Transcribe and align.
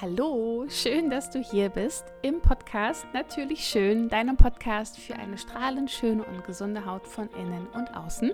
Hallo, 0.00 0.64
schön, 0.68 1.10
dass 1.10 1.28
du 1.28 1.40
hier 1.40 1.70
bist 1.70 2.04
im 2.22 2.40
Podcast 2.40 3.04
Natürlich 3.14 3.64
Schön, 3.64 4.08
deinem 4.08 4.36
Podcast 4.36 4.96
für 4.96 5.16
eine 5.16 5.36
strahlend 5.36 5.90
schöne 5.90 6.22
und 6.22 6.44
gesunde 6.44 6.86
Haut 6.86 7.04
von 7.04 7.28
innen 7.30 7.66
und 7.74 7.96
außen. 7.96 8.32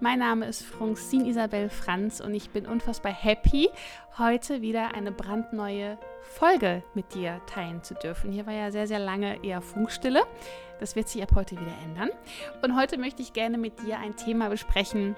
Mein 0.00 0.18
Name 0.18 0.44
ist 0.44 0.62
Francine 0.62 1.26
Isabel 1.26 1.70
Franz 1.70 2.20
und 2.20 2.34
ich 2.34 2.50
bin 2.50 2.66
unfassbar 2.66 3.12
happy, 3.12 3.70
heute 4.18 4.60
wieder 4.60 4.94
eine 4.94 5.10
brandneue 5.10 5.96
Folge 6.20 6.82
mit 6.92 7.14
dir 7.14 7.40
teilen 7.46 7.82
zu 7.82 7.94
dürfen. 7.94 8.30
Hier 8.30 8.44
war 8.44 8.52
ja 8.52 8.70
sehr, 8.70 8.86
sehr 8.86 8.98
lange 8.98 9.42
eher 9.42 9.62
Funkstille. 9.62 10.22
Das 10.80 10.96
wird 10.96 11.08
sich 11.08 11.22
ab 11.22 11.30
heute 11.34 11.58
wieder 11.58 11.72
ändern. 11.82 12.10
Und 12.60 12.76
heute 12.76 12.98
möchte 12.98 13.22
ich 13.22 13.32
gerne 13.32 13.56
mit 13.56 13.80
dir 13.80 13.98
ein 14.00 14.16
Thema 14.16 14.50
besprechen, 14.50 15.16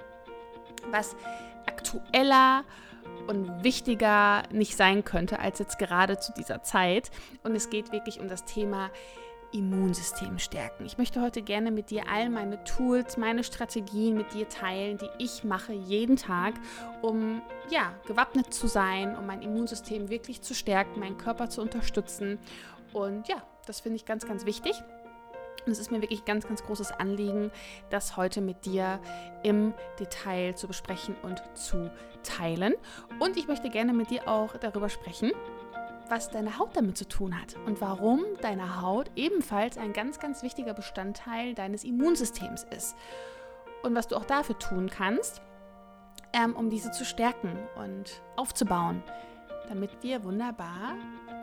was 0.93 1.17
aktueller 1.79 2.65
und 3.29 3.63
wichtiger 3.63 4.43
nicht 4.51 4.77
sein 4.77 5.05
könnte 5.05 5.39
als 5.39 5.59
jetzt 5.59 5.79
gerade 5.79 6.19
zu 6.19 6.33
dieser 6.33 6.63
Zeit. 6.63 7.11
Und 7.45 7.55
es 7.55 7.71
geht 7.71 7.93
wirklich 7.93 8.21
um 8.21 8.29
das 8.29 8.45
Thema 8.45 8.91
Immunsystem 9.53 10.39
stärken. 10.39 10.85
Ich 10.85 10.99
möchte 10.99 11.23
heute 11.23 11.41
gerne 11.41 11.71
mit 11.71 11.91
dir 11.91 12.03
all 12.13 12.29
meine 12.29 12.63
Tools, 12.65 13.17
meine 13.17 13.45
Strategien 13.45 14.17
mit 14.17 14.35
dir 14.35 14.49
teilen, 14.49 14.99
die 14.99 15.09
ich 15.25 15.45
mache 15.45 15.73
jeden 15.73 16.17
Tag, 16.17 16.55
um 17.01 17.41
ja, 17.71 17.95
gewappnet 18.07 18.53
zu 18.53 18.67
sein, 18.67 19.17
um 19.17 19.27
mein 19.27 19.41
Immunsystem 19.41 20.11
wirklich 20.11 20.43
zu 20.43 20.55
stärken, 20.55 21.01
meinen 21.01 21.17
Körper 21.17 21.49
zu 21.49 21.63
unterstützen. 21.63 22.39
Und 22.93 23.29
ja, 23.29 23.43
das 23.67 23.81
finde 23.81 23.97
ich 23.97 24.05
ganz, 24.05 24.27
ganz 24.27 24.45
wichtig. 24.45 24.75
Und 25.67 25.73
es 25.73 25.79
ist 25.79 25.91
mir 25.91 26.01
wirklich 26.01 26.25
ganz, 26.25 26.47
ganz 26.47 26.63
großes 26.63 26.93
Anliegen, 26.93 27.51
das 27.91 28.17
heute 28.17 28.41
mit 28.41 28.65
dir 28.65 29.01
im 29.43 29.75
Detail 29.99 30.55
zu 30.55 30.67
besprechen 30.67 31.15
und 31.23 31.43
zu 31.55 31.91
teilen. 32.23 32.75
Und 33.19 33.37
ich 33.37 33.49
möchte 33.49 33.69
gerne 33.71 33.93
mit 33.93 34.11
dir 34.11 34.29
auch 34.29 34.57
darüber 34.57 34.89
sprechen, 34.89 35.33
was 36.09 36.31
deine 36.31 36.59
Haut 36.59 36.75
damit 36.75 36.97
zu 36.97 37.07
tun 37.07 37.39
hat 37.39 37.57
und 37.67 37.81
warum 37.81 38.25
deine 38.41 38.81
Haut 38.81 39.11
ebenfalls 39.15 39.77
ein 39.79 39.93
ganz, 39.93 40.19
ganz 40.19 40.43
wichtiger 40.43 40.75
Bestandteil 40.75 41.55
deines 41.55 41.85
Immunsystems 41.85 42.65
ist. 42.75 42.97
Und 43.83 43.95
was 43.95 44.09
du 44.09 44.17
auch 44.17 44.25
dafür 44.25 44.59
tun 44.59 44.91
kannst, 44.91 45.43
ähm, 46.33 46.57
um 46.57 46.71
diese 46.71 46.91
zu 46.91 47.05
stärken 47.05 47.57
und 47.77 48.23
aufzubauen, 48.37 49.03
damit 49.69 50.03
wir 50.03 50.25
wunderbar 50.25 50.97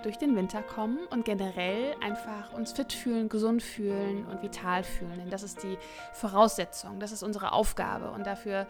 durch 0.03 0.17
den 0.17 0.35
Winter 0.35 0.61
kommen 0.61 0.99
und 1.09 1.25
generell 1.25 1.95
einfach 2.01 2.53
uns 2.53 2.73
fit 2.73 2.93
fühlen, 2.93 3.29
gesund 3.29 3.63
fühlen 3.63 4.25
und 4.25 4.41
vital 4.41 4.83
fühlen. 4.83 5.17
Denn 5.17 5.29
das 5.29 5.43
ist 5.43 5.63
die 5.63 5.77
Voraussetzung, 6.13 6.99
das 6.99 7.11
ist 7.11 7.23
unsere 7.23 7.53
Aufgabe 7.53 8.11
und 8.11 8.27
dafür 8.27 8.67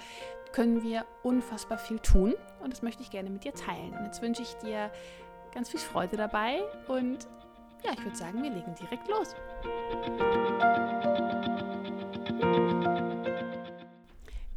können 0.53 0.83
wir 0.83 1.05
unfassbar 1.23 1.77
viel 1.77 1.99
tun 1.99 2.33
und 2.63 2.71
das 2.71 2.81
möchte 2.81 3.03
ich 3.03 3.11
gerne 3.11 3.29
mit 3.29 3.43
dir 3.43 3.53
teilen. 3.53 3.93
Und 3.97 4.05
jetzt 4.05 4.21
wünsche 4.21 4.41
ich 4.41 4.55
dir 4.55 4.89
ganz 5.53 5.69
viel 5.69 5.79
Freude 5.79 6.15
dabei 6.15 6.61
und 6.87 7.27
ja, 7.83 7.91
ich 7.91 8.03
würde 8.03 8.17
sagen, 8.17 8.41
wir 8.41 8.49
legen 8.49 8.73
direkt 8.75 9.07
los. 9.09 9.35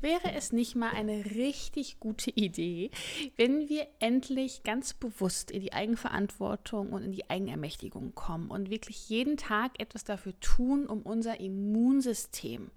Wäre 0.01 0.33
es 0.35 0.53
nicht 0.53 0.77
mal 0.77 0.91
eine 0.91 1.25
richtig 1.25 1.99
gute 1.99 2.31
Idee, 2.31 2.91
wenn 3.37 3.69
wir 3.69 3.87
endlich 3.99 4.63
ganz 4.63 4.95
bewusst 4.95 5.51
in 5.51 5.61
die 5.61 5.73
Eigenverantwortung 5.73 6.93
und 6.93 7.03
in 7.03 7.13
die 7.13 7.29
Eigenermächtigung 7.29 8.15
kommen 8.15 8.51
und 8.51 8.71
wirklich 8.71 9.09
jeden 9.09 9.37
Tag 9.37 9.81
etwas 9.81 10.05
dafür 10.05 10.39
tun, 10.41 10.87
um 10.87 11.03
unser 11.03 11.41
Immunsystem 11.41 12.71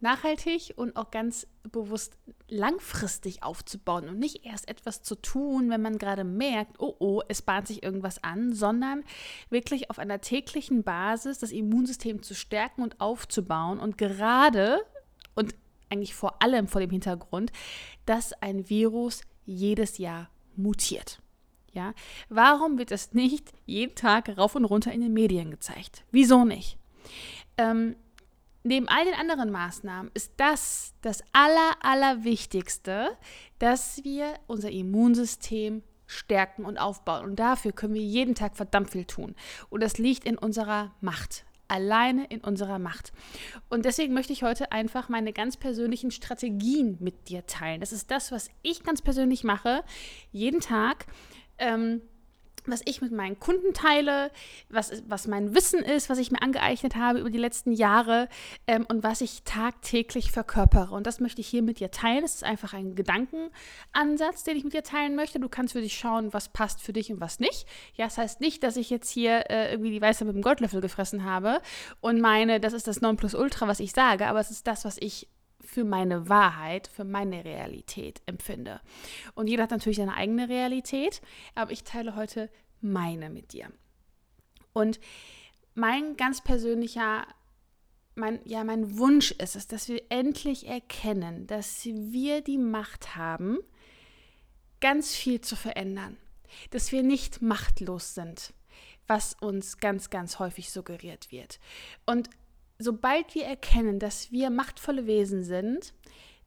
nachhaltig 0.00 0.72
und 0.76 0.96
auch 0.96 1.10
ganz 1.10 1.46
bewusst 1.62 2.16
langfristig 2.48 3.42
aufzubauen 3.42 4.08
und 4.08 4.18
nicht 4.18 4.44
erst 4.44 4.68
etwas 4.68 5.02
zu 5.02 5.14
tun, 5.14 5.70
wenn 5.70 5.82
man 5.82 5.98
gerade 5.98 6.24
merkt, 6.24 6.80
oh 6.80 6.96
oh, 6.98 7.22
es 7.28 7.42
bahnt 7.42 7.68
sich 7.68 7.82
irgendwas 7.82 8.22
an, 8.24 8.54
sondern 8.54 9.04
wirklich 9.50 9.90
auf 9.90 9.98
einer 9.98 10.20
täglichen 10.20 10.82
Basis 10.82 11.38
das 11.38 11.52
Immunsystem 11.52 12.22
zu 12.22 12.34
stärken 12.34 12.82
und 12.82 13.00
aufzubauen 13.00 13.78
und 13.78 13.98
gerade 13.98 14.80
und 15.34 15.54
eigentlich 15.90 16.14
vor 16.14 16.42
allem 16.42 16.68
vor 16.68 16.80
dem 16.80 16.90
Hintergrund, 16.90 17.52
dass 18.06 18.32
ein 18.34 18.68
Virus 18.68 19.22
jedes 19.44 19.98
Jahr 19.98 20.30
mutiert. 20.56 21.20
Ja, 21.72 21.94
warum 22.28 22.78
wird 22.78 22.90
es 22.90 23.12
nicht 23.12 23.52
jeden 23.64 23.94
Tag 23.94 24.36
rauf 24.36 24.56
und 24.56 24.64
runter 24.64 24.92
in 24.92 25.02
den 25.02 25.12
Medien 25.12 25.50
gezeigt? 25.50 26.04
Wieso 26.10 26.44
nicht? 26.44 26.78
Ähm, 27.56 27.94
neben 28.64 28.88
all 28.88 29.04
den 29.04 29.14
anderen 29.14 29.50
Maßnahmen 29.50 30.10
ist 30.14 30.32
das 30.36 30.94
das 31.00 31.22
aller, 31.32 31.76
allerwichtigste, 31.80 33.16
dass 33.60 34.02
wir 34.02 34.34
unser 34.48 34.70
Immunsystem 34.70 35.82
stärken 36.06 36.64
und 36.64 36.78
aufbauen. 36.78 37.24
Und 37.24 37.36
dafür 37.36 37.72
können 37.72 37.94
wir 37.94 38.02
jeden 38.02 38.34
Tag 38.34 38.56
verdammt 38.56 38.90
viel 38.90 39.04
tun. 39.04 39.36
Und 39.68 39.80
das 39.80 39.98
liegt 39.98 40.24
in 40.24 40.36
unserer 40.36 40.92
Macht 41.00 41.44
alleine 41.70 42.26
in 42.26 42.40
unserer 42.40 42.78
Macht. 42.78 43.12
Und 43.68 43.84
deswegen 43.84 44.12
möchte 44.14 44.32
ich 44.32 44.42
heute 44.42 44.72
einfach 44.72 45.08
meine 45.08 45.32
ganz 45.32 45.56
persönlichen 45.56 46.10
Strategien 46.10 46.96
mit 47.00 47.28
dir 47.28 47.46
teilen. 47.46 47.80
Das 47.80 47.92
ist 47.92 48.10
das, 48.10 48.32
was 48.32 48.50
ich 48.62 48.82
ganz 48.82 49.02
persönlich 49.02 49.44
mache, 49.44 49.84
jeden 50.32 50.60
Tag. 50.60 51.06
Ähm, 51.58 52.02
was 52.70 52.82
ich 52.84 53.00
mit 53.00 53.12
meinen 53.12 53.38
Kunden 53.38 53.72
teile, 53.74 54.30
was, 54.68 55.02
was 55.08 55.26
mein 55.26 55.54
Wissen 55.54 55.80
ist, 55.80 56.08
was 56.08 56.18
ich 56.18 56.30
mir 56.30 56.42
angeeignet 56.42 56.96
habe 56.96 57.20
über 57.20 57.30
die 57.30 57.38
letzten 57.38 57.72
Jahre 57.72 58.28
ähm, 58.66 58.86
und 58.88 59.02
was 59.02 59.20
ich 59.20 59.42
tagtäglich 59.44 60.32
verkörpere. 60.32 60.94
Und 60.94 61.06
das 61.06 61.20
möchte 61.20 61.40
ich 61.40 61.48
hier 61.48 61.62
mit 61.62 61.80
dir 61.80 61.90
teilen. 61.90 62.24
Es 62.24 62.36
ist 62.36 62.44
einfach 62.44 62.72
ein 62.72 62.94
Gedankenansatz, 62.94 64.44
den 64.44 64.56
ich 64.56 64.64
mit 64.64 64.72
dir 64.72 64.82
teilen 64.82 65.14
möchte. 65.16 65.40
Du 65.40 65.48
kannst 65.48 65.72
für 65.72 65.80
dich 65.80 65.96
schauen, 65.96 66.32
was 66.32 66.48
passt 66.48 66.82
für 66.82 66.92
dich 66.92 67.12
und 67.12 67.20
was 67.20 67.40
nicht. 67.40 67.66
Ja, 67.94 68.06
das 68.06 68.18
heißt 68.18 68.40
nicht, 68.40 68.62
dass 68.62 68.76
ich 68.76 68.90
jetzt 68.90 69.10
hier 69.10 69.50
äh, 69.50 69.72
irgendwie 69.72 69.90
die 69.90 70.02
Weiße 70.02 70.24
mit 70.24 70.34
dem 70.34 70.42
Goldlöffel 70.42 70.80
gefressen 70.80 71.24
habe 71.24 71.60
und 72.00 72.20
meine, 72.20 72.60
das 72.60 72.72
ist 72.72 72.86
das 72.86 73.00
Nonplusultra, 73.00 73.68
was 73.68 73.80
ich 73.80 73.92
sage, 73.92 74.26
aber 74.26 74.40
es 74.40 74.50
ist 74.50 74.66
das, 74.66 74.84
was 74.84 74.96
ich 74.98 75.28
für 75.60 75.84
meine 75.84 76.28
Wahrheit, 76.28 76.88
für 76.88 77.04
meine 77.04 77.44
Realität 77.44 78.22
empfinde. 78.26 78.80
Und 79.34 79.48
jeder 79.48 79.64
hat 79.64 79.70
natürlich 79.70 79.98
seine 79.98 80.14
eigene 80.14 80.48
Realität, 80.48 81.20
aber 81.54 81.70
ich 81.70 81.84
teile 81.84 82.16
heute 82.16 82.50
meine 82.80 83.30
mit 83.30 83.52
dir. 83.52 83.70
Und 84.72 85.00
mein 85.74 86.16
ganz 86.16 86.42
persönlicher, 86.42 87.26
mein, 88.14 88.40
ja, 88.44 88.64
mein 88.64 88.98
Wunsch 88.98 89.32
ist 89.32 89.56
es, 89.56 89.66
dass 89.66 89.88
wir 89.88 90.02
endlich 90.08 90.66
erkennen, 90.66 91.46
dass 91.46 91.84
wir 91.84 92.40
die 92.42 92.58
Macht 92.58 93.16
haben, 93.16 93.58
ganz 94.80 95.14
viel 95.14 95.40
zu 95.40 95.56
verändern. 95.56 96.16
Dass 96.70 96.90
wir 96.90 97.02
nicht 97.02 97.42
machtlos 97.42 98.14
sind, 98.14 98.52
was 99.06 99.34
uns 99.34 99.78
ganz, 99.78 100.10
ganz 100.10 100.38
häufig 100.38 100.70
suggeriert 100.70 101.30
wird. 101.30 101.60
Und 102.06 102.28
sobald 102.80 103.34
wir 103.34 103.44
erkennen, 103.44 103.98
dass 103.98 104.32
wir 104.32 104.50
machtvolle 104.50 105.06
Wesen 105.06 105.44
sind, 105.44 105.92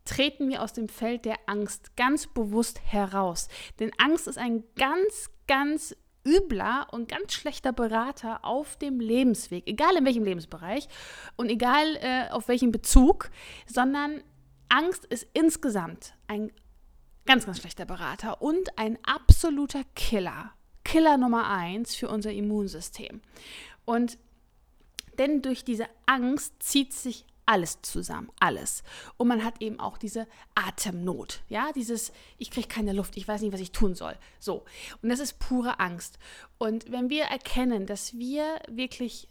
treten 0.03 0.49
wir 0.49 0.61
aus 0.61 0.73
dem 0.73 0.89
Feld 0.89 1.25
der 1.25 1.37
Angst 1.45 1.95
ganz 1.95 2.27
bewusst 2.27 2.81
heraus. 2.83 3.47
Denn 3.79 3.91
Angst 3.97 4.27
ist 4.27 4.37
ein 4.37 4.63
ganz, 4.75 5.29
ganz 5.47 5.95
übler 6.25 6.87
und 6.91 7.07
ganz 7.07 7.33
schlechter 7.33 7.71
Berater 7.71 8.43
auf 8.43 8.77
dem 8.77 8.99
Lebensweg, 8.99 9.67
egal 9.67 9.95
in 9.95 10.05
welchem 10.05 10.23
Lebensbereich 10.23 10.87
und 11.35 11.49
egal 11.49 11.97
äh, 11.97 12.29
auf 12.31 12.47
welchem 12.47 12.71
Bezug, 12.71 13.29
sondern 13.65 14.23
Angst 14.69 15.05
ist 15.05 15.27
insgesamt 15.33 16.15
ein 16.27 16.51
ganz, 17.25 17.45
ganz 17.45 17.59
schlechter 17.59 17.85
Berater 17.85 18.41
und 18.41 18.77
ein 18.77 18.97
absoluter 19.03 19.83
Killer. 19.95 20.51
Killer 20.83 21.17
Nummer 21.17 21.49
eins 21.49 21.95
für 21.95 22.09
unser 22.09 22.31
Immunsystem. 22.31 23.21
Und 23.85 24.17
denn 25.19 25.41
durch 25.41 25.63
diese 25.63 25.85
Angst 26.05 26.53
zieht 26.59 26.93
sich 26.93 27.25
alles 27.45 27.81
zusammen, 27.81 28.31
alles. 28.39 28.83
Und 29.17 29.27
man 29.27 29.43
hat 29.43 29.61
eben 29.61 29.79
auch 29.79 29.97
diese 29.97 30.27
Atemnot, 30.55 31.41
ja, 31.49 31.71
dieses, 31.73 32.13
ich 32.37 32.51
kriege 32.51 32.67
keine 32.67 32.93
Luft, 32.93 33.17
ich 33.17 33.27
weiß 33.27 33.41
nicht, 33.41 33.53
was 33.53 33.61
ich 33.61 33.71
tun 33.71 33.95
soll. 33.95 34.17
So. 34.39 34.63
Und 35.01 35.09
das 35.09 35.19
ist 35.19 35.39
pure 35.39 35.79
Angst. 35.79 36.19
Und 36.57 36.91
wenn 36.91 37.09
wir 37.09 37.25
erkennen, 37.25 37.85
dass 37.85 38.13
wir 38.17 38.61
wirklich 38.69 39.27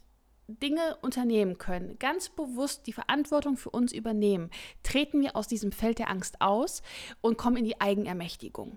Dinge 0.48 0.98
unternehmen 1.00 1.56
können, 1.56 1.98
ganz 1.98 2.28
bewusst 2.28 2.86
die 2.86 2.92
Verantwortung 2.92 3.56
für 3.56 3.70
uns 3.70 3.92
übernehmen, 3.92 4.50
treten 4.82 5.22
wir 5.22 5.36
aus 5.36 5.48
diesem 5.48 5.72
Feld 5.72 5.98
der 5.98 6.10
Angst 6.10 6.40
aus 6.40 6.82
und 7.20 7.38
kommen 7.38 7.56
in 7.56 7.64
die 7.64 7.80
Eigenermächtigung. 7.80 8.74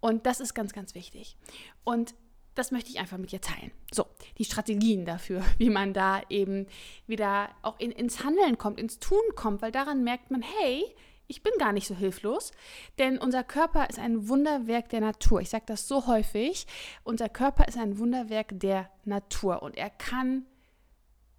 Und 0.00 0.24
das 0.24 0.40
ist 0.40 0.54
ganz, 0.54 0.72
ganz 0.72 0.94
wichtig. 0.94 1.36
Und 1.84 2.14
das 2.54 2.70
möchte 2.70 2.90
ich 2.90 2.98
einfach 2.98 3.18
mit 3.18 3.32
dir 3.32 3.40
teilen. 3.40 3.70
So, 3.92 4.06
die 4.38 4.44
Strategien 4.44 5.04
dafür, 5.04 5.44
wie 5.58 5.70
man 5.70 5.92
da 5.92 6.22
eben 6.28 6.66
wieder 7.06 7.50
auch 7.62 7.78
in, 7.78 7.90
ins 7.90 8.24
Handeln 8.24 8.58
kommt, 8.58 8.78
ins 8.78 8.98
Tun 8.98 9.22
kommt, 9.34 9.62
weil 9.62 9.72
daran 9.72 10.04
merkt 10.04 10.30
man, 10.30 10.42
hey, 10.42 10.84
ich 11.30 11.44
bin 11.44 11.52
gar 11.58 11.72
nicht 11.72 11.86
so 11.86 11.94
hilflos, 11.94 12.50
denn 12.98 13.16
unser 13.16 13.44
Körper 13.44 13.88
ist 13.88 14.00
ein 14.00 14.28
Wunderwerk 14.28 14.88
der 14.88 15.00
Natur. 15.00 15.40
Ich 15.40 15.50
sage 15.50 15.64
das 15.64 15.86
so 15.86 16.08
häufig, 16.08 16.66
unser 17.04 17.28
Körper 17.28 17.68
ist 17.68 17.78
ein 17.78 17.98
Wunderwerk 17.98 18.48
der 18.58 18.90
Natur 19.04 19.62
und 19.62 19.76
er 19.76 19.90
kann 19.90 20.44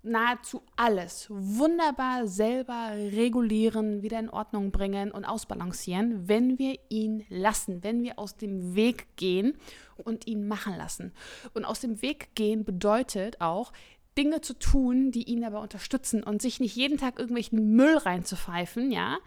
nahezu 0.04 0.62
alles 0.76 1.28
wunderbar 1.30 2.28
selber 2.28 2.92
regulieren, 2.96 4.02
wieder 4.02 4.20
in 4.20 4.30
Ordnung 4.30 4.72
bringen 4.72 5.12
und 5.12 5.26
ausbalancieren, 5.26 6.28
wenn 6.28 6.58
wir 6.58 6.78
ihn 6.90 7.26
lassen, 7.30 7.84
wenn 7.84 8.04
wir 8.04 8.18
aus 8.18 8.38
dem 8.38 8.76
Weg 8.76 9.16
gehen 9.16 9.58
und 9.98 10.28
ihn 10.28 10.48
machen 10.48 10.76
lassen. 10.78 11.14
Und 11.54 11.66
aus 11.66 11.80
dem 11.80 12.02
Weg 12.02 12.36
gehen 12.36 12.64
bedeutet 12.64 13.42
auch, 13.42 13.72
Dinge 14.18 14.42
zu 14.42 14.54
tun, 14.54 15.12
die 15.12 15.24
ihn 15.24 15.46
aber 15.46 15.62
unterstützen 15.62 16.22
und 16.24 16.42
sich 16.42 16.60
nicht 16.60 16.76
jeden 16.76 16.98
Tag 16.98 17.18
irgendwelchen 17.18 17.76
Müll 17.76 17.98
reinzupfeifen, 17.98 18.92
ja, 18.92 19.20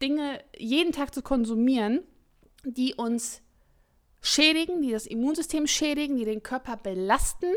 Dinge 0.00 0.40
jeden 0.56 0.92
Tag 0.92 1.14
zu 1.14 1.22
konsumieren, 1.22 2.00
die 2.64 2.94
uns 2.94 3.42
schädigen, 4.20 4.82
die 4.82 4.92
das 4.92 5.06
Immunsystem 5.06 5.66
schädigen, 5.66 6.16
die 6.16 6.24
den 6.24 6.42
Körper 6.42 6.76
belasten, 6.76 7.52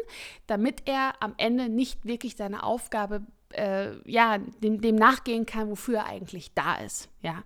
damit 0.48 0.84
er 0.86 1.22
am 1.22 1.34
Ende 1.38 1.70
nicht 1.70 2.06
wirklich 2.06 2.36
seine 2.36 2.64
Aufgabe 2.64 3.22
äh, 3.54 3.92
ja, 4.10 4.38
dem, 4.38 4.82
dem, 4.82 4.96
nachgehen 4.96 5.46
kann, 5.46 5.70
wofür 5.70 6.00
er 6.00 6.06
eigentlich 6.08 6.54
da 6.54 6.76
ist. 6.76 7.10
Ja, 7.24 7.42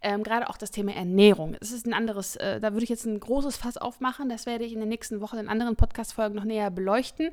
ähm, 0.00 0.22
gerade 0.22 0.48
auch 0.48 0.56
das 0.56 0.70
Thema 0.70 0.94
Ernährung. 0.94 1.54
Es 1.60 1.70
ist 1.70 1.86
ein 1.86 1.92
anderes, 1.92 2.36
äh, 2.36 2.60
da 2.60 2.72
würde 2.72 2.84
ich 2.84 2.88
jetzt 2.88 3.04
ein 3.04 3.20
großes 3.20 3.58
Fass 3.58 3.76
aufmachen. 3.76 4.30
Das 4.30 4.46
werde 4.46 4.64
ich 4.64 4.72
in 4.72 4.80
den 4.80 4.88
nächsten 4.88 5.20
Wochen 5.20 5.36
in 5.36 5.48
anderen 5.48 5.76
Podcast-Folgen 5.76 6.34
noch 6.34 6.44
näher 6.44 6.70
beleuchten. 6.70 7.32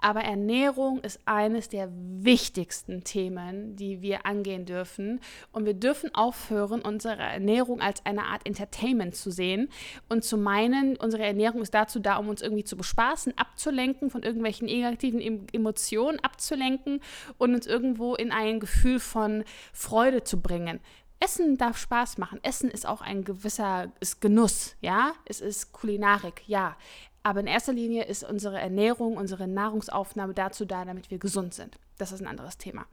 Aber 0.00 0.22
Ernährung 0.22 1.00
ist 1.00 1.20
eines 1.26 1.68
der 1.68 1.90
wichtigsten 1.92 3.04
Themen, 3.04 3.76
die 3.76 4.02
wir 4.02 4.26
angehen 4.26 4.64
dürfen. 4.64 5.20
Und 5.52 5.64
wir 5.64 5.74
dürfen 5.74 6.12
aufhören, 6.12 6.80
unsere 6.80 7.22
Ernährung 7.22 7.80
als 7.80 8.04
eine 8.04 8.24
Art 8.24 8.44
Entertainment 8.44 9.14
zu 9.14 9.30
sehen 9.30 9.68
und 10.08 10.24
zu 10.24 10.38
meinen, 10.38 10.96
unsere 10.96 11.22
Ernährung 11.22 11.62
ist 11.62 11.72
dazu 11.72 12.00
da, 12.00 12.16
um 12.16 12.28
uns 12.28 12.42
irgendwie 12.42 12.64
zu 12.64 12.76
bespaßen, 12.76 13.38
abzulenken 13.38 14.10
von 14.10 14.24
irgendwelchen 14.24 14.66
negativen 14.66 15.46
Emotionen, 15.52 16.18
abzulenken 16.18 17.00
und 17.36 17.54
uns 17.54 17.68
irgendwo 17.68 18.16
in 18.16 18.32
ein 18.32 18.58
Gefühl 18.58 18.98
von 18.98 19.44
Freude 19.72 20.24
zu 20.24 20.40
bringen. 20.40 20.80
Essen 21.20 21.56
darf 21.56 21.78
Spaß 21.78 22.18
machen. 22.18 22.38
Essen 22.42 22.70
ist 22.70 22.86
auch 22.86 23.00
ein 23.00 23.24
gewisser 23.24 23.90
ist 24.00 24.20
Genuss, 24.20 24.76
ja. 24.80 25.12
Es 25.24 25.40
ist 25.40 25.72
Kulinarik, 25.72 26.42
ja. 26.46 26.76
Aber 27.22 27.40
in 27.40 27.46
erster 27.46 27.72
Linie 27.72 28.04
ist 28.04 28.24
unsere 28.24 28.58
Ernährung, 28.58 29.16
unsere 29.16 29.48
Nahrungsaufnahme 29.48 30.34
dazu 30.34 30.64
da, 30.64 30.84
damit 30.84 31.10
wir 31.10 31.18
gesund 31.18 31.54
sind. 31.54 31.78
Das 31.98 32.12
ist 32.12 32.20
ein 32.20 32.26
anderes 32.26 32.58
Thema. 32.58 32.86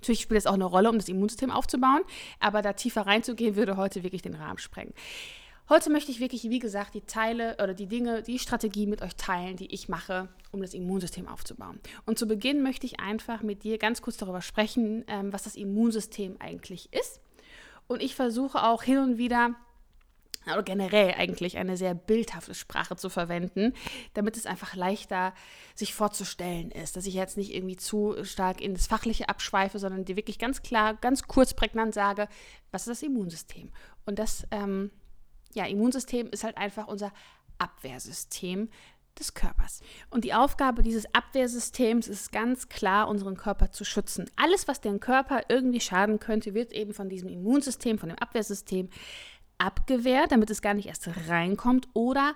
Natürlich 0.00 0.20
spielt 0.20 0.38
es 0.38 0.46
auch 0.46 0.54
eine 0.54 0.64
Rolle, 0.64 0.90
um 0.90 0.96
das 0.96 1.08
Immunsystem 1.08 1.50
aufzubauen, 1.50 2.02
aber 2.40 2.62
da 2.62 2.72
tiefer 2.72 3.02
reinzugehen, 3.02 3.56
würde 3.56 3.76
heute 3.76 4.02
wirklich 4.02 4.22
den 4.22 4.34
Rahmen 4.34 4.58
sprengen. 4.58 4.94
Heute 5.70 5.90
möchte 5.90 6.10
ich 6.10 6.18
wirklich, 6.18 6.44
wie 6.44 6.60
gesagt, 6.60 6.94
die 6.94 7.02
Teile 7.02 7.54
oder 7.62 7.74
die 7.74 7.88
Dinge, 7.88 8.22
die 8.22 8.38
Strategie 8.38 8.86
mit 8.86 9.02
euch 9.02 9.16
teilen, 9.16 9.56
die 9.56 9.72
ich 9.74 9.90
mache, 9.90 10.30
um 10.50 10.62
das 10.62 10.72
Immunsystem 10.72 11.28
aufzubauen. 11.28 11.78
Und 12.06 12.18
zu 12.18 12.26
Beginn 12.26 12.62
möchte 12.62 12.86
ich 12.86 13.00
einfach 13.00 13.42
mit 13.42 13.64
dir 13.64 13.76
ganz 13.76 14.00
kurz 14.00 14.16
darüber 14.16 14.40
sprechen, 14.40 15.04
ähm, 15.08 15.30
was 15.30 15.42
das 15.42 15.56
Immunsystem 15.56 16.36
eigentlich 16.38 16.90
ist. 16.94 17.20
Und 17.86 18.02
ich 18.02 18.14
versuche 18.14 18.62
auch 18.62 18.82
hin 18.82 18.96
und 18.96 19.18
wieder 19.18 19.56
oder 20.46 20.62
generell 20.62 21.12
eigentlich 21.18 21.58
eine 21.58 21.76
sehr 21.76 21.92
bildhafte 21.92 22.54
Sprache 22.54 22.96
zu 22.96 23.10
verwenden, 23.10 23.74
damit 24.14 24.38
es 24.38 24.46
einfach 24.46 24.74
leichter 24.74 25.34
sich 25.74 25.92
vorzustellen 25.92 26.70
ist, 26.70 26.96
dass 26.96 27.04
ich 27.04 27.12
jetzt 27.12 27.36
nicht 27.36 27.54
irgendwie 27.54 27.76
zu 27.76 28.14
stark 28.24 28.62
in 28.62 28.72
das 28.72 28.86
Fachliche 28.86 29.28
abschweife, 29.28 29.78
sondern 29.78 30.06
dir 30.06 30.16
wirklich 30.16 30.38
ganz 30.38 30.62
klar, 30.62 30.94
ganz 30.94 31.24
kurz 31.24 31.52
prägnant 31.52 31.92
sage, 31.92 32.28
was 32.70 32.86
ist 32.86 33.02
das 33.02 33.02
Immunsystem? 33.02 33.70
Und 34.06 34.18
das 34.18 34.46
ähm, 34.50 34.90
ja, 35.54 35.66
Immunsystem 35.66 36.28
ist 36.28 36.44
halt 36.44 36.56
einfach 36.56 36.86
unser 36.88 37.12
Abwehrsystem 37.58 38.68
des 39.18 39.34
Körpers. 39.34 39.80
Und 40.10 40.24
die 40.24 40.34
Aufgabe 40.34 40.82
dieses 40.82 41.12
Abwehrsystems 41.12 42.08
ist 42.08 42.32
ganz 42.32 42.68
klar, 42.68 43.08
unseren 43.08 43.36
Körper 43.36 43.72
zu 43.72 43.84
schützen. 43.84 44.30
Alles, 44.36 44.68
was 44.68 44.80
den 44.80 45.00
Körper 45.00 45.42
irgendwie 45.48 45.80
schaden 45.80 46.20
könnte, 46.20 46.54
wird 46.54 46.72
eben 46.72 46.94
von 46.94 47.08
diesem 47.08 47.28
Immunsystem, 47.28 47.98
von 47.98 48.10
dem 48.10 48.18
Abwehrsystem 48.18 48.88
abgewehrt, 49.58 50.32
damit 50.32 50.50
es 50.50 50.62
gar 50.62 50.74
nicht 50.74 50.86
erst 50.86 51.08
reinkommt 51.28 51.88
oder 51.94 52.34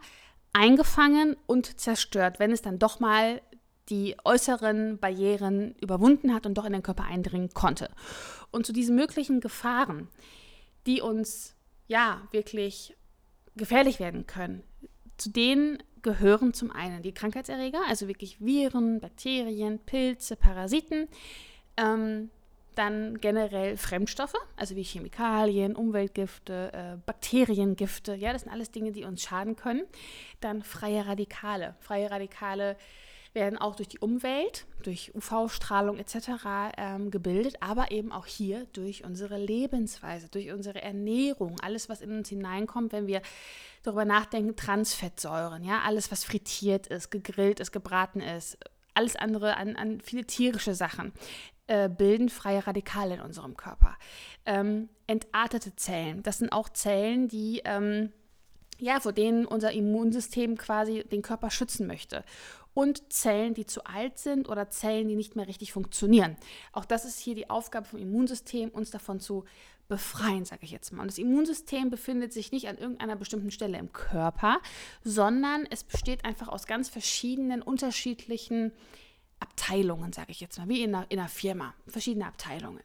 eingefangen 0.52 1.36
und 1.46 1.80
zerstört, 1.80 2.38
wenn 2.38 2.50
es 2.50 2.62
dann 2.62 2.78
doch 2.78 3.00
mal 3.00 3.40
die 3.88 4.16
äußeren 4.24 4.98
Barrieren 4.98 5.74
überwunden 5.80 6.34
hat 6.34 6.46
und 6.46 6.54
doch 6.54 6.64
in 6.64 6.72
den 6.72 6.82
Körper 6.82 7.04
eindringen 7.04 7.50
konnte. 7.50 7.90
Und 8.50 8.66
zu 8.66 8.72
diesen 8.72 8.96
möglichen 8.96 9.40
Gefahren, 9.40 10.08
die 10.86 11.00
uns 11.00 11.54
ja 11.88 12.22
wirklich 12.32 12.96
gefährlich 13.56 14.00
werden 14.00 14.26
können. 14.26 14.62
Zu 15.16 15.30
denen 15.30 15.82
gehören 16.02 16.52
zum 16.52 16.70
einen 16.70 17.02
die 17.02 17.12
Krankheitserreger, 17.12 17.80
also 17.88 18.08
wirklich 18.08 18.40
Viren, 18.40 19.00
Bakterien, 19.00 19.78
Pilze, 19.78 20.36
Parasiten. 20.36 21.08
Ähm, 21.76 22.30
dann 22.74 23.18
generell 23.20 23.76
Fremdstoffe, 23.76 24.34
also 24.56 24.76
wie 24.76 24.82
Chemikalien, 24.82 25.76
Umweltgifte, 25.76 26.72
äh, 26.72 26.96
Bakteriengifte. 27.04 28.14
Ja, 28.14 28.32
das 28.32 28.42
sind 28.42 28.52
alles 28.52 28.70
Dinge, 28.70 28.92
die 28.92 29.04
uns 29.04 29.22
schaden 29.22 29.56
können. 29.56 29.82
Dann 30.40 30.62
freie 30.62 31.06
Radikale. 31.06 31.76
Freie 31.80 32.10
Radikale 32.10 32.76
werden 33.34 33.58
auch 33.58 33.76
durch 33.76 33.88
die 33.88 33.98
Umwelt, 33.98 34.66
durch 34.82 35.14
UV-Strahlung 35.14 35.98
etc. 35.98 36.16
Ähm, 36.76 37.10
gebildet, 37.10 37.56
aber 37.60 37.90
eben 37.90 38.12
auch 38.12 38.26
hier 38.26 38.66
durch 38.72 39.04
unsere 39.04 39.38
Lebensweise, 39.38 40.28
durch 40.28 40.52
unsere 40.52 40.82
Ernährung, 40.82 41.58
alles, 41.60 41.88
was 41.88 42.00
in 42.00 42.12
uns 42.12 42.28
hineinkommt, 42.28 42.92
wenn 42.92 43.06
wir 43.06 43.22
darüber 43.82 44.04
nachdenken, 44.04 44.56
Transfettsäuren, 44.56 45.64
ja, 45.64 45.80
alles, 45.84 46.10
was 46.12 46.24
frittiert 46.24 46.86
ist, 46.86 47.10
gegrillt 47.10 47.60
ist, 47.60 47.72
gebraten 47.72 48.20
ist, 48.20 48.58
alles 48.94 49.16
andere 49.16 49.56
an, 49.56 49.76
an 49.76 50.00
viele 50.00 50.26
tierische 50.26 50.74
Sachen 50.74 51.12
äh, 51.66 51.88
bilden 51.88 52.28
freie 52.28 52.66
Radikale 52.66 53.14
in 53.14 53.20
unserem 53.20 53.56
Körper. 53.56 53.96
Ähm, 54.44 54.88
entartete 55.06 55.74
Zellen, 55.76 56.22
das 56.22 56.38
sind 56.38 56.52
auch 56.52 56.68
Zellen, 56.68 57.28
die 57.28 57.62
ähm, 57.64 58.12
ja, 58.78 58.98
vor 58.98 59.12
denen 59.12 59.46
unser 59.46 59.70
Immunsystem 59.70 60.58
quasi 60.58 61.04
den 61.04 61.22
Körper 61.22 61.50
schützen 61.50 61.86
möchte 61.86 62.24
und 62.74 63.12
Zellen, 63.12 63.54
die 63.54 63.66
zu 63.66 63.84
alt 63.84 64.18
sind 64.18 64.48
oder 64.48 64.70
Zellen, 64.70 65.08
die 65.08 65.16
nicht 65.16 65.36
mehr 65.36 65.46
richtig 65.46 65.72
funktionieren. 65.72 66.36
Auch 66.72 66.84
das 66.84 67.04
ist 67.04 67.18
hier 67.18 67.34
die 67.34 67.50
Aufgabe 67.50 67.86
vom 67.86 67.98
Immunsystem, 67.98 68.70
uns 68.70 68.90
davon 68.90 69.20
zu 69.20 69.44
befreien, 69.88 70.44
sage 70.44 70.64
ich 70.64 70.70
jetzt 70.70 70.92
mal. 70.92 71.02
Und 71.02 71.10
das 71.10 71.18
Immunsystem 71.18 71.90
befindet 71.90 72.32
sich 72.32 72.50
nicht 72.50 72.68
an 72.68 72.78
irgendeiner 72.78 73.16
bestimmten 73.16 73.50
Stelle 73.50 73.78
im 73.78 73.92
Körper, 73.92 74.60
sondern 75.04 75.66
es 75.68 75.84
besteht 75.84 76.24
einfach 76.24 76.48
aus 76.48 76.66
ganz 76.66 76.88
verschiedenen, 76.88 77.60
unterschiedlichen 77.60 78.72
Abteilungen, 79.38 80.12
sage 80.12 80.30
ich 80.30 80.40
jetzt 80.40 80.56
mal, 80.56 80.68
wie 80.68 80.82
in 80.82 80.94
einer, 80.94 81.10
in 81.10 81.18
einer 81.18 81.28
Firma, 81.28 81.74
verschiedene 81.86 82.26
Abteilungen. 82.26 82.82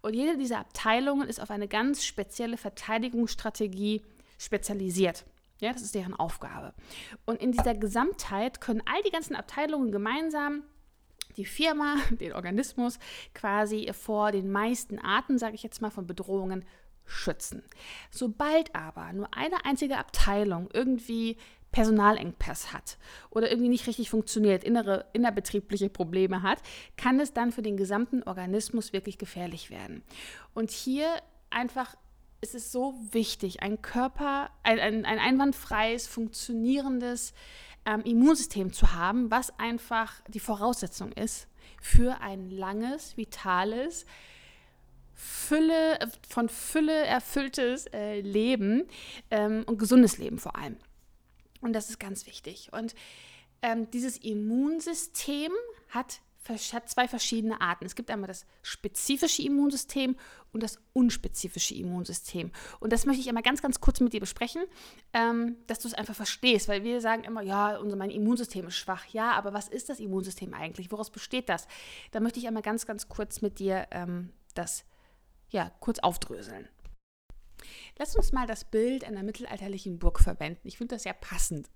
Und 0.00 0.14
jede 0.14 0.36
dieser 0.36 0.58
Abteilungen 0.58 1.28
ist 1.28 1.40
auf 1.40 1.50
eine 1.50 1.68
ganz 1.68 2.04
spezielle 2.04 2.56
Verteidigungsstrategie 2.56 4.02
spezialisiert. 4.38 5.24
Ja, 5.60 5.72
das 5.72 5.82
ist 5.82 5.94
deren 5.94 6.14
Aufgabe. 6.14 6.72
Und 7.26 7.40
in 7.40 7.52
dieser 7.52 7.74
Gesamtheit 7.74 8.60
können 8.60 8.82
all 8.86 9.02
die 9.02 9.10
ganzen 9.10 9.34
Abteilungen 9.34 9.90
gemeinsam 9.90 10.62
die 11.36 11.44
Firma, 11.44 11.96
den 12.10 12.32
Organismus 12.32 12.98
quasi 13.34 13.90
vor 13.92 14.32
den 14.32 14.50
meisten 14.50 14.98
Arten, 14.98 15.38
sage 15.38 15.54
ich 15.54 15.62
jetzt 15.62 15.80
mal, 15.82 15.90
von 15.90 16.06
Bedrohungen 16.06 16.64
schützen. 17.04 17.62
Sobald 18.10 18.74
aber 18.74 19.12
nur 19.12 19.34
eine 19.34 19.64
einzige 19.64 19.96
Abteilung 19.96 20.68
irgendwie 20.72 21.38
Personalengpass 21.72 22.72
hat 22.72 22.98
oder 23.30 23.50
irgendwie 23.50 23.68
nicht 23.68 23.86
richtig 23.86 24.10
funktioniert, 24.10 24.64
innere, 24.64 25.06
innerbetriebliche 25.12 25.90
Probleme 25.90 26.42
hat, 26.42 26.60
kann 26.96 27.20
es 27.20 27.32
dann 27.32 27.52
für 27.52 27.62
den 27.62 27.76
gesamten 27.76 28.22
Organismus 28.22 28.92
wirklich 28.92 29.18
gefährlich 29.18 29.70
werden. 29.70 30.02
Und 30.54 30.70
hier 30.70 31.08
einfach 31.50 31.94
es 32.40 32.54
ist 32.54 32.72
so 32.72 32.94
wichtig, 33.10 33.62
ein 33.62 33.82
Körper, 33.82 34.50
ein, 34.62 34.78
ein, 34.78 35.04
ein 35.04 35.18
einwandfreies, 35.18 36.06
funktionierendes 36.06 37.32
ähm, 37.84 38.02
Immunsystem 38.02 38.72
zu 38.72 38.92
haben, 38.92 39.30
was 39.30 39.58
einfach 39.58 40.14
die 40.28 40.40
Voraussetzung 40.40 41.12
ist 41.12 41.48
für 41.80 42.20
ein 42.20 42.50
langes, 42.50 43.16
vitales, 43.16 44.06
Fülle, 45.14 45.98
von 46.28 46.48
Fülle 46.48 47.04
erfülltes 47.04 47.86
äh, 47.86 48.20
Leben 48.20 48.84
ähm, 49.30 49.64
und 49.66 49.78
gesundes 49.78 50.18
Leben 50.18 50.38
vor 50.38 50.56
allem. 50.56 50.76
Und 51.60 51.72
das 51.72 51.90
ist 51.90 51.98
ganz 51.98 52.26
wichtig. 52.26 52.68
Und 52.72 52.94
ähm, 53.62 53.90
dieses 53.90 54.16
Immunsystem 54.18 55.50
hat 55.88 56.20
hat 56.48 56.88
zwei 56.88 57.08
verschiedene 57.08 57.60
Arten. 57.60 57.84
Es 57.84 57.94
gibt 57.94 58.10
einmal 58.10 58.28
das 58.28 58.46
spezifische 58.62 59.42
Immunsystem 59.42 60.16
und 60.52 60.62
das 60.62 60.80
unspezifische 60.92 61.74
Immunsystem. 61.74 62.50
Und 62.80 62.92
das 62.92 63.06
möchte 63.06 63.20
ich 63.20 63.28
einmal 63.28 63.42
ganz, 63.42 63.62
ganz 63.62 63.80
kurz 63.80 64.00
mit 64.00 64.12
dir 64.12 64.20
besprechen, 64.20 64.62
ähm, 65.12 65.56
dass 65.66 65.80
du 65.80 65.88
es 65.88 65.94
einfach 65.94 66.14
verstehst, 66.14 66.68
weil 66.68 66.84
wir 66.84 67.00
sagen 67.00 67.24
immer, 67.24 67.42
ja, 67.42 67.76
unser, 67.76 67.96
mein 67.96 68.10
Immunsystem 68.10 68.66
ist 68.66 68.76
schwach. 68.76 69.06
Ja, 69.06 69.32
aber 69.32 69.52
was 69.52 69.68
ist 69.68 69.88
das 69.88 70.00
Immunsystem 70.00 70.54
eigentlich? 70.54 70.90
Woraus 70.90 71.10
besteht 71.10 71.48
das? 71.48 71.66
Da 72.12 72.20
möchte 72.20 72.38
ich 72.38 72.48
einmal 72.48 72.62
ganz, 72.62 72.86
ganz 72.86 73.08
kurz 73.08 73.42
mit 73.42 73.58
dir 73.58 73.86
ähm, 73.90 74.30
das 74.54 74.84
ja, 75.50 75.70
kurz 75.80 75.98
aufdröseln. 76.00 76.68
Lass 77.98 78.16
uns 78.16 78.32
mal 78.32 78.46
das 78.46 78.64
Bild 78.64 79.04
einer 79.04 79.22
mittelalterlichen 79.22 79.98
Burg 79.98 80.20
verwenden. 80.20 80.66
Ich 80.66 80.78
finde 80.78 80.94
das 80.94 81.02
sehr 81.04 81.14
passend. 81.14 81.68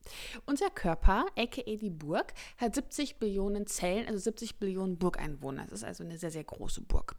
Unser 0.46 0.70
Körper, 0.70 1.26
aka 1.36 1.62
die 1.62 1.90
Burg, 1.90 2.32
hat 2.58 2.74
70 2.74 3.18
Billionen 3.18 3.66
Zellen, 3.66 4.06
also 4.06 4.18
70 4.18 4.58
Billionen 4.58 4.98
Burgeinwohner. 4.98 5.64
Das 5.64 5.80
ist 5.80 5.84
also 5.84 6.04
eine 6.04 6.18
sehr, 6.18 6.30
sehr 6.30 6.44
große 6.44 6.82
Burg. 6.82 7.16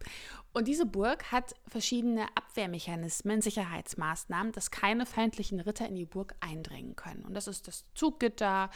Und 0.52 0.68
diese 0.68 0.86
Burg 0.86 1.32
hat 1.32 1.54
verschiedene 1.66 2.26
Abwehrmechanismen, 2.34 3.40
Sicherheitsmaßnahmen, 3.40 4.52
dass 4.52 4.70
keine 4.70 5.06
feindlichen 5.06 5.60
Ritter 5.60 5.88
in 5.88 5.96
die 5.96 6.06
Burg 6.06 6.34
eindringen 6.40 6.96
können. 6.96 7.24
Und 7.24 7.34
das 7.34 7.48
ist 7.48 7.68
das 7.68 7.84
Zuggitter, 7.94 8.70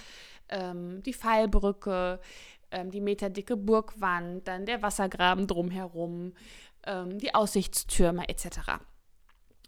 ähm, 0.49 1.03
die 1.03 1.15
Pfeilbrücke, 1.15 2.21
ähm, 2.71 2.91
die 2.91 3.01
meterdicke 3.01 3.57
Burgwand, 3.57 4.47
dann 4.47 4.67
der 4.67 4.83
Wassergraben 4.83 5.47
drumherum, 5.47 6.35
ähm, 6.87 7.19
die 7.19 7.35
Aussichtstürme 7.35 8.29
etc. 8.29 8.81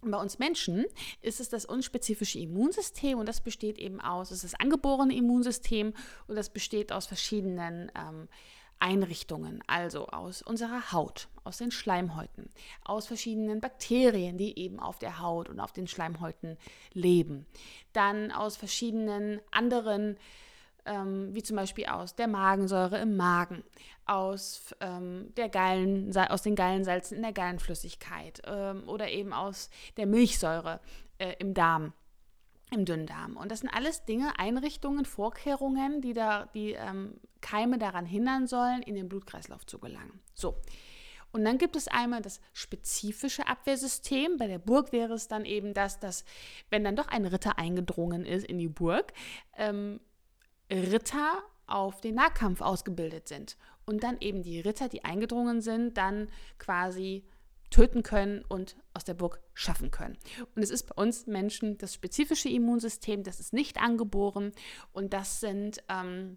Bei 0.03 0.19
uns 0.19 0.39
Menschen 0.39 0.87
ist 1.21 1.41
es 1.41 1.49
das 1.49 1.65
unspezifische 1.67 2.39
Immunsystem 2.39 3.19
und 3.19 3.29
das 3.29 3.41
besteht 3.41 3.79
eben 3.79 4.01
aus, 4.01 4.31
es 4.31 4.45
ist 4.45 4.55
das 4.55 4.61
angeborene 4.61 5.15
Immunsystem 5.15 5.93
und 6.27 6.37
das 6.37 6.49
besteht 6.49 6.91
aus 6.91 7.07
verschiedenen 7.07 7.93
ähm, 7.95 8.29
Einrichtungen, 8.79 9.63
also 9.67 10.07
aus 10.07 10.41
unserer 10.41 10.93
Haut, 10.93 11.29
aus 11.45 11.59
den 11.59 11.71
Schleimhäuten, 11.71 12.49
aus 12.83 13.07
verschiedenen 13.07 13.61
Bakterien, 13.61 14.39
die 14.39 14.59
eben 14.59 14.81
auf 14.81 14.99
der 14.99 15.21
Haut 15.21 15.51
und 15.51 15.61
auf 15.61 15.73
den 15.73 15.87
Schleimhäuten 15.87 16.57
leben, 16.95 17.47
dann 17.93 18.33
aus 18.33 18.57
verschiedenen 18.57 19.41
anderen 19.51 20.17
ähm, 20.91 21.35
wie 21.35 21.43
zum 21.43 21.57
Beispiel 21.57 21.87
aus 21.87 22.17
der 22.17 22.27
Magensäure 22.27 22.99
im 22.99 23.17
Magen, 23.17 23.63
aus, 24.07 24.75
ähm, 24.81 25.33
der 25.37 25.49
Gallen, 25.49 26.17
aus 26.17 26.43
den 26.43 26.57
Gallensalzen 26.57 27.17
in 27.17 27.23
der 27.23 27.33
Gallenflüssigkeit 27.33 28.43
ähm, 28.45 28.89
oder 28.89 29.09
eben 29.09 29.33
aus 29.33 29.71
der 29.97 30.07
Milchsäure 30.07 30.81
äh, 31.19 31.35
im 31.39 31.55
Darm 31.55 31.93
im 32.73 32.85
Dünndarm. 32.85 33.37
Und 33.37 33.51
das 33.51 33.61
sind 33.61 33.71
alles 33.71 34.05
Dinge, 34.05 34.39
Einrichtungen, 34.39 35.05
Vorkehrungen, 35.05 36.01
die, 36.01 36.13
da, 36.13 36.47
die 36.55 36.73
ähm, 36.73 37.15
Keime 37.41 37.79
daran 37.79 38.07
hindern 38.07 38.47
sollen, 38.47 38.83
in 38.83 38.95
den 38.95 39.09
Blutkreislauf 39.09 39.67
zu 39.67 39.81
gelangen. 39.81 40.21
So. 40.35 40.57
Und 41.33 41.45
dann 41.45 41.59
gibt 41.59 41.75
es 41.75 41.89
einmal 41.89 42.23
das 42.23 42.41
spezifische 42.53 43.47
Abwehrsystem. 43.47 44.37
Bei 44.37 44.47
der 44.47 44.59
Burg 44.59 44.93
wäre 44.93 45.15
es 45.15 45.27
dann 45.27 45.45
eben 45.45 45.75
das, 45.75 45.99
dass, 45.99 46.25
wenn 46.71 46.85
dann 46.85 46.97
doch 46.97 47.09
ein 47.09 47.27
Ritter 47.27 47.59
eingedrungen 47.59 48.25
ist 48.25 48.47
in 48.47 48.59
die 48.59 48.69
Burg, 48.69 49.13
ähm, 49.57 50.01
Ritter 50.71 51.43
auf 51.67 52.01
den 52.01 52.17
Nahkampf 52.17 52.61
ausgebildet 52.61 53.29
sind 53.29 53.57
und 53.87 54.03
dann 54.03 54.19
eben 54.21 54.43
die 54.43 54.61
Ritter, 54.61 54.89
die 54.89 55.05
eingedrungen 55.05 55.61
sind, 55.61 55.97
dann 55.97 56.29
quasi 56.59 57.25
töten 57.71 58.03
können 58.03 58.45
und 58.49 58.77
aus 58.95 59.05
der 59.05 59.15
Burg 59.15 59.41
schaffen 59.55 59.91
können. 59.91 60.19
Und 60.55 60.63
es 60.63 60.71
ist 60.71 60.89
bei 60.89 61.03
uns 61.03 61.27
Menschen 61.27 61.79
das 61.79 61.95
spezifische 61.95 62.49
Immunsystem, 62.49 63.23
das 63.23 63.41
ist 63.41 63.53
nicht 63.53 63.81
angeboren 63.81 64.53
und 64.93 65.13
das 65.13 65.41
sind, 65.41 65.83
ähm, 65.89 66.37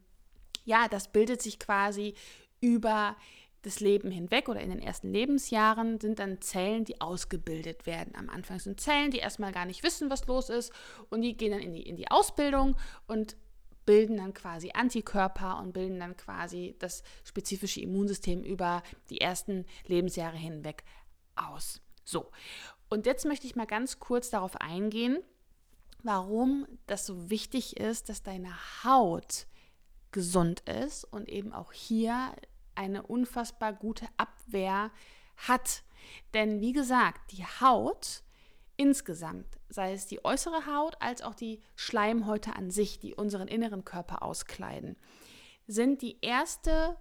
ja, 0.63 0.87
das 0.87 1.11
bildet 1.11 1.41
sich 1.41 1.59
quasi 1.59 2.13
über 2.61 3.17
das 3.63 3.79
Leben 3.79 4.11
hinweg 4.11 4.49
oder 4.49 4.59
in 4.59 4.69
den 4.69 4.81
ersten 4.81 5.11
Lebensjahren 5.11 5.99
sind 5.99 6.19
dann 6.19 6.41
Zellen, 6.41 6.83
die 6.83 6.99
ausgebildet 6.99 7.85
werden. 7.85 8.13
Am 8.15 8.29
Anfang 8.29 8.59
sind 8.59 8.79
Zellen, 8.79 9.09
die 9.09 9.19
erstmal 9.19 9.53
gar 9.53 9.65
nicht 9.65 9.83
wissen, 9.83 10.09
was 10.09 10.27
los 10.27 10.49
ist 10.49 10.71
und 11.09 11.21
die 11.21 11.35
gehen 11.35 11.51
dann 11.51 11.61
in 11.61 11.73
die, 11.73 11.81
in 11.81 11.95
die 11.95 12.11
Ausbildung 12.11 12.75
und 13.07 13.37
bilden 13.85 14.17
dann 14.17 14.33
quasi 14.33 14.71
Antikörper 14.73 15.59
und 15.59 15.73
bilden 15.73 15.99
dann 15.99 16.17
quasi 16.17 16.75
das 16.79 17.03
spezifische 17.23 17.81
Immunsystem 17.81 18.43
über 18.43 18.83
die 19.09 19.21
ersten 19.21 19.65
Lebensjahre 19.87 20.37
hinweg 20.37 20.83
aus. 21.35 21.81
So, 22.05 22.31
und 22.89 23.05
jetzt 23.05 23.25
möchte 23.25 23.47
ich 23.47 23.55
mal 23.55 23.65
ganz 23.65 23.99
kurz 23.99 24.29
darauf 24.29 24.59
eingehen, 24.61 25.17
warum 26.03 26.67
das 26.85 27.05
so 27.05 27.29
wichtig 27.29 27.77
ist, 27.77 28.09
dass 28.09 28.23
deine 28.23 28.53
Haut 28.83 29.47
gesund 30.11 30.61
ist 30.61 31.05
und 31.05 31.29
eben 31.29 31.53
auch 31.53 31.71
hier 31.71 32.33
eine 32.75 33.03
unfassbar 33.03 33.73
gute 33.73 34.07
Abwehr 34.17 34.91
hat. 35.37 35.83
Denn 36.33 36.61
wie 36.61 36.73
gesagt, 36.73 37.31
die 37.31 37.45
Haut 37.45 38.23
insgesamt, 38.77 39.59
sei 39.69 39.93
es 39.93 40.07
die 40.07 40.23
äußere 40.23 40.65
Haut 40.65 40.95
als 40.99 41.21
auch 41.21 41.35
die 41.35 41.61
Schleimhäute 41.75 42.55
an 42.55 42.71
sich, 42.71 42.99
die 42.99 43.15
unseren 43.15 43.47
inneren 43.47 43.85
Körper 43.85 44.23
auskleiden, 44.23 44.97
sind 45.67 46.01
die 46.01 46.17
erste 46.21 46.97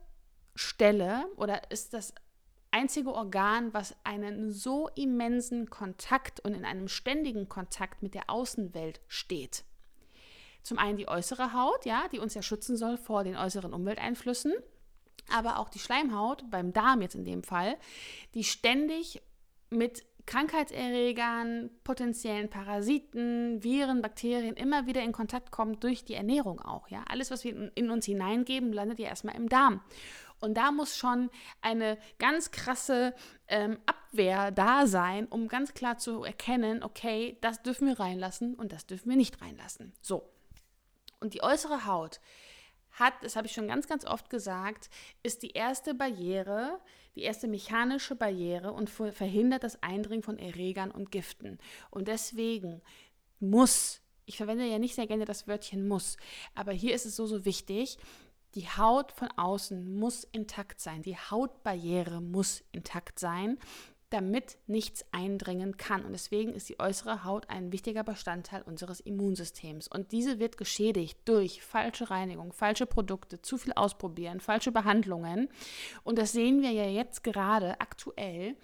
Stelle 0.54 1.26
oder 1.36 1.70
ist 1.70 1.94
das 1.94 2.14
einzige 2.70 3.12
Organ, 3.12 3.72
was 3.74 3.94
einen 4.04 4.50
so 4.50 4.88
immensen 4.94 5.68
Kontakt 5.70 6.40
und 6.40 6.54
in 6.54 6.64
einem 6.64 6.88
ständigen 6.88 7.48
Kontakt 7.48 8.02
mit 8.02 8.14
der 8.14 8.30
Außenwelt 8.30 9.00
steht. 9.08 9.64
Zum 10.62 10.78
einen 10.78 10.96
die 10.96 11.08
äußere 11.08 11.52
Haut, 11.52 11.84
ja, 11.84 12.08
die 12.08 12.18
uns 12.18 12.34
ja 12.34 12.42
schützen 12.42 12.76
soll 12.76 12.96
vor 12.96 13.24
den 13.24 13.36
äußeren 13.36 13.74
Umwelteinflüssen, 13.74 14.54
aber 15.30 15.58
auch 15.58 15.68
die 15.68 15.78
Schleimhaut, 15.78 16.50
beim 16.50 16.72
Darm 16.72 17.02
jetzt 17.02 17.14
in 17.14 17.24
dem 17.24 17.42
Fall, 17.42 17.76
die 18.34 18.44
ständig 18.44 19.22
mit 19.70 20.04
Krankheitserregern, 20.26 21.70
potenziellen 21.84 22.48
Parasiten, 22.48 23.62
Viren, 23.62 24.02
Bakterien 24.02 24.54
immer 24.54 24.86
wieder 24.86 25.02
in 25.02 25.12
Kontakt 25.12 25.50
kommt 25.50 25.82
durch 25.84 26.04
die 26.04 26.14
Ernährung 26.14 26.60
auch. 26.60 26.88
Ja? 26.88 27.04
Alles, 27.08 27.30
was 27.30 27.44
wir 27.44 27.72
in 27.74 27.90
uns 27.90 28.06
hineingeben, 28.06 28.72
landet 28.72 28.98
ja 28.98 29.08
erstmal 29.08 29.36
im 29.36 29.48
Darm. 29.48 29.80
Und 30.40 30.54
da 30.56 30.72
muss 30.72 30.96
schon 30.96 31.30
eine 31.60 31.98
ganz 32.18 32.50
krasse 32.50 33.14
ähm, 33.46 33.78
Abwehr 33.86 34.50
da 34.50 34.88
sein, 34.88 35.26
um 35.26 35.46
ganz 35.46 35.72
klar 35.72 35.98
zu 35.98 36.24
erkennen, 36.24 36.82
okay, 36.82 37.38
das 37.40 37.62
dürfen 37.62 37.86
wir 37.86 38.00
reinlassen 38.00 38.54
und 38.54 38.72
das 38.72 38.86
dürfen 38.86 39.08
wir 39.08 39.16
nicht 39.16 39.40
reinlassen. 39.40 39.92
So. 40.00 40.28
Und 41.20 41.34
die 41.34 41.44
äußere 41.44 41.86
Haut 41.86 42.20
hat, 42.92 43.14
das 43.22 43.36
habe 43.36 43.46
ich 43.46 43.52
schon 43.52 43.68
ganz, 43.68 43.86
ganz 43.86 44.04
oft 44.04 44.30
gesagt, 44.30 44.90
ist 45.22 45.42
die 45.44 45.52
erste 45.52 45.94
Barriere, 45.94 46.80
die 47.14 47.22
erste 47.22 47.48
mechanische 47.48 48.16
Barriere 48.16 48.72
und 48.72 48.88
verhindert 48.88 49.64
das 49.64 49.82
Eindringen 49.82 50.22
von 50.22 50.38
Erregern 50.38 50.90
und 50.90 51.10
Giften. 51.10 51.58
Und 51.90 52.08
deswegen 52.08 52.80
muss, 53.40 54.00
ich 54.24 54.36
verwende 54.36 54.64
ja 54.64 54.78
nicht 54.78 54.94
sehr 54.94 55.06
gerne 55.06 55.24
das 55.24 55.46
Wörtchen 55.46 55.86
muss, 55.86 56.16
aber 56.54 56.72
hier 56.72 56.94
ist 56.94 57.06
es 57.06 57.16
so, 57.16 57.26
so 57.26 57.44
wichtig, 57.44 57.98
die 58.54 58.68
Haut 58.68 59.12
von 59.12 59.28
außen 59.36 59.98
muss 59.98 60.24
intakt 60.24 60.80
sein, 60.80 61.02
die 61.02 61.16
Hautbarriere 61.16 62.20
muss 62.20 62.62
intakt 62.72 63.18
sein, 63.18 63.58
damit 64.12 64.58
nichts 64.66 65.04
eindringen 65.12 65.76
kann. 65.76 66.04
Und 66.04 66.12
deswegen 66.12 66.52
ist 66.52 66.68
die 66.68 66.78
äußere 66.78 67.24
Haut 67.24 67.48
ein 67.48 67.72
wichtiger 67.72 68.04
Bestandteil 68.04 68.62
unseres 68.62 69.00
Immunsystems. 69.00 69.88
Und 69.88 70.12
diese 70.12 70.38
wird 70.38 70.56
geschädigt 70.56 71.18
durch 71.24 71.62
falsche 71.62 72.10
Reinigung, 72.10 72.52
falsche 72.52 72.86
Produkte, 72.86 73.40
zu 73.42 73.58
viel 73.58 73.72
ausprobieren, 73.72 74.40
falsche 74.40 74.72
Behandlungen. 74.72 75.48
Und 76.04 76.18
das 76.18 76.32
sehen 76.32 76.62
wir 76.62 76.70
ja 76.70 76.86
jetzt 76.86 77.24
gerade 77.24 77.80
aktuell 77.80 78.56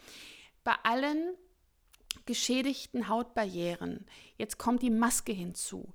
bei 0.65 0.75
allen 0.83 1.35
geschädigten 2.27 3.09
Hautbarrieren. 3.09 4.05
Jetzt 4.37 4.59
kommt 4.59 4.83
die 4.83 4.91
Maske 4.91 5.33
hinzu. 5.33 5.95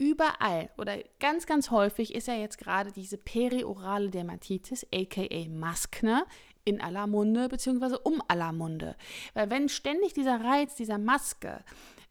Überall 0.00 0.70
oder 0.78 0.96
ganz, 1.18 1.46
ganz 1.46 1.72
häufig 1.72 2.14
ist 2.14 2.28
ja 2.28 2.34
jetzt 2.34 2.58
gerade 2.58 2.92
diese 2.92 3.18
periorale 3.18 4.10
Dermatitis, 4.10 4.86
aka 4.94 5.48
Maskne, 5.48 6.24
in 6.68 6.82
aller 6.82 7.06
Munde 7.06 7.48
bzw. 7.48 7.96
um 8.04 8.22
aller 8.28 8.52
Munde. 8.52 8.94
Weil 9.32 9.50
wenn 9.50 9.68
ständig 9.68 10.12
dieser 10.12 10.44
Reiz 10.44 10.74
dieser 10.74 10.98
Maske 10.98 11.64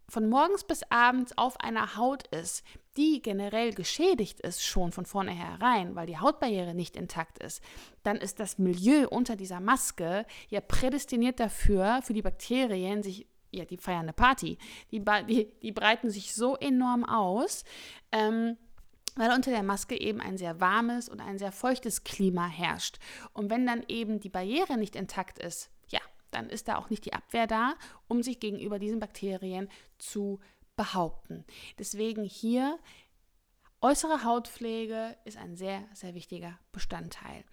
von 0.10 0.30
morgens 0.30 0.64
bis 0.64 0.82
abends 0.90 1.38
auf 1.38 1.60
einer 1.60 1.96
Haut 1.96 2.26
ist, 2.28 2.64
die 2.96 3.22
generell 3.22 3.74
geschädigt 3.74 4.40
ist 4.40 4.64
schon 4.64 4.92
von 4.92 5.06
vornherein, 5.06 5.96
weil 5.96 6.08
die 6.08 6.18
Hautbarriere 6.18 6.74
nicht 6.74 6.96
intakt 6.96 7.38
ist, 7.44 7.62
dann 8.02 8.18
ist 8.18 8.40
das 8.40 8.58
Milieu 8.58 9.08
unter 9.10 9.36
dieser 9.36 9.60
Maske 9.60 10.26
ja 10.50 10.62
prädestiniert 10.62 11.40
dafür, 11.40 12.02
für 12.02 12.14
die 12.14 12.24
Bakterien 12.24 13.04
sich 13.04 13.28
ja, 13.52 13.64
die 13.64 13.78
feiern 13.78 14.02
eine 14.02 14.14
Party. 14.14 14.58
Die, 14.92 15.04
die, 15.28 15.52
die 15.62 15.72
breiten 15.72 16.10
sich 16.10 16.34
so 16.34 16.58
enorm 16.58 17.06
aus, 17.06 17.64
ähm, 18.12 18.58
weil 19.17 19.31
unter 19.31 19.51
der 19.51 19.63
Maske 19.63 20.00
eben 20.00 20.21
ein 20.21 20.38
sehr 20.38 20.59
warmes 20.59 21.09
und 21.09 21.19
ein 21.19 21.38
sehr 21.38 21.51
feuchtes 21.51 22.03
Klima 22.03 22.47
herrscht. 22.47 22.97
Und 23.33 23.50
wenn 23.50 23.65
dann 23.65 23.83
eben 23.88 24.19
die 24.19 24.29
Barriere 24.29 24.77
nicht 24.77 24.95
intakt 24.95 25.39
ist, 25.39 25.69
ja, 25.89 26.00
dann 26.31 26.50
ist 26.50 26.67
da 26.67 26.77
auch 26.77 26.89
nicht 26.89 27.05
die 27.05 27.13
Abwehr 27.13 27.47
da, 27.47 27.75
um 28.07 28.24
sich 28.24 28.39
gegenüber 28.39 28.79
diesen 28.79 29.00
Bakterien 29.00 29.69
zu 29.97 30.39
behaupten. 30.75 31.43
Deswegen 31.79 32.24
hier 32.24 32.77
äußere 33.81 34.24
Hautpflege 34.24 35.17
ist 35.25 35.38
ein 35.38 35.55
sehr, 35.55 35.83
sehr 35.93 36.13
wichtiger 36.15 36.57
Bestandteil. 36.71 37.43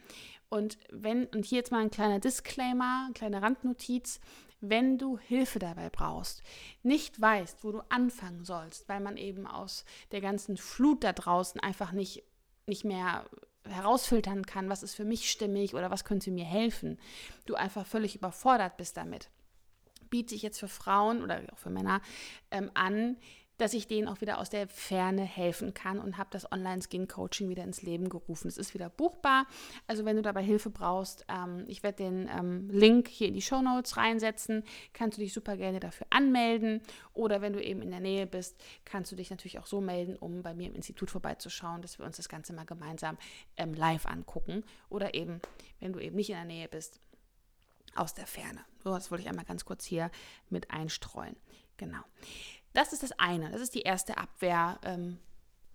Und 0.48 0.78
wenn, 0.90 1.26
und 1.26 1.44
hier 1.44 1.58
jetzt 1.58 1.72
mal 1.72 1.80
ein 1.80 1.90
kleiner 1.90 2.20
Disclaimer, 2.20 3.04
eine 3.06 3.14
kleine 3.14 3.42
Randnotiz, 3.42 4.20
wenn 4.70 4.98
du 4.98 5.18
Hilfe 5.18 5.58
dabei 5.58 5.90
brauchst, 5.90 6.42
nicht 6.82 7.20
weißt, 7.20 7.64
wo 7.64 7.72
du 7.72 7.82
anfangen 7.88 8.44
sollst, 8.44 8.88
weil 8.88 9.00
man 9.00 9.16
eben 9.16 9.46
aus 9.46 9.84
der 10.12 10.20
ganzen 10.20 10.56
Flut 10.56 11.04
da 11.04 11.12
draußen 11.12 11.60
einfach 11.60 11.92
nicht, 11.92 12.24
nicht 12.66 12.84
mehr 12.84 13.24
herausfiltern 13.66 14.44
kann, 14.44 14.68
was 14.68 14.82
ist 14.82 14.94
für 14.94 15.04
mich 15.04 15.30
stimmig 15.30 15.74
oder 15.74 15.90
was 15.90 16.04
könnte 16.04 16.30
mir 16.30 16.44
helfen, 16.44 16.98
du 17.46 17.54
einfach 17.54 17.86
völlig 17.86 18.16
überfordert 18.16 18.76
bist 18.76 18.96
damit, 18.96 19.30
biete 20.10 20.34
ich 20.34 20.42
jetzt 20.42 20.60
für 20.60 20.68
Frauen 20.68 21.22
oder 21.22 21.42
auch 21.52 21.58
für 21.58 21.70
Männer 21.70 22.00
ähm, 22.50 22.70
an, 22.74 23.16
dass 23.56 23.74
ich 23.74 23.86
denen 23.86 24.08
auch 24.08 24.20
wieder 24.20 24.38
aus 24.38 24.50
der 24.50 24.66
Ferne 24.68 25.22
helfen 25.22 25.74
kann 25.74 25.98
und 25.98 26.18
habe 26.18 26.30
das 26.32 26.50
Online-Skin-Coaching 26.50 27.48
wieder 27.48 27.62
ins 27.62 27.82
Leben 27.82 28.08
gerufen. 28.08 28.48
Es 28.48 28.58
ist 28.58 28.74
wieder 28.74 28.88
buchbar. 28.88 29.46
Also 29.86 30.04
wenn 30.04 30.16
du 30.16 30.22
dabei 30.22 30.42
Hilfe 30.42 30.70
brauchst, 30.70 31.24
ähm, 31.28 31.64
ich 31.68 31.82
werde 31.82 32.04
den 32.04 32.28
ähm, 32.28 32.68
Link 32.70 33.08
hier 33.08 33.28
in 33.28 33.34
die 33.34 33.42
Show 33.42 33.62
Notes 33.62 33.96
reinsetzen, 33.96 34.64
kannst 34.92 35.18
du 35.18 35.22
dich 35.22 35.32
super 35.32 35.56
gerne 35.56 35.80
dafür 35.80 36.06
anmelden. 36.10 36.82
Oder 37.12 37.40
wenn 37.40 37.52
du 37.52 37.62
eben 37.62 37.80
in 37.82 37.90
der 37.90 38.00
Nähe 38.00 38.26
bist, 38.26 38.56
kannst 38.84 39.12
du 39.12 39.16
dich 39.16 39.30
natürlich 39.30 39.58
auch 39.58 39.66
so 39.66 39.80
melden, 39.80 40.16
um 40.16 40.42
bei 40.42 40.54
mir 40.54 40.68
im 40.68 40.74
Institut 40.74 41.10
vorbeizuschauen, 41.10 41.82
dass 41.82 41.98
wir 41.98 42.06
uns 42.06 42.16
das 42.16 42.28
Ganze 42.28 42.52
mal 42.52 42.66
gemeinsam 42.66 43.16
ähm, 43.56 43.74
live 43.74 44.06
angucken. 44.06 44.64
Oder 44.88 45.14
eben, 45.14 45.40
wenn 45.80 45.92
du 45.92 46.00
eben 46.00 46.16
nicht 46.16 46.30
in 46.30 46.36
der 46.36 46.44
Nähe 46.44 46.68
bist, 46.68 47.00
aus 47.94 48.14
der 48.14 48.26
Ferne. 48.26 48.64
So, 48.82 48.90
das 48.90 49.10
wollte 49.10 49.22
ich 49.22 49.28
einmal 49.28 49.44
ganz 49.44 49.64
kurz 49.64 49.84
hier 49.84 50.10
mit 50.50 50.70
einstreuen. 50.70 51.36
Genau. 51.76 52.02
Das 52.74 52.92
ist 52.92 53.02
das 53.02 53.12
eine. 53.18 53.50
Das 53.50 53.62
ist 53.62 53.74
die 53.74 53.82
erste 53.82 54.18
Abwehr 54.18 54.78
ähm, 54.84 55.18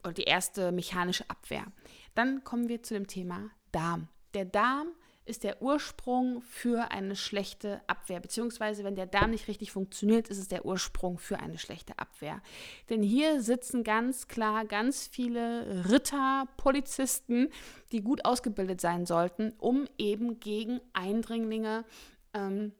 oder 0.03 0.13
die 0.13 0.23
erste 0.23 0.71
mechanische 0.71 1.27
Abwehr. 1.29 1.65
Dann 2.13 2.43
kommen 2.43 2.69
wir 2.69 2.83
zu 2.83 2.93
dem 2.93 3.07
Thema 3.07 3.49
Darm. 3.71 4.07
Der 4.33 4.45
Darm 4.45 4.89
ist 5.25 5.43
der 5.43 5.61
Ursprung 5.61 6.41
für 6.41 6.91
eine 6.91 7.15
schlechte 7.15 7.81
Abwehr, 7.87 8.19
beziehungsweise 8.19 8.83
wenn 8.83 8.95
der 8.95 9.05
Darm 9.05 9.29
nicht 9.29 9.47
richtig 9.47 9.71
funktioniert, 9.71 10.27
ist 10.27 10.39
es 10.39 10.47
der 10.47 10.65
Ursprung 10.65 11.19
für 11.19 11.39
eine 11.39 11.59
schlechte 11.59 11.97
Abwehr. 11.99 12.41
Denn 12.89 13.03
hier 13.03 13.41
sitzen 13.41 13.83
ganz 13.83 14.27
klar 14.27 14.65
ganz 14.65 15.07
viele 15.07 15.87
Ritter, 15.89 16.47
Polizisten, 16.57 17.49
die 17.91 18.01
gut 18.01 18.25
ausgebildet 18.25 18.81
sein 18.81 19.05
sollten, 19.05 19.53
um 19.59 19.87
eben 19.99 20.39
gegen 20.39 20.81
Eindringlinge 20.93 21.85
ähm, 22.33 22.73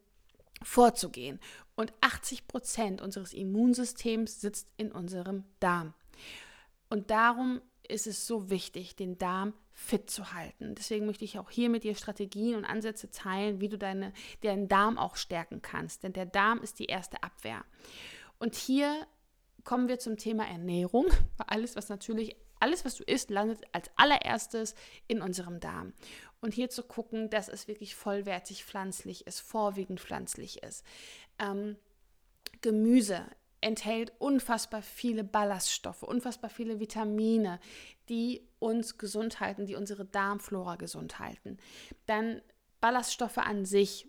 vorzugehen. 0.62 1.38
Und 1.80 1.94
80 2.02 2.46
Prozent 2.46 3.00
unseres 3.00 3.32
Immunsystems 3.32 4.38
sitzt 4.42 4.68
in 4.76 4.92
unserem 4.92 5.44
Darm. 5.60 5.94
Und 6.90 7.10
darum 7.10 7.62
ist 7.88 8.06
es 8.06 8.26
so 8.26 8.50
wichtig, 8.50 8.96
den 8.96 9.16
Darm 9.16 9.54
fit 9.72 10.10
zu 10.10 10.34
halten. 10.34 10.74
Deswegen 10.74 11.06
möchte 11.06 11.24
ich 11.24 11.38
auch 11.38 11.48
hier 11.48 11.70
mit 11.70 11.84
dir 11.84 11.94
Strategien 11.94 12.56
und 12.56 12.66
Ansätze 12.66 13.10
teilen, 13.10 13.62
wie 13.62 13.70
du 13.70 13.78
deine, 13.78 14.12
deinen 14.42 14.68
Darm 14.68 14.98
auch 14.98 15.16
stärken 15.16 15.62
kannst. 15.62 16.02
Denn 16.02 16.12
der 16.12 16.26
Darm 16.26 16.60
ist 16.60 16.80
die 16.80 16.84
erste 16.84 17.22
Abwehr. 17.22 17.64
Und 18.38 18.56
hier 18.56 19.06
kommen 19.64 19.88
wir 19.88 19.98
zum 19.98 20.18
Thema 20.18 20.46
Ernährung. 20.46 21.06
Alles, 21.46 21.76
was 21.76 21.88
natürlich, 21.88 22.36
alles, 22.58 22.84
was 22.84 22.96
du 22.96 23.04
isst, 23.04 23.30
landet 23.30 23.62
als 23.72 23.90
allererstes 23.96 24.74
in 25.08 25.22
unserem 25.22 25.60
Darm. 25.60 25.94
Und 26.42 26.52
hier 26.52 26.68
zu 26.68 26.82
gucken, 26.82 27.30
dass 27.30 27.48
es 27.48 27.68
wirklich 27.68 27.94
vollwertig 27.94 28.64
pflanzlich 28.64 29.26
ist, 29.26 29.40
vorwiegend 29.40 30.00
pflanzlich 30.00 30.62
ist. 30.62 30.84
Ähm, 31.40 31.76
Gemüse 32.60 33.26
enthält 33.60 34.12
unfassbar 34.18 34.82
viele 34.82 35.24
Ballaststoffe, 35.24 36.02
unfassbar 36.02 36.50
viele 36.50 36.80
Vitamine, 36.80 37.60
die 38.08 38.48
uns 38.58 38.98
gesund 38.98 39.40
halten, 39.40 39.66
die 39.66 39.74
unsere 39.74 40.04
Darmflora 40.04 40.76
gesund 40.76 41.18
halten. 41.18 41.58
Dann 42.06 42.42
Ballaststoffe 42.80 43.38
an 43.38 43.64
sich, 43.64 44.06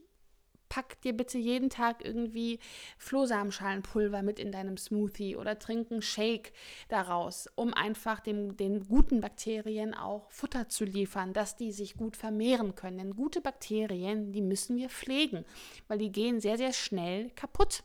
pack 0.71 1.01
dir 1.01 1.11
bitte 1.11 1.37
jeden 1.37 1.69
Tag 1.69 1.97
irgendwie 2.01 2.57
Flohsamenschalenpulver 2.97 4.23
mit 4.23 4.39
in 4.39 4.53
deinem 4.53 4.77
Smoothie 4.77 5.35
oder 5.35 5.59
trink 5.59 5.91
einen 5.91 6.01
Shake 6.01 6.53
daraus, 6.87 7.49
um 7.55 7.73
einfach 7.73 8.21
dem, 8.21 8.55
den 8.55 8.87
guten 8.87 9.19
Bakterien 9.19 9.93
auch 9.93 10.31
Futter 10.31 10.69
zu 10.69 10.85
liefern, 10.85 11.33
dass 11.33 11.57
die 11.57 11.73
sich 11.73 11.95
gut 11.97 12.15
vermehren 12.15 12.73
können. 12.73 12.99
Denn 12.99 13.15
gute 13.17 13.41
Bakterien, 13.41 14.31
die 14.31 14.41
müssen 14.41 14.77
wir 14.77 14.87
pflegen, 14.87 15.43
weil 15.89 15.97
die 15.97 16.11
gehen 16.13 16.39
sehr, 16.39 16.57
sehr 16.57 16.71
schnell 16.71 17.31
kaputt. 17.31 17.83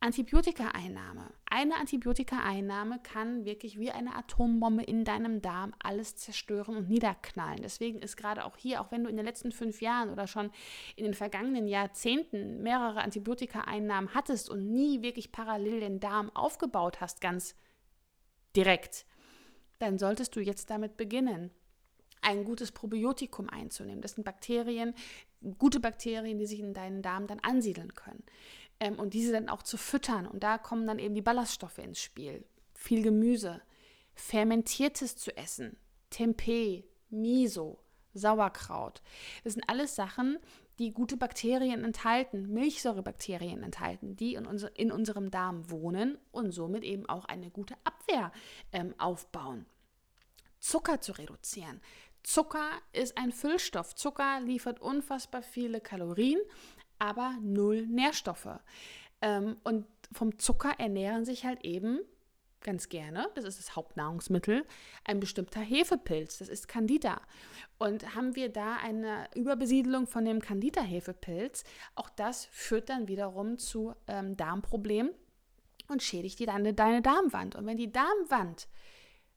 Antibiotikaeinnahme. 0.00 1.30
Eine 1.54 1.76
Antibiotikaeinnahme 1.76 2.98
kann 3.02 3.44
wirklich 3.44 3.78
wie 3.78 3.90
eine 3.90 4.16
Atombombe 4.16 4.84
in 4.84 5.04
deinem 5.04 5.42
Darm 5.42 5.74
alles 5.82 6.16
zerstören 6.16 6.78
und 6.78 6.88
niederknallen. 6.88 7.60
Deswegen 7.62 7.98
ist 7.98 8.16
gerade 8.16 8.46
auch 8.46 8.56
hier, 8.56 8.80
auch 8.80 8.90
wenn 8.90 9.04
du 9.04 9.10
in 9.10 9.18
den 9.18 9.26
letzten 9.26 9.52
fünf 9.52 9.82
Jahren 9.82 10.08
oder 10.08 10.26
schon 10.26 10.50
in 10.96 11.04
den 11.04 11.12
vergangenen 11.12 11.68
Jahrzehnten 11.68 12.62
mehrere 12.62 13.02
Antibiotikaeinnahmen 13.02 14.14
hattest 14.14 14.48
und 14.48 14.72
nie 14.72 15.02
wirklich 15.02 15.30
parallel 15.30 15.80
den 15.80 16.00
Darm 16.00 16.34
aufgebaut 16.34 17.02
hast, 17.02 17.20
ganz 17.20 17.54
direkt, 18.56 19.04
dann 19.78 19.98
solltest 19.98 20.34
du 20.34 20.40
jetzt 20.40 20.70
damit 20.70 20.96
beginnen 20.96 21.50
ein 22.22 22.44
gutes 22.44 22.70
Probiotikum 22.72 23.50
einzunehmen. 23.50 24.00
Das 24.00 24.12
sind 24.12 24.24
Bakterien, 24.24 24.94
gute 25.58 25.80
Bakterien, 25.80 26.38
die 26.38 26.46
sich 26.46 26.60
in 26.60 26.72
deinen 26.72 27.02
Darm 27.02 27.26
dann 27.26 27.40
ansiedeln 27.40 27.94
können 27.94 28.22
ähm, 28.82 28.98
und 28.98 29.14
diese 29.14 29.32
dann 29.32 29.48
auch 29.48 29.62
zu 29.62 29.76
füttern. 29.76 30.26
Und 30.26 30.42
da 30.42 30.58
kommen 30.58 30.86
dann 30.86 30.98
eben 30.98 31.14
die 31.14 31.22
Ballaststoffe 31.22 31.78
ins 31.78 32.00
Spiel. 32.00 32.44
Viel 32.74 33.02
Gemüse, 33.02 33.62
fermentiertes 34.14 35.16
zu 35.16 35.34
essen, 35.36 35.76
Tempeh, 36.10 36.84
Miso, 37.08 37.78
Sauerkraut. 38.12 39.00
Das 39.44 39.54
sind 39.54 39.62
alles 39.68 39.94
Sachen, 39.94 40.38
die 40.80 40.92
gute 40.92 41.16
Bakterien 41.16 41.84
enthalten, 41.84 42.52
Milchsäurebakterien 42.52 43.62
enthalten, 43.62 44.16
die 44.16 44.34
in, 44.34 44.46
unser, 44.46 44.76
in 44.76 44.90
unserem 44.90 45.30
Darm 45.30 45.70
wohnen 45.70 46.18
und 46.32 46.50
somit 46.50 46.82
eben 46.82 47.08
auch 47.08 47.24
eine 47.26 47.50
gute 47.50 47.76
Abwehr 47.84 48.32
ähm, 48.72 48.94
aufbauen. 48.98 49.64
Zucker 50.58 51.00
zu 51.00 51.12
reduzieren. 51.12 51.80
Zucker 52.24 52.70
ist 52.92 53.16
ein 53.16 53.32
Füllstoff. 53.32 53.94
Zucker 53.94 54.40
liefert 54.40 54.80
unfassbar 54.80 55.42
viele 55.42 55.80
Kalorien, 55.80 56.40
aber 56.98 57.36
null 57.40 57.86
Nährstoffe. 57.86 58.60
Ähm, 59.20 59.56
und 59.64 59.86
vom 60.12 60.38
Zucker 60.38 60.74
ernähren 60.78 61.24
sich 61.24 61.44
halt 61.44 61.64
eben 61.64 62.00
ganz 62.62 62.88
gerne, 62.88 63.28
das 63.34 63.44
ist 63.44 63.58
das 63.58 63.76
Hauptnahrungsmittel, 63.76 64.64
ein 65.04 65.20
bestimmter 65.20 65.60
Hefepilz, 65.60 66.38
das 66.38 66.48
ist 66.48 66.68
Candida. 66.68 67.20
Und 67.78 68.14
haben 68.14 68.36
wir 68.36 68.48
da 68.48 68.76
eine 68.76 69.28
Überbesiedelung 69.34 70.06
von 70.06 70.24
dem 70.24 70.40
Candida-Hefepilz, 70.40 71.64
auch 71.94 72.08
das 72.10 72.44
führt 72.46 72.88
dann 72.88 73.08
wiederum 73.08 73.58
zu 73.58 73.94
ähm, 74.06 74.36
Darmproblemen 74.36 75.12
und 75.88 76.02
schädigt 76.02 76.38
die, 76.38 76.46
deine, 76.46 76.72
deine 76.72 77.02
Darmwand. 77.02 77.56
Und 77.56 77.66
wenn 77.66 77.76
die 77.76 77.92
Darmwand 77.92 78.68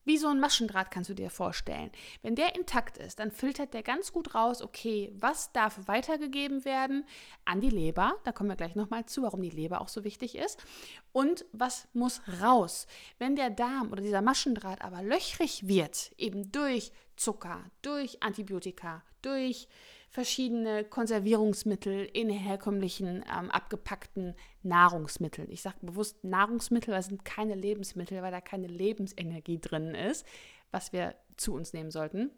wie 0.06 0.18
so 0.18 0.28
ein 0.28 0.40
Maschendraht 0.40 0.92
kannst 0.92 1.10
du 1.10 1.14
dir 1.14 1.30
vorstellen. 1.30 1.92
Wenn 2.22 2.36
der 2.36 2.56
intakt 2.56 2.98
ist, 2.98 3.20
dann 3.20 3.32
filtert 3.32 3.74
der 3.74 3.84
ganz 3.84 4.14
gut 4.14 4.36
raus, 4.36 4.62
okay, 4.62 5.12
was 5.16 5.52
darf 5.52 5.88
weitergegeben 5.88 6.64
werden 6.64 7.06
an 7.44 7.60
die 7.60 7.70
Leber. 7.70 8.16
Da 8.24 8.32
kommen 8.32 8.50
wir 8.50 8.56
gleich 8.56 8.76
nochmal 8.76 9.06
zu, 9.06 9.24
warum 9.24 9.42
die 9.42 9.50
Leber 9.50 9.82
auch 9.82 9.90
so 9.90 10.04
wichtig 10.04 10.36
ist. 10.36 10.64
Und 11.12 11.46
was 11.52 11.88
muss 11.94 12.22
raus? 12.42 12.88
Wenn 13.18 13.36
der 13.36 13.50
Darm 13.50 13.92
oder 13.92 14.02
dieser 14.02 14.22
Maschendraht 14.22 14.82
aber 14.82 15.02
löchrig 15.02 15.68
wird, 15.68 16.12
eben 16.18 16.52
durch 16.52 16.92
Zucker, 17.16 17.64
durch 17.82 18.22
Antibiotika, 18.22 19.04
durch 19.22 19.68
verschiedene 20.16 20.86
Konservierungsmittel 20.86 22.06
in 22.06 22.30
herkömmlichen 22.30 23.18
ähm, 23.18 23.52
abgepackten 23.52 24.34
Nahrungsmitteln. 24.64 25.52
Ich 25.52 25.62
sage 25.62 25.76
bewusst 25.82 26.24
Nahrungsmittel, 26.24 26.94
das 26.94 27.08
sind 27.08 27.26
keine 27.26 27.54
Lebensmittel, 27.54 28.22
weil 28.22 28.32
da 28.32 28.40
keine 28.40 28.68
Lebensenergie 28.68 29.60
drin 29.60 29.94
ist, 29.94 30.26
was 30.72 30.94
wir 30.94 31.16
zu 31.36 31.54
uns 31.54 31.74
nehmen 31.74 31.92
sollten. 31.92 32.32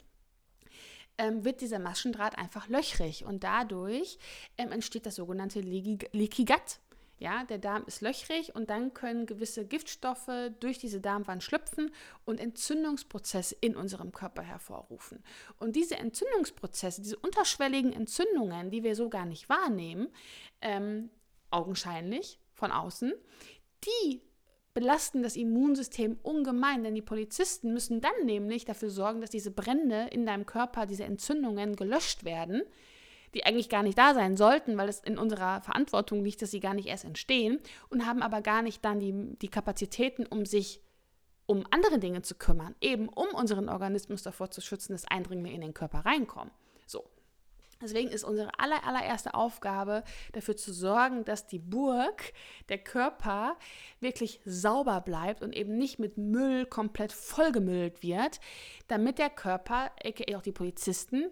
Ähm, 1.20 1.46
wird 1.46 1.62
dieser 1.62 1.78
Maschendraht 1.78 2.36
einfach 2.40 2.68
löchrig 2.68 3.26
und 3.26 3.44
dadurch 3.44 4.18
ähm, 4.58 4.72
entsteht 4.72 5.06
das 5.06 5.14
sogenannte 5.14 5.62
Leaky 5.62 6.46
Gut. 6.46 6.80
Ja, 7.20 7.46
der 7.46 7.58
Darm 7.58 7.84
ist 7.88 8.02
löchrig 8.02 8.54
und 8.56 8.70
dann 8.70 8.94
können 8.94 9.26
gewisse 9.26 9.66
Giftstoffe 9.66 10.30
durch 10.60 10.78
diese 10.78 11.02
Darmwand 11.02 11.42
schlüpfen 11.42 11.92
und 12.26 12.40
Entzündungsprozesse 12.40 13.56
in 13.60 13.76
unserem 13.76 14.12
Körper 14.12 14.44
hervorrufen. 14.44 15.24
Und 15.58 15.76
diese 15.76 15.96
Entzündungsprozesse, 15.96 17.02
diese 17.02 17.18
unterschwelligen 17.18 17.92
Entzündungen, 17.92 18.70
die 18.70 18.84
wir 18.84 18.96
so 18.96 19.10
gar 19.10 19.26
nicht 19.26 19.50
wahrnehmen, 19.50 20.10
ähm, 20.62 21.10
augenscheinlich 21.50 22.40
von 22.54 22.72
außen, 22.72 23.14
die 23.84 24.22
belasten 24.76 25.24
das 25.24 25.36
Immunsystem 25.36 26.20
ungemein, 26.22 26.84
denn 26.84 26.94
die 26.94 27.02
Polizisten 27.02 27.74
müssen 27.74 28.00
dann 28.00 28.26
nämlich 28.26 28.64
dafür 28.64 28.92
sorgen, 28.92 29.22
dass 29.22 29.32
diese 29.32 29.50
Brände 29.50 30.08
in 30.12 30.28
deinem 30.28 30.46
Körper, 30.46 30.86
diese 30.86 31.04
Entzündungen 31.04 31.76
gelöscht 31.76 32.26
werden 32.26 32.62
die 33.34 33.46
eigentlich 33.46 33.70
gar 33.70 33.84
nicht 33.84 33.98
da 33.98 34.14
sein 34.14 34.38
sollten, 34.38 34.78
weil 34.78 34.90
es 34.90 35.00
in 35.00 35.18
unserer 35.18 35.62
Verantwortung 35.62 36.24
liegt, 36.24 36.42
dass 36.42 36.52
sie 36.52 36.60
gar 36.60 36.74
nicht 36.74 36.88
erst 36.88 37.06
entstehen 37.06 37.60
und 37.90 38.06
haben 38.06 38.22
aber 38.22 38.42
gar 38.42 38.62
nicht 38.62 38.84
dann 38.84 39.00
die, 39.00 39.38
die 39.40 39.50
Kapazitäten, 39.50 40.26
um 40.26 40.46
sich 40.46 40.82
um 41.48 41.66
andere 41.72 41.98
Dinge 41.98 42.22
zu 42.22 42.36
kümmern, 42.36 42.76
eben 42.82 43.08
um 43.08 43.28
unseren 43.30 43.70
Organismus 43.70 44.22
davor 44.22 44.52
zu 44.52 44.62
schützen, 44.62 44.92
dass 44.92 45.06
Eindringlinge 45.06 45.56
in 45.56 45.62
den 45.62 45.74
Körper 45.74 46.00
reinkommen. 46.00 46.52
So. 46.86 47.10
Deswegen 47.82 48.10
ist 48.10 48.24
unsere 48.24 48.50
aller, 48.60 48.86
allererste 48.86 49.36
Aufgabe, 49.36 50.04
dafür 50.34 50.58
zu 50.58 50.74
sorgen, 50.74 51.26
dass 51.26 51.46
die 51.46 51.60
Burg, 51.60 52.34
der 52.70 52.80
Körper, 52.80 53.56
wirklich 54.00 54.42
sauber 54.46 55.00
bleibt 55.02 55.44
und 55.44 55.56
eben 55.56 55.78
nicht 55.78 56.00
mit 56.00 56.18
Müll 56.18 56.66
komplett 56.66 57.14
vollgemüllt 57.14 58.02
wird, 58.02 58.40
damit 58.88 59.20
der 59.20 59.30
Körper, 59.30 59.92
auch 60.36 60.42
die 60.42 60.52
Polizisten, 60.52 61.32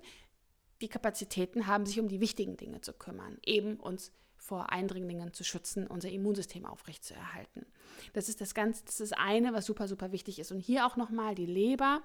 die 0.81 0.87
Kapazitäten 0.87 1.67
haben, 1.67 1.85
sich 1.85 1.99
um 1.99 2.07
die 2.07 2.19
wichtigen 2.19 2.57
Dinge 2.57 2.81
zu 2.81 2.93
kümmern, 2.93 3.37
eben 3.43 3.77
uns 3.77 4.11
vor 4.45 4.71
Eindringlingen 4.71 5.33
zu 5.33 5.43
schützen, 5.43 5.87
unser 5.87 6.09
Immunsystem 6.09 6.65
aufrechtzuerhalten. 6.65 7.65
Das 8.13 8.29
ist 8.29 8.41
das 8.41 8.53
ganz, 8.53 8.83
das 8.83 8.99
ist 8.99 9.17
eine, 9.17 9.53
was 9.53 9.65
super, 9.65 9.87
super 9.87 10.11
wichtig 10.11 10.37
ist. 10.37 10.51
Und 10.51 10.59
hier 10.59 10.85
auch 10.85 10.97
nochmal 10.97 11.33
die 11.33 11.47
Leber. 11.47 12.01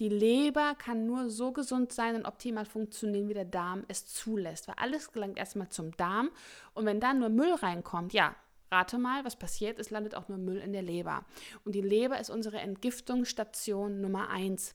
Die 0.00 0.08
Leber 0.08 0.74
kann 0.74 1.06
nur 1.06 1.30
so 1.30 1.52
gesund 1.52 1.92
sein 1.92 2.16
und 2.16 2.26
optimal 2.26 2.64
funktionieren, 2.64 3.28
wie 3.28 3.34
der 3.34 3.44
Darm 3.44 3.84
es 3.86 4.06
zulässt. 4.06 4.66
Weil 4.66 4.74
alles 4.78 5.12
gelangt 5.12 5.38
erstmal 5.38 5.68
zum 5.68 5.96
Darm. 5.96 6.30
Und 6.74 6.84
wenn 6.84 6.98
dann 6.98 7.20
nur 7.20 7.28
Müll 7.28 7.54
reinkommt, 7.54 8.12
ja, 8.12 8.34
Rate 8.70 8.98
mal, 8.98 9.24
was 9.24 9.36
passiert, 9.36 9.78
es 9.78 9.90
landet 9.90 10.14
auch 10.14 10.28
nur 10.28 10.38
Müll 10.38 10.58
in 10.58 10.72
der 10.72 10.82
Leber. 10.82 11.24
Und 11.64 11.74
die 11.74 11.80
Leber 11.80 12.18
ist 12.18 12.30
unsere 12.30 12.58
Entgiftungsstation 12.58 14.00
Nummer 14.00 14.30
eins. 14.30 14.74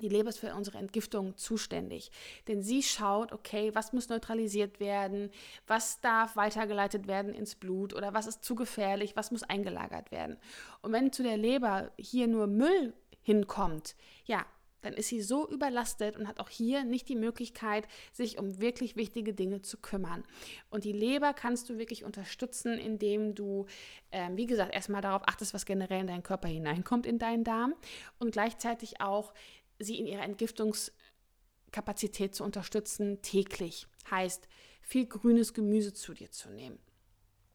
Die 0.00 0.08
Leber 0.08 0.30
ist 0.30 0.38
für 0.38 0.54
unsere 0.54 0.78
Entgiftung 0.78 1.36
zuständig, 1.36 2.10
denn 2.48 2.62
sie 2.62 2.82
schaut, 2.82 3.32
okay, 3.32 3.74
was 3.74 3.92
muss 3.92 4.08
neutralisiert 4.08 4.80
werden, 4.80 5.30
was 5.66 6.00
darf 6.00 6.36
weitergeleitet 6.36 7.06
werden 7.06 7.34
ins 7.34 7.54
Blut? 7.54 7.94
Oder 7.94 8.14
was 8.14 8.26
ist 8.26 8.44
zu 8.44 8.54
gefährlich, 8.54 9.16
was 9.16 9.30
muss 9.30 9.42
eingelagert 9.42 10.10
werden. 10.10 10.38
Und 10.80 10.92
wenn 10.92 11.12
zu 11.12 11.22
der 11.22 11.36
Leber 11.36 11.92
hier 11.98 12.26
nur 12.26 12.46
Müll 12.46 12.94
hinkommt, 13.22 13.94
ja, 14.24 14.44
dann 14.82 14.94
ist 14.94 15.08
sie 15.08 15.22
so 15.22 15.48
überlastet 15.48 16.16
und 16.16 16.28
hat 16.28 16.40
auch 16.40 16.48
hier 16.48 16.84
nicht 16.84 17.08
die 17.08 17.16
Möglichkeit, 17.16 17.86
sich 18.12 18.38
um 18.38 18.60
wirklich 18.60 18.96
wichtige 18.96 19.32
Dinge 19.32 19.62
zu 19.62 19.78
kümmern. 19.78 20.24
Und 20.70 20.84
die 20.84 20.92
Leber 20.92 21.32
kannst 21.32 21.70
du 21.70 21.78
wirklich 21.78 22.04
unterstützen, 22.04 22.78
indem 22.78 23.34
du, 23.34 23.66
äh, 24.10 24.28
wie 24.34 24.46
gesagt, 24.46 24.74
erstmal 24.74 25.00
darauf 25.00 25.22
achtest, 25.26 25.54
was 25.54 25.66
generell 25.66 26.00
in 26.00 26.08
deinen 26.08 26.24
Körper 26.24 26.48
hineinkommt, 26.48 27.06
in 27.06 27.18
deinen 27.18 27.44
Darm. 27.44 27.74
Und 28.18 28.32
gleichzeitig 28.32 29.00
auch 29.00 29.32
sie 29.82 29.98
in 29.98 30.06
ihrer 30.06 30.24
Entgiftungskapazität 30.24 32.34
zu 32.34 32.44
unterstützen, 32.44 33.22
täglich. 33.22 33.86
Heißt, 34.10 34.46
viel 34.80 35.06
grünes 35.06 35.54
Gemüse 35.54 35.94
zu 35.94 36.12
dir 36.14 36.30
zu 36.30 36.50
nehmen. 36.50 36.78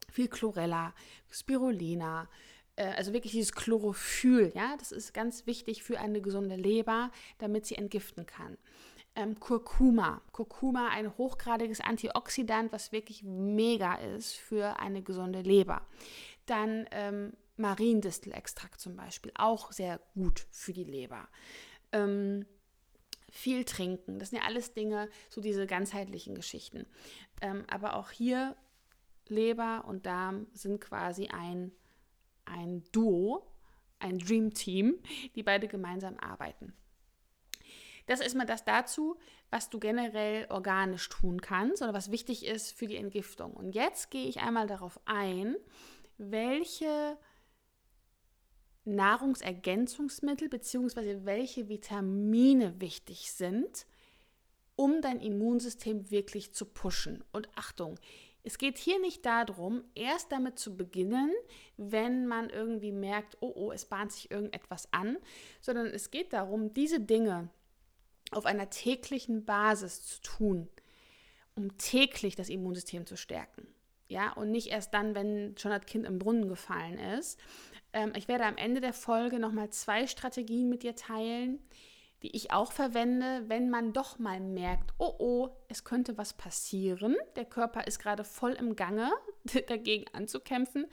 Viel 0.09 0.29
Chlorella, 0.29 0.95
Spirulina, 1.29 2.29
äh, 2.77 2.93
also 2.93 3.13
wirklich 3.13 3.33
dieses 3.33 3.51
Chlorophyll, 3.51 4.53
ja, 4.55 4.77
das 4.77 4.93
ist 4.93 5.13
ganz 5.13 5.45
wichtig 5.45 5.83
für 5.83 5.99
eine 5.99 6.21
gesunde 6.21 6.55
Leber, 6.55 7.11
damit 7.37 7.65
sie 7.65 7.75
entgiften 7.75 8.25
kann. 8.25 8.57
Ähm, 9.15 9.39
Kurkuma. 9.39 10.21
Kurkuma, 10.31 10.89
ein 10.89 11.17
hochgradiges 11.17 11.81
Antioxidant, 11.81 12.71
was 12.71 12.91
wirklich 12.91 13.23
mega 13.23 13.95
ist 13.95 14.35
für 14.35 14.79
eine 14.79 15.01
gesunde 15.01 15.41
Leber. 15.41 15.81
Dann 16.45 16.87
ähm, 16.91 17.33
Mariendistelextrakt 17.57 18.79
zum 18.79 18.95
Beispiel, 18.95 19.31
auch 19.35 19.71
sehr 19.71 19.99
gut 20.13 20.45
für 20.51 20.71
die 20.71 20.83
Leber 20.83 21.27
ähm, 21.91 22.45
viel 23.29 23.65
trinken. 23.65 24.19
Das 24.19 24.29
sind 24.29 24.39
ja 24.39 24.45
alles 24.45 24.73
Dinge, 24.73 25.09
so 25.29 25.41
diese 25.41 25.67
ganzheitlichen 25.67 26.35
Geschichten. 26.35 26.85
Ähm, 27.41 27.65
aber 27.69 27.95
auch 27.95 28.11
hier 28.11 28.55
Leber 29.27 29.85
und 29.87 30.05
Darm 30.05 30.47
sind 30.53 30.79
quasi 30.79 31.27
ein, 31.27 31.71
ein 32.45 32.83
Duo, 32.91 33.45
ein 33.99 34.19
Dream 34.19 34.53
Team, 34.53 34.99
die 35.35 35.43
beide 35.43 35.67
gemeinsam 35.67 36.17
arbeiten. 36.17 36.73
Das 38.05 38.21
ist 38.21 38.35
mal 38.35 38.45
das 38.45 38.63
dazu, 38.63 39.17
was 39.49 39.69
du 39.69 39.79
generell 39.79 40.47
organisch 40.49 41.09
tun 41.09 41.41
kannst 41.41 41.81
oder 41.81 41.93
was 41.93 42.11
wichtig 42.11 42.45
ist 42.45 42.71
für 42.71 42.87
die 42.87 42.95
Entgiftung. 42.95 43.53
Und 43.53 43.75
jetzt 43.75 44.11
gehe 44.11 44.27
ich 44.27 44.39
einmal 44.39 44.65
darauf 44.65 44.99
ein, 45.05 45.57
welche 46.17 47.17
Nahrungsergänzungsmittel 48.87 50.49
bzw. 50.49 51.25
welche 51.25 51.69
Vitamine 51.69 52.79
wichtig 52.79 53.31
sind, 53.31 53.85
um 54.75 55.01
dein 55.01 55.19
Immunsystem 55.19 56.09
wirklich 56.09 56.53
zu 56.53 56.65
pushen. 56.65 57.23
Und 57.31 57.49
Achtung, 57.55 57.99
es 58.43 58.57
geht 58.57 58.77
hier 58.77 58.99
nicht 58.99 59.25
darum, 59.25 59.83
erst 59.93 60.31
damit 60.31 60.57
zu 60.57 60.77
beginnen, 60.77 61.33
wenn 61.75 62.27
man 62.27 62.49
irgendwie 62.49 62.93
merkt, 62.93 63.37
oh 63.41 63.51
oh, 63.53 63.71
es 63.73 63.85
bahnt 63.85 64.13
sich 64.13 64.31
irgendetwas 64.31 64.87
an, 64.93 65.17
sondern 65.59 65.87
es 65.87 66.11
geht 66.11 66.31
darum, 66.31 66.73
diese 66.73 67.01
Dinge 67.01 67.49
auf 68.31 68.45
einer 68.45 68.69
täglichen 68.69 69.43
Basis 69.43 70.05
zu 70.05 70.21
tun, 70.21 70.69
um 71.55 71.77
täglich 71.77 72.35
das 72.37 72.47
Immunsystem 72.49 73.05
zu 73.05 73.17
stärken. 73.17 73.67
Ja, 74.09 74.31
und 74.31 74.51
nicht 74.51 74.67
erst 74.67 74.93
dann, 74.93 75.15
wenn 75.15 75.57
schon 75.57 75.71
das 75.71 75.85
Kind 75.85 76.05
im 76.05 76.17
Brunnen 76.17 76.47
gefallen 76.47 76.97
ist, 76.97 77.37
ähm, 77.97 78.13
ich 78.15 78.27
werde 78.27 78.45
am 78.45 78.57
Ende 78.57 78.79
der 78.79 78.93
Folge 78.93 79.39
nochmal 79.39 79.71
zwei 79.71 80.05
Strategien 80.05 80.69
mit 80.69 80.83
dir 80.83 80.95
teilen, 80.95 81.59
die 82.21 82.35
ich 82.35 82.51
auch 82.51 82.71
verwende, 82.71 83.43
wenn 83.47 83.71
man 83.71 83.91
doch 83.91 84.19
mal 84.19 84.39
merkt, 84.39 84.93
oh 84.99 85.15
oh, 85.17 85.49
es 85.67 85.83
könnte 85.83 86.15
was 86.15 86.33
passieren. 86.33 87.15
Der 87.35 87.45
Körper 87.45 87.87
ist 87.87 87.97
gerade 87.97 88.23
voll 88.23 88.51
im 88.53 88.75
Gange, 88.75 89.11
dagegen 89.67 90.05
anzukämpfen. 90.13 90.85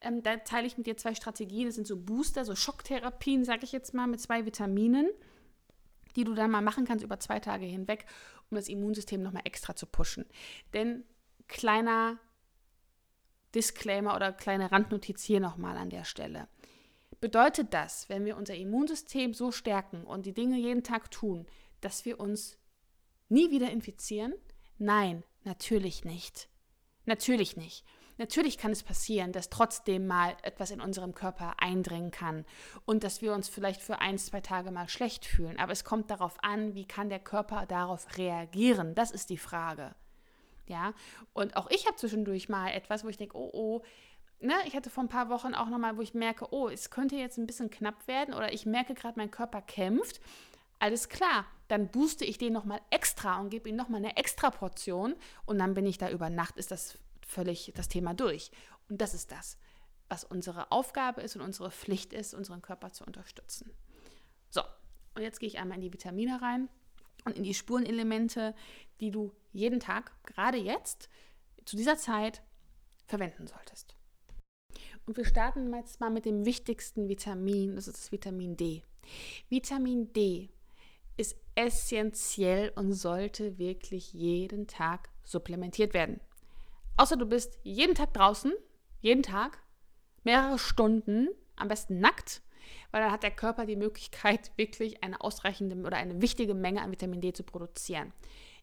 Ähm, 0.00 0.22
da 0.22 0.36
teile 0.36 0.68
ich 0.68 0.78
mit 0.78 0.86
dir 0.86 0.96
zwei 0.96 1.16
Strategien. 1.16 1.66
Das 1.66 1.74
sind 1.74 1.88
so 1.88 1.96
Booster, 1.96 2.44
so 2.44 2.54
Schocktherapien, 2.54 3.44
sage 3.44 3.64
ich 3.64 3.72
jetzt 3.72 3.92
mal, 3.92 4.06
mit 4.06 4.20
zwei 4.20 4.46
Vitaminen, 4.46 5.10
die 6.14 6.22
du 6.22 6.34
dann 6.34 6.52
mal 6.52 6.62
machen 6.62 6.84
kannst 6.84 7.04
über 7.04 7.18
zwei 7.18 7.40
Tage 7.40 7.66
hinweg, 7.66 8.06
um 8.48 8.54
das 8.54 8.68
Immunsystem 8.68 9.22
nochmal 9.22 9.42
extra 9.44 9.74
zu 9.74 9.86
pushen. 9.86 10.24
Denn 10.72 11.02
kleiner 11.48 12.18
Disclaimer 13.54 14.16
oder 14.16 14.32
kleine 14.32 14.72
Randnotiz 14.72 15.22
hier 15.22 15.40
nochmal 15.40 15.76
an 15.76 15.90
der 15.90 16.04
Stelle. 16.04 16.48
Bedeutet 17.20 17.72
das, 17.72 18.08
wenn 18.08 18.24
wir 18.24 18.36
unser 18.36 18.54
Immunsystem 18.54 19.32
so 19.32 19.50
stärken 19.50 20.04
und 20.04 20.26
die 20.26 20.34
Dinge 20.34 20.58
jeden 20.58 20.82
Tag 20.82 21.10
tun, 21.10 21.46
dass 21.80 22.04
wir 22.04 22.20
uns 22.20 22.58
nie 23.28 23.50
wieder 23.50 23.70
infizieren? 23.70 24.34
Nein, 24.78 25.24
natürlich 25.44 26.04
nicht. 26.04 26.48
Natürlich 27.06 27.56
nicht. 27.56 27.84
Natürlich 28.16 28.58
kann 28.58 28.70
es 28.70 28.82
passieren, 28.82 29.32
dass 29.32 29.50
trotzdem 29.50 30.06
mal 30.06 30.36
etwas 30.42 30.70
in 30.70 30.80
unserem 30.80 31.14
Körper 31.14 31.54
eindringen 31.58 32.10
kann 32.10 32.44
und 32.84 33.02
dass 33.02 33.22
wir 33.22 33.32
uns 33.32 33.48
vielleicht 33.48 33.82
für 33.82 33.98
ein, 33.98 34.18
zwei 34.18 34.40
Tage 34.40 34.70
mal 34.70 34.88
schlecht 34.88 35.24
fühlen. 35.24 35.58
Aber 35.58 35.72
es 35.72 35.84
kommt 35.84 36.10
darauf 36.10 36.36
an, 36.42 36.74
wie 36.74 36.86
kann 36.86 37.08
der 37.08 37.18
Körper 37.18 37.66
darauf 37.66 38.16
reagieren. 38.16 38.94
Das 38.94 39.10
ist 39.10 39.30
die 39.30 39.38
Frage. 39.38 39.94
Ja, 40.66 40.94
und 41.32 41.56
auch 41.56 41.70
ich 41.70 41.86
habe 41.86 41.96
zwischendurch 41.96 42.48
mal 42.48 42.70
etwas, 42.70 43.04
wo 43.04 43.08
ich 43.08 43.16
denke, 43.16 43.36
oh, 43.36 43.50
oh, 43.52 43.82
ne, 44.40 44.54
ich 44.66 44.74
hatte 44.74 44.90
vor 44.90 45.04
ein 45.04 45.08
paar 45.08 45.28
Wochen 45.28 45.54
auch 45.54 45.68
nochmal, 45.68 45.96
wo 45.96 46.02
ich 46.02 46.14
merke, 46.14 46.52
oh, 46.52 46.68
es 46.68 46.90
könnte 46.90 47.16
jetzt 47.16 47.38
ein 47.38 47.46
bisschen 47.46 47.70
knapp 47.70 48.06
werden 48.06 48.34
oder 48.34 48.52
ich 48.52 48.66
merke 48.66 48.94
gerade, 48.94 49.18
mein 49.18 49.30
Körper 49.30 49.62
kämpft. 49.62 50.20
Alles 50.78 51.08
klar, 51.08 51.46
dann 51.68 51.88
booste 51.88 52.24
ich 52.24 52.38
den 52.38 52.52
nochmal 52.52 52.80
extra 52.90 53.40
und 53.40 53.50
gebe 53.50 53.68
ihm 53.68 53.76
nochmal 53.76 54.00
eine 54.00 54.16
extra 54.16 54.50
Portion 54.50 55.14
und 55.46 55.58
dann 55.58 55.74
bin 55.74 55.86
ich 55.86 55.98
da 55.98 56.10
über 56.10 56.30
Nacht, 56.30 56.56
ist 56.56 56.70
das 56.70 56.98
völlig 57.26 57.72
das 57.74 57.88
Thema 57.88 58.14
durch. 58.14 58.50
Und 58.88 59.00
das 59.00 59.14
ist 59.14 59.32
das, 59.32 59.58
was 60.08 60.24
unsere 60.24 60.72
Aufgabe 60.72 61.22
ist 61.22 61.36
und 61.36 61.42
unsere 61.42 61.70
Pflicht 61.70 62.12
ist, 62.12 62.34
unseren 62.34 62.60
Körper 62.60 62.92
zu 62.92 63.04
unterstützen. 63.04 63.70
So, 64.50 64.62
und 65.14 65.22
jetzt 65.22 65.40
gehe 65.40 65.46
ich 65.46 65.58
einmal 65.58 65.76
in 65.76 65.82
die 65.82 65.92
Vitamine 65.92 66.42
rein 66.42 66.68
und 67.24 67.36
in 67.36 67.42
die 67.42 67.54
Spurenelemente, 67.54 68.54
die 69.00 69.10
du 69.10 69.32
jeden 69.52 69.80
Tag, 69.80 70.12
gerade 70.24 70.58
jetzt, 70.58 71.08
zu 71.64 71.76
dieser 71.76 71.96
Zeit 71.96 72.42
verwenden 73.06 73.46
solltest. 73.46 73.96
Und 75.06 75.16
wir 75.16 75.24
starten 75.24 75.72
jetzt 75.74 76.00
mal 76.00 76.10
mit 76.10 76.24
dem 76.24 76.44
wichtigsten 76.44 77.08
Vitamin, 77.08 77.76
das 77.76 77.88
ist 77.88 77.98
das 77.98 78.12
Vitamin 78.12 78.56
D. 78.56 78.82
Vitamin 79.48 80.12
D 80.12 80.48
ist 81.16 81.36
essentiell 81.54 82.72
und 82.74 82.92
sollte 82.92 83.58
wirklich 83.58 84.12
jeden 84.12 84.66
Tag 84.66 85.10
supplementiert 85.22 85.94
werden. 85.94 86.20
Außer 86.96 87.16
du 87.16 87.26
bist 87.26 87.58
jeden 87.62 87.94
Tag 87.94 88.14
draußen, 88.14 88.52
jeden 89.00 89.22
Tag, 89.22 89.62
mehrere 90.22 90.58
Stunden, 90.58 91.28
am 91.56 91.68
besten 91.68 92.00
nackt 92.00 92.42
weil 92.90 93.02
dann 93.02 93.12
hat 93.12 93.22
der 93.22 93.30
Körper 93.30 93.66
die 93.66 93.76
Möglichkeit, 93.76 94.52
wirklich 94.56 95.02
eine 95.02 95.20
ausreichende 95.20 95.76
oder 95.76 95.96
eine 95.96 96.20
wichtige 96.20 96.54
Menge 96.54 96.82
an 96.82 96.90
Vitamin 96.90 97.20
D 97.20 97.32
zu 97.32 97.42
produzieren. 97.42 98.12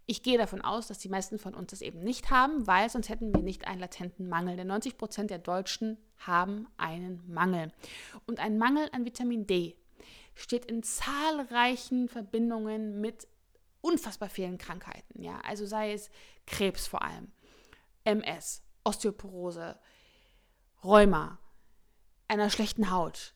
Ich 0.08 0.24
gehe 0.24 0.38
davon 0.38 0.62
aus, 0.62 0.88
dass 0.88 0.98
die 0.98 1.10
meisten 1.10 1.38
von 1.38 1.54
uns 1.54 1.72
das 1.72 1.82
eben 1.82 2.00
nicht 2.00 2.32
haben, 2.32 2.66
weil 2.68 2.90
sonst 2.90 3.10
hätten 3.10 3.34
wir 3.34 3.44
nicht 3.44 3.68
einen 3.68 3.80
latenten 3.80 4.28
Mangel. 4.28 4.58
Denn 4.58 4.68
90 4.68 4.98
Prozent 4.98 5.30
der 5.30 5.38
Deutschen 5.38 5.98
haben 6.18 6.68
einen 6.78 7.24
Mangel. 7.28 7.72
Und 8.26 8.40
ein 8.40 8.58
Mangel 8.58 8.90
an 8.92 9.06
Vitamin 9.06 9.46
D 9.46 9.76
steht 10.36 10.66
in 10.66 10.84
zahlreichen 10.84 12.10
Verbindungen 12.10 13.00
mit 13.00 13.28
unfassbar 13.82 14.30
vielen 14.30 14.58
Krankheiten. 14.58 15.22
Ja? 15.22 15.40
Also 15.48 15.66
sei 15.66 15.94
es 15.94 16.10
Krebs 16.46 16.88
vor 16.88 17.04
allem, 17.04 17.32
MS, 18.04 18.64
Osteoporose, 18.84 19.78
Rheuma, 20.84 21.40
einer 22.28 22.50
schlechten 22.50 22.92
Haut, 22.92 23.34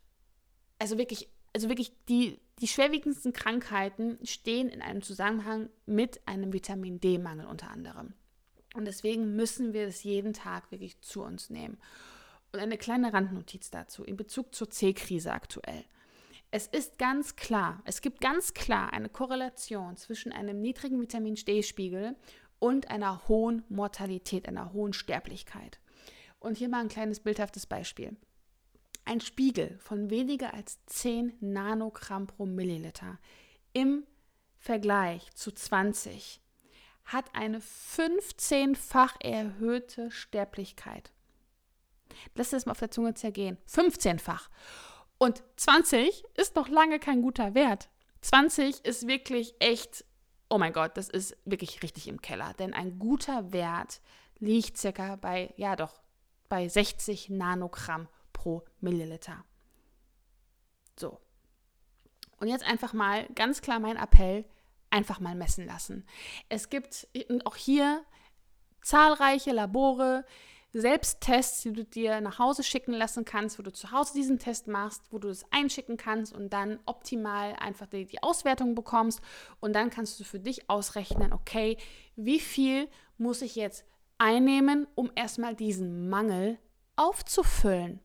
also 0.79 0.97
wirklich, 0.97 1.29
also 1.53 1.69
wirklich 1.69 1.91
die, 2.09 2.39
die 2.59 2.67
schwerwiegendsten 2.67 3.33
Krankheiten 3.33 4.17
stehen 4.23 4.69
in 4.69 4.81
einem 4.81 5.01
Zusammenhang 5.01 5.69
mit 5.85 6.27
einem 6.27 6.53
Vitamin 6.53 6.99
D-Mangel 6.99 7.45
unter 7.45 7.69
anderem. 7.69 8.13
Und 8.75 8.85
deswegen 8.85 9.35
müssen 9.35 9.73
wir 9.73 9.87
es 9.87 10.03
jeden 10.03 10.33
Tag 10.33 10.71
wirklich 10.71 10.99
zu 11.01 11.23
uns 11.23 11.49
nehmen. 11.49 11.77
Und 12.51 12.59
eine 12.59 12.77
kleine 12.77 13.13
Randnotiz 13.13 13.71
dazu 13.71 14.03
in 14.03 14.17
Bezug 14.17 14.53
zur 14.53 14.69
C-Krise 14.69 15.31
aktuell. 15.31 15.85
Es 16.51 16.67
ist 16.67 16.97
ganz 16.97 17.35
klar, 17.35 17.81
es 17.85 18.01
gibt 18.01 18.21
ganz 18.21 18.53
klar 18.53 18.93
eine 18.93 19.09
Korrelation 19.09 19.97
zwischen 19.97 20.31
einem 20.31 20.61
niedrigen 20.61 21.01
Vitamin 21.01 21.35
D-Spiegel 21.35 22.15
und 22.59 22.89
einer 22.89 23.27
hohen 23.27 23.63
Mortalität, 23.69 24.47
einer 24.47 24.71
hohen 24.71 24.93
Sterblichkeit. 24.93 25.79
Und 26.39 26.57
hier 26.57 26.69
mal 26.69 26.81
ein 26.81 26.87
kleines 26.87 27.19
bildhaftes 27.19 27.65
Beispiel. 27.65 28.15
Ein 29.05 29.21
Spiegel 29.21 29.77
von 29.79 30.09
weniger 30.09 30.53
als 30.55 30.83
10 30.87 31.33
Nanogramm 31.39 32.25
pro 32.25 32.45
Milliliter 32.45 33.19
im 33.71 34.05
Vergleich 34.57 35.31
zu 35.35 35.51
20 35.51 36.41
hat 37.05 37.25
eine 37.35 37.59
15-fach 37.59 39.15
erhöhte 39.19 40.09
Sterblichkeit. 40.09 41.11
Lass 42.33 42.51
es 42.51 42.65
mal 42.65 42.71
auf 42.71 42.79
der 42.79 42.89
Zunge 42.89 43.13
zergehen. 43.13 43.59
15-fach. 43.69 44.49
Und 45.19 45.43
20 45.57 46.23
ist 46.35 46.55
noch 46.55 46.67
lange 46.67 46.99
kein 46.99 47.21
guter 47.21 47.53
Wert. 47.53 47.89
20 48.21 48.83
ist 48.85 49.07
wirklich 49.07 49.53
echt, 49.59 50.03
oh 50.49 50.57
mein 50.57 50.73
Gott, 50.73 50.97
das 50.97 51.09
ist 51.09 51.37
wirklich 51.45 51.83
richtig 51.83 52.07
im 52.07 52.21
Keller. 52.21 52.53
Denn 52.57 52.73
ein 52.73 52.97
guter 52.97 53.53
Wert 53.53 54.01
liegt 54.39 54.77
circa 54.77 55.15
bei, 55.15 55.53
ja 55.57 55.75
doch, 55.75 56.01
bei 56.49 56.67
60 56.67 57.29
Nanogramm 57.29 58.07
pro 58.45 58.63
Milliliter. 58.79 59.43
So. 60.99 61.19
Und 62.37 62.47
jetzt 62.47 62.63
einfach 62.63 62.93
mal 62.93 63.27
ganz 63.33 63.61
klar 63.61 63.79
mein 63.79 63.97
Appell, 63.97 64.45
einfach 64.91 65.19
mal 65.19 65.33
messen 65.33 65.65
lassen. 65.65 66.05
Es 66.47 66.69
gibt 66.69 67.07
auch 67.43 67.55
hier 67.55 68.03
zahlreiche 68.83 69.51
Labore, 69.51 70.25
Selbsttests, 70.73 71.63
die 71.63 71.73
du 71.73 71.85
dir 71.85 72.21
nach 72.21 72.37
Hause 72.37 72.61
schicken 72.61 72.93
lassen 72.93 73.25
kannst, 73.25 73.57
wo 73.57 73.63
du 73.63 73.73
zu 73.73 73.91
Hause 73.91 74.13
diesen 74.13 74.37
Test 74.37 74.67
machst, 74.67 75.01
wo 75.09 75.17
du 75.17 75.29
es 75.29 75.51
einschicken 75.51 75.97
kannst 75.97 76.31
und 76.31 76.53
dann 76.53 76.79
optimal 76.85 77.53
einfach 77.53 77.87
die, 77.87 78.05
die 78.05 78.21
Auswertung 78.21 78.75
bekommst. 78.75 79.21
Und 79.59 79.73
dann 79.73 79.89
kannst 79.89 80.19
du 80.19 80.23
für 80.23 80.39
dich 80.39 80.69
ausrechnen, 80.69 81.33
okay, 81.33 81.77
wie 82.15 82.39
viel 82.39 82.89
muss 83.17 83.41
ich 83.41 83.55
jetzt 83.55 83.85
einnehmen, 84.19 84.85
um 84.93 85.11
erstmal 85.15 85.55
diesen 85.55 86.09
Mangel 86.09 86.59
aufzufüllen. 86.95 88.01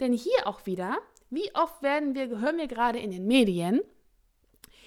Denn 0.00 0.12
hier 0.12 0.46
auch 0.46 0.66
wieder, 0.66 0.98
wie 1.30 1.54
oft 1.54 1.82
werden 1.82 2.14
wir, 2.14 2.28
hören 2.40 2.58
wir 2.58 2.66
gerade 2.66 2.98
in 2.98 3.10
den 3.10 3.26
Medien, 3.26 3.80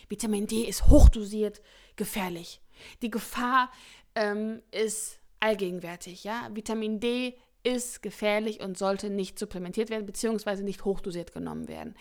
Vitamin 0.09 0.47
D 0.47 0.63
ist 0.63 0.87
hochdosiert 0.87 1.61
gefährlich. 1.95 2.61
Die 3.01 3.09
Gefahr 3.09 3.71
ähm, 4.15 4.61
ist 4.71 5.19
allgegenwärtig. 5.39 6.23
Ja? 6.23 6.49
Vitamin 6.53 6.99
D 6.99 7.35
ist 7.63 8.03
gefährlich 8.03 8.61
und 8.61 8.77
sollte 8.77 9.09
nicht 9.09 9.39
supplementiert 9.39 9.89
werden, 9.89 10.05
beziehungsweise 10.05 10.63
nicht 10.63 10.85
hochdosiert 10.85 11.33
genommen 11.33 11.67
werden. 11.67 11.95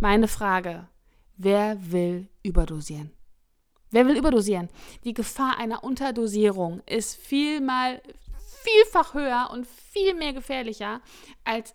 Meine 0.00 0.28
Frage, 0.28 0.88
wer 1.36 1.92
will 1.92 2.28
überdosieren? 2.42 3.12
Wer 3.90 4.06
will 4.06 4.16
überdosieren? 4.16 4.70
Die 5.04 5.14
Gefahr 5.14 5.58
einer 5.58 5.84
Unterdosierung 5.84 6.82
ist 6.86 7.16
vielmal, 7.16 8.02
vielfach 8.62 9.14
höher 9.14 9.50
und 9.52 9.66
viel 9.66 10.14
mehr 10.14 10.32
gefährlicher, 10.32 11.00
als 11.44 11.74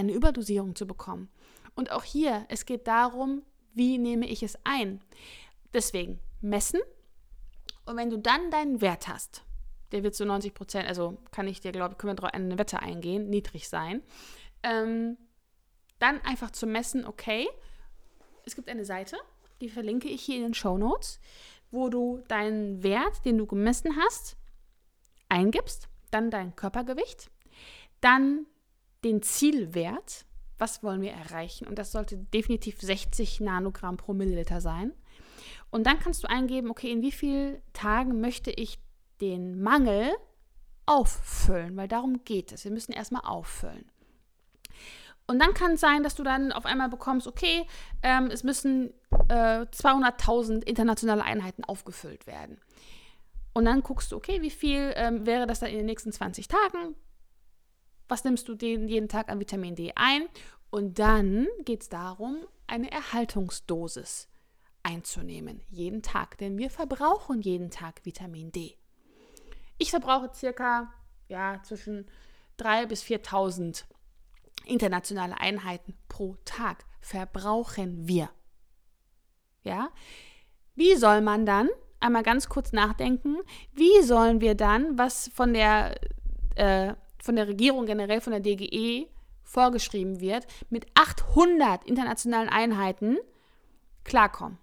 eine 0.00 0.12
Überdosierung 0.12 0.74
zu 0.74 0.86
bekommen. 0.86 1.28
Und 1.74 1.92
auch 1.92 2.04
hier, 2.04 2.46
es 2.48 2.64
geht 2.64 2.86
darum, 2.86 3.42
wie 3.74 3.98
nehme 3.98 4.26
ich 4.26 4.42
es 4.42 4.58
ein. 4.64 5.00
Deswegen 5.72 6.18
messen. 6.40 6.80
Und 7.84 7.96
wenn 7.96 8.10
du 8.10 8.18
dann 8.18 8.50
deinen 8.50 8.80
Wert 8.80 9.08
hast, 9.08 9.44
der 9.92 10.02
wird 10.02 10.14
zu 10.14 10.24
90 10.24 10.54
Prozent, 10.54 10.88
also 10.88 11.18
kann 11.32 11.48
ich 11.48 11.60
dir, 11.60 11.72
glaube 11.72 11.92
ich, 11.92 11.98
können 11.98 12.18
wir 12.18 12.34
eine 12.34 12.58
Wette 12.58 12.80
eingehen, 12.80 13.28
niedrig 13.28 13.68
sein. 13.68 14.02
Ähm, 14.62 15.18
dann 15.98 16.20
einfach 16.22 16.50
zu 16.50 16.66
messen, 16.66 17.06
okay, 17.06 17.46
es 18.46 18.56
gibt 18.56 18.68
eine 18.68 18.84
Seite, 18.84 19.16
die 19.60 19.68
verlinke 19.68 20.08
ich 20.08 20.22
hier 20.22 20.36
in 20.36 20.42
den 20.42 20.54
Show 20.54 20.78
Notes, 20.78 21.20
wo 21.70 21.88
du 21.88 22.22
deinen 22.28 22.82
Wert, 22.82 23.24
den 23.24 23.36
du 23.36 23.46
gemessen 23.46 23.96
hast, 23.96 24.36
eingibst, 25.28 25.88
dann 26.10 26.30
dein 26.30 26.56
Körpergewicht, 26.56 27.30
dann 28.00 28.46
den 29.04 29.22
Zielwert, 29.22 30.26
was 30.58 30.82
wollen 30.82 31.00
wir 31.00 31.12
erreichen 31.12 31.66
und 31.66 31.78
das 31.78 31.92
sollte 31.92 32.16
definitiv 32.16 32.80
60 32.80 33.40
Nanogramm 33.40 33.96
pro 33.96 34.12
Milliliter 34.12 34.60
sein. 34.60 34.92
Und 35.70 35.86
dann 35.86 35.98
kannst 35.98 36.24
du 36.24 36.28
eingeben, 36.28 36.70
okay, 36.70 36.90
in 36.90 37.02
wie 37.02 37.12
vielen 37.12 37.62
Tagen 37.72 38.20
möchte 38.20 38.50
ich 38.50 38.78
den 39.20 39.62
Mangel 39.62 40.10
auffüllen, 40.86 41.76
weil 41.76 41.88
darum 41.88 42.24
geht 42.24 42.52
es. 42.52 42.64
Wir 42.64 42.72
müssen 42.72 42.92
erstmal 42.92 43.22
auffüllen. 43.22 43.90
Und 45.26 45.38
dann 45.38 45.54
kann 45.54 45.74
es 45.74 45.80
sein, 45.80 46.02
dass 46.02 46.16
du 46.16 46.24
dann 46.24 46.50
auf 46.50 46.66
einmal 46.66 46.88
bekommst, 46.88 47.28
okay, 47.28 47.64
ähm, 48.02 48.26
es 48.32 48.42
müssen 48.42 48.92
äh, 49.28 49.60
200.000 49.62 50.64
internationale 50.64 51.22
Einheiten 51.22 51.62
aufgefüllt 51.62 52.26
werden. 52.26 52.60
Und 53.52 53.64
dann 53.64 53.82
guckst 53.82 54.10
du, 54.10 54.16
okay, 54.16 54.42
wie 54.42 54.50
viel 54.50 54.92
ähm, 54.96 55.26
wäre 55.26 55.46
das 55.46 55.60
dann 55.60 55.70
in 55.70 55.76
den 55.76 55.86
nächsten 55.86 56.10
20 56.10 56.48
Tagen? 56.48 56.96
Was 58.10 58.24
nimmst 58.24 58.48
du 58.48 58.56
den, 58.56 58.88
jeden 58.88 59.08
Tag 59.08 59.28
an 59.28 59.38
Vitamin 59.38 59.76
D 59.76 59.92
ein? 59.94 60.26
Und 60.70 60.98
dann 60.98 61.46
geht 61.64 61.82
es 61.82 61.88
darum, 61.88 62.38
eine 62.66 62.90
Erhaltungsdosis 62.90 64.28
einzunehmen, 64.82 65.62
jeden 65.70 66.02
Tag. 66.02 66.36
Denn 66.38 66.58
wir 66.58 66.70
verbrauchen 66.70 67.40
jeden 67.40 67.70
Tag 67.70 68.04
Vitamin 68.04 68.50
D. 68.50 68.76
Ich 69.78 69.90
verbrauche 69.90 70.32
circa 70.34 70.92
ja, 71.28 71.62
zwischen 71.62 72.06
3.000 72.58 72.86
bis 72.86 73.04
4.000 73.04 73.84
internationale 74.66 75.38
Einheiten 75.38 75.96
pro 76.08 76.36
Tag. 76.44 76.84
Verbrauchen 77.00 78.08
wir. 78.08 78.28
Ja? 79.62 79.90
Wie 80.74 80.96
soll 80.96 81.20
man 81.20 81.46
dann, 81.46 81.68
einmal 82.00 82.24
ganz 82.24 82.48
kurz 82.48 82.72
nachdenken, 82.72 83.36
wie 83.72 84.02
sollen 84.02 84.40
wir 84.40 84.56
dann, 84.56 84.98
was 84.98 85.28
von 85.32 85.54
der, 85.54 85.94
äh, 86.56 86.94
von 87.22 87.36
der 87.36 87.48
Regierung 87.48 87.86
generell, 87.86 88.20
von 88.20 88.32
der 88.32 88.40
DGE 88.40 89.08
vorgeschrieben 89.42 90.20
wird, 90.20 90.46
mit 90.68 90.86
800 90.94 91.84
internationalen 91.84 92.48
Einheiten 92.48 93.18
klarkommen? 94.04 94.58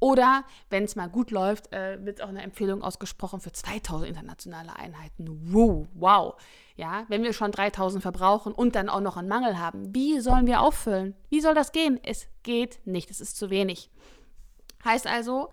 Oder 0.00 0.44
wenn 0.70 0.84
es 0.84 0.96
mal 0.96 1.10
gut 1.10 1.30
läuft, 1.30 1.72
äh, 1.74 1.98
wird 2.04 2.22
auch 2.22 2.28
eine 2.28 2.42
Empfehlung 2.42 2.82
ausgesprochen 2.82 3.40
für 3.40 3.52
2000 3.52 4.08
internationale 4.08 4.74
Einheiten. 4.74 5.52
Wow, 5.52 5.86
wow. 5.92 6.40
Ja, 6.76 7.04
wenn 7.08 7.22
wir 7.22 7.34
schon 7.34 7.52
3000 7.52 8.00
verbrauchen 8.00 8.52
und 8.52 8.74
dann 8.74 8.88
auch 8.88 9.02
noch 9.02 9.18
einen 9.18 9.28
Mangel 9.28 9.58
haben, 9.58 9.94
wie 9.94 10.20
sollen 10.20 10.46
wir 10.46 10.62
auffüllen? 10.62 11.14
Wie 11.28 11.42
soll 11.42 11.54
das 11.54 11.72
gehen? 11.72 12.00
Es 12.02 12.26
geht 12.42 12.80
nicht, 12.86 13.10
es 13.10 13.20
ist 13.20 13.36
zu 13.36 13.50
wenig. 13.50 13.90
Heißt 14.82 15.06
also, 15.06 15.50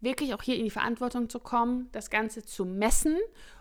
wirklich 0.00 0.32
auch 0.32 0.42
hier 0.42 0.56
in 0.56 0.64
die 0.64 0.70
Verantwortung 0.70 1.28
zu 1.28 1.38
kommen, 1.38 1.90
das 1.92 2.08
Ganze 2.08 2.42
zu 2.42 2.64
messen 2.64 3.18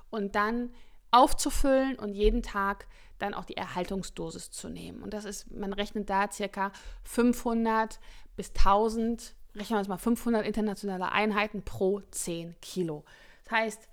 und 0.10 0.36
dann 0.36 0.70
aufzufüllen 1.14 1.98
und 1.98 2.14
jeden 2.14 2.42
Tag 2.42 2.88
dann 3.20 3.34
auch 3.34 3.46
die 3.46 3.58
Erhaltungsdosis 3.58 4.52
zu 4.52 4.70
nehmen. 4.70 5.04
Und 5.04 5.14
das 5.14 5.26
ist, 5.26 5.52
man 5.52 5.74
rechnet 5.74 6.10
da 6.10 6.32
circa 6.32 6.72
500 7.04 8.00
bis 8.36 8.50
1000 8.50 9.36
rechnen 9.56 9.76
wir 9.76 9.80
uns 9.80 9.88
mal 9.88 9.98
500 9.98 10.46
internationale 10.46 11.12
Einheiten 11.12 11.64
pro 11.64 12.02
10 12.12 12.56
Kilo. 12.62 13.04
Das 13.44 13.52
heißt, 13.52 13.90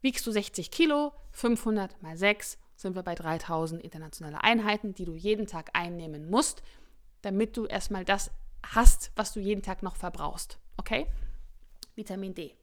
wiegst 0.00 0.26
du 0.26 0.32
60 0.32 0.70
Kilo, 0.70 1.12
500 1.32 2.02
mal 2.02 2.16
6 2.16 2.58
sind 2.76 2.96
wir 2.96 3.02
bei 3.02 3.14
3000 3.14 3.82
internationale 3.82 4.42
Einheiten, 4.42 4.94
die 4.94 5.04
du 5.04 5.14
jeden 5.14 5.46
Tag 5.46 5.70
einnehmen 5.74 6.28
musst, 6.30 6.62
damit 7.20 7.56
du 7.56 7.66
erstmal 7.66 8.04
das 8.04 8.30
hast, 8.66 9.12
was 9.14 9.32
du 9.32 9.40
jeden 9.40 9.62
Tag 9.62 9.82
noch 9.82 9.96
verbrauchst. 9.96 10.58
Okay? 10.76 11.06
Vitamin 11.94 12.34
D. 12.34 12.56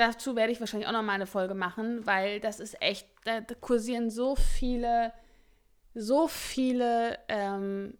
Dazu 0.00 0.34
werde 0.34 0.50
ich 0.50 0.60
wahrscheinlich 0.60 0.88
auch 0.88 0.94
noch 0.94 1.02
mal 1.02 1.12
eine 1.12 1.26
Folge 1.26 1.52
machen, 1.52 2.06
weil 2.06 2.40
das 2.40 2.58
ist 2.58 2.80
echt, 2.80 3.06
da, 3.24 3.42
kursieren 3.42 4.08
so 4.08 4.34
viele, 4.34 5.12
so 5.92 6.26
viele 6.26 7.18
ähm, 7.28 7.98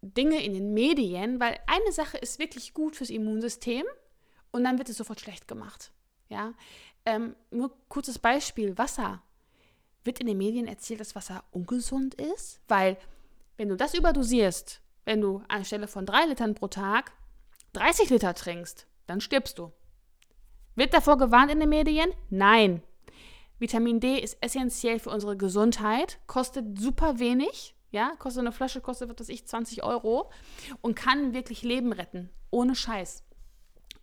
Dinge 0.00 0.42
in 0.42 0.54
den 0.54 0.72
Medien, 0.72 1.38
weil 1.38 1.58
eine 1.66 1.92
Sache 1.92 2.16
ist 2.16 2.38
wirklich 2.38 2.72
gut 2.72 2.96
fürs 2.96 3.10
Immunsystem 3.10 3.84
und 4.52 4.64
dann 4.64 4.78
wird 4.78 4.88
es 4.88 4.96
sofort 4.96 5.20
schlecht 5.20 5.46
gemacht. 5.46 5.92
Ja, 6.30 6.54
ähm, 7.04 7.36
nur 7.50 7.76
kurzes 7.90 8.18
Beispiel: 8.18 8.78
Wasser. 8.78 9.22
Wird 10.02 10.18
in 10.18 10.28
den 10.28 10.38
Medien 10.38 10.66
erzählt, 10.66 11.00
dass 11.00 11.14
Wasser 11.14 11.44
ungesund 11.50 12.14
ist? 12.14 12.58
Weil, 12.68 12.96
wenn 13.58 13.68
du 13.68 13.76
das 13.76 13.92
überdosierst, 13.92 14.80
wenn 15.04 15.20
du 15.20 15.42
anstelle 15.46 15.88
von 15.88 16.06
drei 16.06 16.24
Litern 16.24 16.54
pro 16.54 16.68
Tag 16.68 17.12
30 17.74 18.08
Liter 18.08 18.32
trinkst, 18.32 18.86
dann 19.06 19.20
stirbst 19.20 19.58
du. 19.58 19.72
Wird 20.80 20.94
davor 20.94 21.18
gewarnt 21.18 21.52
in 21.52 21.60
den 21.60 21.68
Medien? 21.68 22.10
Nein. 22.30 22.82
Vitamin 23.58 24.00
D 24.00 24.18
ist 24.18 24.38
essentiell 24.40 24.98
für 24.98 25.10
unsere 25.10 25.36
Gesundheit, 25.36 26.18
kostet 26.26 26.78
super 26.78 27.18
wenig, 27.18 27.74
ja, 27.90 28.14
kostet 28.18 28.40
eine 28.40 28.52
Flasche, 28.52 28.80
kostet, 28.80 29.10
was 29.10 29.20
weiß 29.20 29.28
ich, 29.28 29.46
20 29.46 29.84
Euro 29.84 30.30
und 30.80 30.96
kann 30.96 31.34
wirklich 31.34 31.62
Leben 31.62 31.92
retten. 31.92 32.30
Ohne 32.48 32.74
Scheiß. 32.74 33.24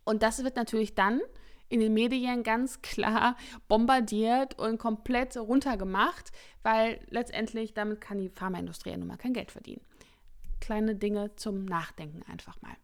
Und 0.03 0.21
das 0.21 0.43
wird 0.43 0.55
natürlich 0.55 0.93
dann 0.93 1.19
in 1.67 1.79
den 1.79 1.95
Medien 1.95 2.43
ganz 2.43 2.83
klar 2.83 3.37
bombardiert 3.67 4.59
und 4.59 4.77
komplett 4.77 5.35
runtergemacht, 5.35 6.31
weil 6.61 6.99
letztendlich 7.09 7.73
damit 7.73 8.01
kann 8.01 8.19
die 8.19 8.29
Pharmaindustrie 8.29 8.91
ja 8.91 8.97
nun 8.97 9.07
mal 9.07 9.17
kein 9.17 9.33
Geld 9.33 9.49
verdienen. 9.49 9.81
Kleine 10.59 10.93
Dinge 10.93 11.35
zum 11.37 11.65
Nachdenken 11.65 12.21
einfach 12.31 12.61
mal. 12.61 12.77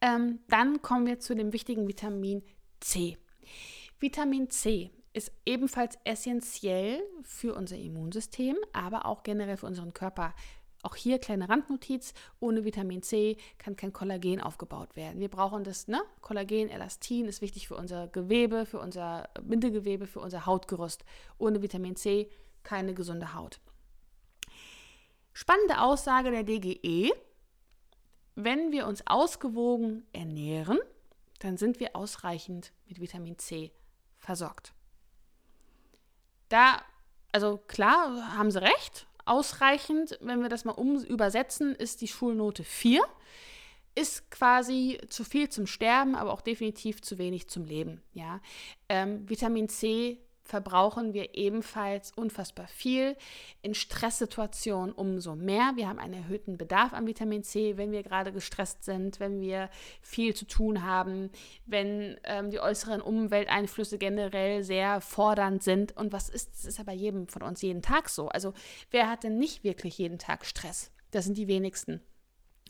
Ähm, 0.00 0.40
dann 0.48 0.82
kommen 0.82 1.06
wir 1.06 1.20
zu 1.20 1.34
dem 1.34 1.52
wichtigen 1.52 1.88
Vitamin 1.88 2.42
C. 2.80 3.16
Vitamin 3.98 4.50
C 4.50 4.90
ist 5.12 5.32
ebenfalls 5.44 5.98
essentiell 6.04 7.02
für 7.22 7.54
unser 7.54 7.76
Immunsystem, 7.76 8.56
aber 8.72 9.06
auch 9.06 9.22
generell 9.22 9.56
für 9.56 9.66
unseren 9.66 9.92
Körper. 9.92 10.34
Auch 10.82 10.96
hier 10.96 11.18
kleine 11.18 11.48
Randnotiz, 11.48 12.14
ohne 12.38 12.64
Vitamin 12.64 13.02
C 13.02 13.36
kann 13.58 13.76
kein 13.76 13.92
Kollagen 13.92 14.40
aufgebaut 14.40 14.96
werden. 14.96 15.20
Wir 15.20 15.28
brauchen 15.28 15.62
das, 15.62 15.88
ne? 15.88 16.00
Kollagen, 16.22 16.70
Elastin 16.70 17.26
ist 17.26 17.42
wichtig 17.42 17.68
für 17.68 17.76
unser 17.76 18.08
Gewebe, 18.08 18.64
für 18.64 18.78
unser 18.78 19.28
Bindegewebe, 19.42 20.06
für 20.06 20.20
unser 20.20 20.46
Hautgerüst. 20.46 21.04
Ohne 21.36 21.60
Vitamin 21.60 21.96
C 21.96 22.30
keine 22.62 22.94
gesunde 22.94 23.34
Haut. 23.34 23.60
Spannende 25.32 25.80
Aussage 25.80 26.30
der 26.30 26.44
DGE. 26.44 27.12
Wenn 28.44 28.72
wir 28.72 28.86
uns 28.86 29.06
ausgewogen 29.06 30.06
ernähren, 30.12 30.78
dann 31.40 31.56
sind 31.56 31.80
wir 31.80 31.96
ausreichend 31.96 32.72
mit 32.86 33.00
Vitamin 33.00 33.38
C 33.38 33.72
versorgt. 34.18 34.72
Da, 36.48 36.82
also 37.32 37.58
klar, 37.68 38.36
haben 38.36 38.50
sie 38.50 38.62
recht. 38.62 39.06
Ausreichend, 39.24 40.18
wenn 40.20 40.42
wir 40.42 40.48
das 40.48 40.64
mal 40.64 40.72
um 40.72 41.02
übersetzen, 41.04 41.74
ist 41.74 42.00
die 42.00 42.08
Schulnote 42.08 42.64
4. 42.64 43.02
Ist 43.94 44.30
quasi 44.30 44.98
zu 45.08 45.24
viel 45.24 45.48
zum 45.48 45.66
Sterben, 45.66 46.14
aber 46.14 46.32
auch 46.32 46.40
definitiv 46.40 47.02
zu 47.02 47.18
wenig 47.18 47.48
zum 47.48 47.64
Leben. 47.64 48.02
Ja? 48.12 48.40
Ähm, 48.88 49.28
Vitamin 49.28 49.68
C 49.68 50.18
verbrauchen 50.50 51.14
wir 51.14 51.36
ebenfalls 51.36 52.12
unfassbar 52.12 52.66
viel. 52.66 53.16
In 53.62 53.74
Stresssituationen 53.74 54.92
umso 54.92 55.36
mehr. 55.36 55.72
Wir 55.76 55.88
haben 55.88 56.00
einen 56.00 56.14
erhöhten 56.14 56.58
Bedarf 56.58 56.92
an 56.92 57.06
Vitamin 57.06 57.44
C, 57.44 57.76
wenn 57.76 57.92
wir 57.92 58.02
gerade 58.02 58.32
gestresst 58.32 58.84
sind, 58.84 59.20
wenn 59.20 59.40
wir 59.40 59.70
viel 60.02 60.34
zu 60.34 60.46
tun 60.46 60.82
haben, 60.82 61.30
wenn 61.66 62.18
ähm, 62.24 62.50
die 62.50 62.58
äußeren 62.58 63.00
Umwelteinflüsse 63.00 63.96
generell 63.96 64.64
sehr 64.64 65.00
fordernd 65.00 65.62
sind. 65.62 65.96
Und 65.96 66.12
was 66.12 66.28
ist, 66.28 66.50
das 66.52 66.64
ist 66.64 66.78
ja 66.78 66.84
bei 66.84 66.94
jedem 66.94 67.28
von 67.28 67.42
uns 67.42 67.62
jeden 67.62 67.80
Tag 67.80 68.08
so. 68.08 68.28
Also 68.28 68.52
wer 68.90 69.08
hat 69.08 69.22
denn 69.22 69.38
nicht 69.38 69.62
wirklich 69.62 69.98
jeden 69.98 70.18
Tag 70.18 70.44
Stress? 70.44 70.90
Das 71.12 71.24
sind 71.24 71.38
die 71.38 71.48
wenigsten. 71.48 72.02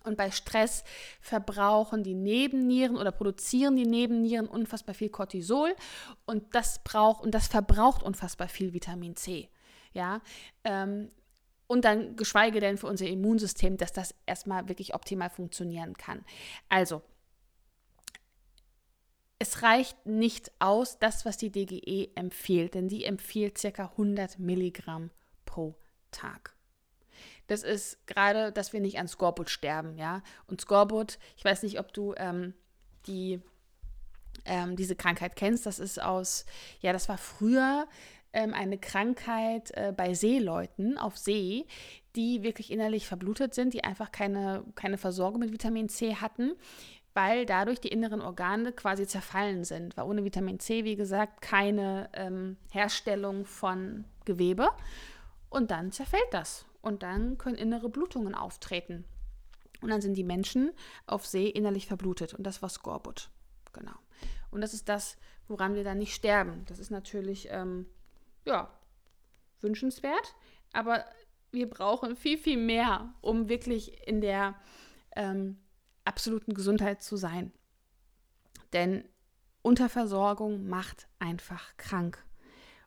Und 0.05 0.17
bei 0.17 0.31
Stress 0.31 0.83
verbrauchen 1.21 2.03
die 2.03 2.15
Nebennieren 2.15 2.97
oder 2.97 3.13
produzieren 3.13 3.77
die 3.77 3.87
Nebennieren 3.87 4.49
unfassbar 4.49 4.95
viel 4.95 5.11
Cortisol 5.11 5.75
und 6.25 6.55
das 6.55 6.83
braucht 6.83 7.23
und 7.23 7.35
das 7.35 7.49
verbraucht 7.49 8.03
unfassbar 8.03 8.49
viel 8.49 8.73
Vitamin 8.73 9.17
C. 9.17 9.51
Ja, 9.93 10.23
ähm, 10.65 11.11
und 11.67 11.85
dann 11.85 12.17
geschweige 12.17 12.61
denn 12.61 12.79
für 12.79 12.87
unser 12.87 13.07
Immunsystem, 13.07 13.77
dass 13.77 13.93
das 13.93 14.15
erstmal 14.27 14.69
wirklich 14.69 14.95
optimal 14.95 15.31
funktionieren 15.31 15.95
kann. 15.95 16.25
Also, 16.69 17.03
es 19.39 19.63
reicht 19.63 20.05
nicht 20.05 20.51
aus, 20.59 20.99
das, 20.99 21.25
was 21.25 21.37
die 21.37 21.51
DGE 21.51 22.11
empfiehlt, 22.15 22.75
denn 22.75 22.89
die 22.89 23.05
empfiehlt 23.05 23.55
ca. 23.55 23.85
100 23.85 24.39
Milligramm 24.39 25.11
pro 25.47 25.77
Tag 26.11 26.57
das 27.51 27.65
ist 27.65 28.07
gerade, 28.07 28.53
dass 28.53 28.73
wir 28.73 28.81
nicht 28.81 28.99
an 28.99 29.09
Skorbut 29.09 29.51
sterben, 29.51 29.99
ja. 29.99 30.23
Und 30.47 30.61
Skorbut, 30.61 31.19
ich 31.37 31.45
weiß 31.45 31.65
nicht, 31.65 31.81
ob 31.81 31.93
du 31.93 32.15
ähm, 32.17 32.55
die, 33.07 33.41
ähm, 34.45 34.77
diese 34.77 34.95
Krankheit 34.95 35.35
kennst, 35.35 35.67
das 35.67 35.81
ist 35.81 36.01
aus, 36.01 36.47
ja, 36.81 36.93
das 36.93 37.09
war 37.09 37.19
früher 37.19 37.89
ähm, 38.33 38.55
eine 38.55 38.79
Krankheit 38.79 39.73
äh, 39.73 39.93
bei 39.97 40.15
Seeleuten 40.15 40.97
auf 40.97 41.17
See, 41.17 41.67
die 42.15 42.45
wirklich 42.45 42.71
innerlich 42.71 43.09
verblutet 43.09 43.55
sind, 43.55 43.75
die 43.75 43.83
einfach 43.83 44.13
keine, 44.13 44.63
keine 44.77 44.97
Versorgung 44.97 45.41
mit 45.41 45.53
Vitamin 45.53 45.89
C 45.89 46.15
hatten 46.15 46.55
weil 47.13 47.45
dadurch 47.45 47.81
die 47.81 47.89
inneren 47.89 48.21
Organe 48.21 48.73
quasi 48.73 49.05
zerfallen 49.05 49.65
sind. 49.65 49.97
Weil 49.97 50.05
ohne 50.05 50.25
Vitamin 50.25 50.61
C, 50.61 50.85
wie 50.85 50.95
gesagt, 50.95 51.43
keine 51.43 52.09
ähm, 52.13 52.57
Herstellung 52.71 53.45
von 53.47 54.05
Gewebe. 54.25 54.69
Und 55.49 55.73
dann 55.73 55.91
zerfällt 55.91 56.23
das. 56.31 56.67
Und 56.83 57.03
dann 57.03 57.39
können 57.39 57.57
innere 57.57 57.89
Blutungen 57.89 58.35
auftreten. 58.35 59.05
Und 59.81 59.91
dann 59.91 60.01
sind 60.01 60.15
die 60.15 60.25
Menschen 60.25 60.73
auf 61.07 61.27
See 61.27 61.49
innerlich 61.49 61.87
verblutet. 61.87 62.35
Und 62.35 62.45
das 62.45 62.63
war 62.63 62.69
Skorbut. 62.69 63.31
Genau. 63.73 63.95
Und 64.51 64.61
das 64.61 64.75
ist 64.75 64.89
das, 64.89 65.17
woran 65.49 65.75
wir 65.75 65.85
dann 65.85 65.99
nicht 65.99 66.15
sterben. 66.15 66.65
Das 66.67 66.79
ist 66.79 66.91
natürlich, 66.91 67.49
ähm, 67.51 67.87
ja, 68.45 68.71
wünschenswert. 69.61 70.35
Aber 70.73 71.05
wir 71.53 71.69
brauchen 71.69 72.17
viel, 72.17 72.39
viel 72.39 72.57
mehr, 72.57 73.13
um 73.21 73.49
wirklich 73.49 74.07
in 74.07 74.21
der 74.21 74.55
ähm, 75.17 75.59
absoluten 76.05 76.55
Gesundheit 76.55 77.03
zu 77.03 77.17
sein. 77.17 77.53
Denn 78.73 79.05
Unterversorgung 79.63 80.69
macht 80.69 81.09
einfach 81.19 81.77
krank. 81.77 82.25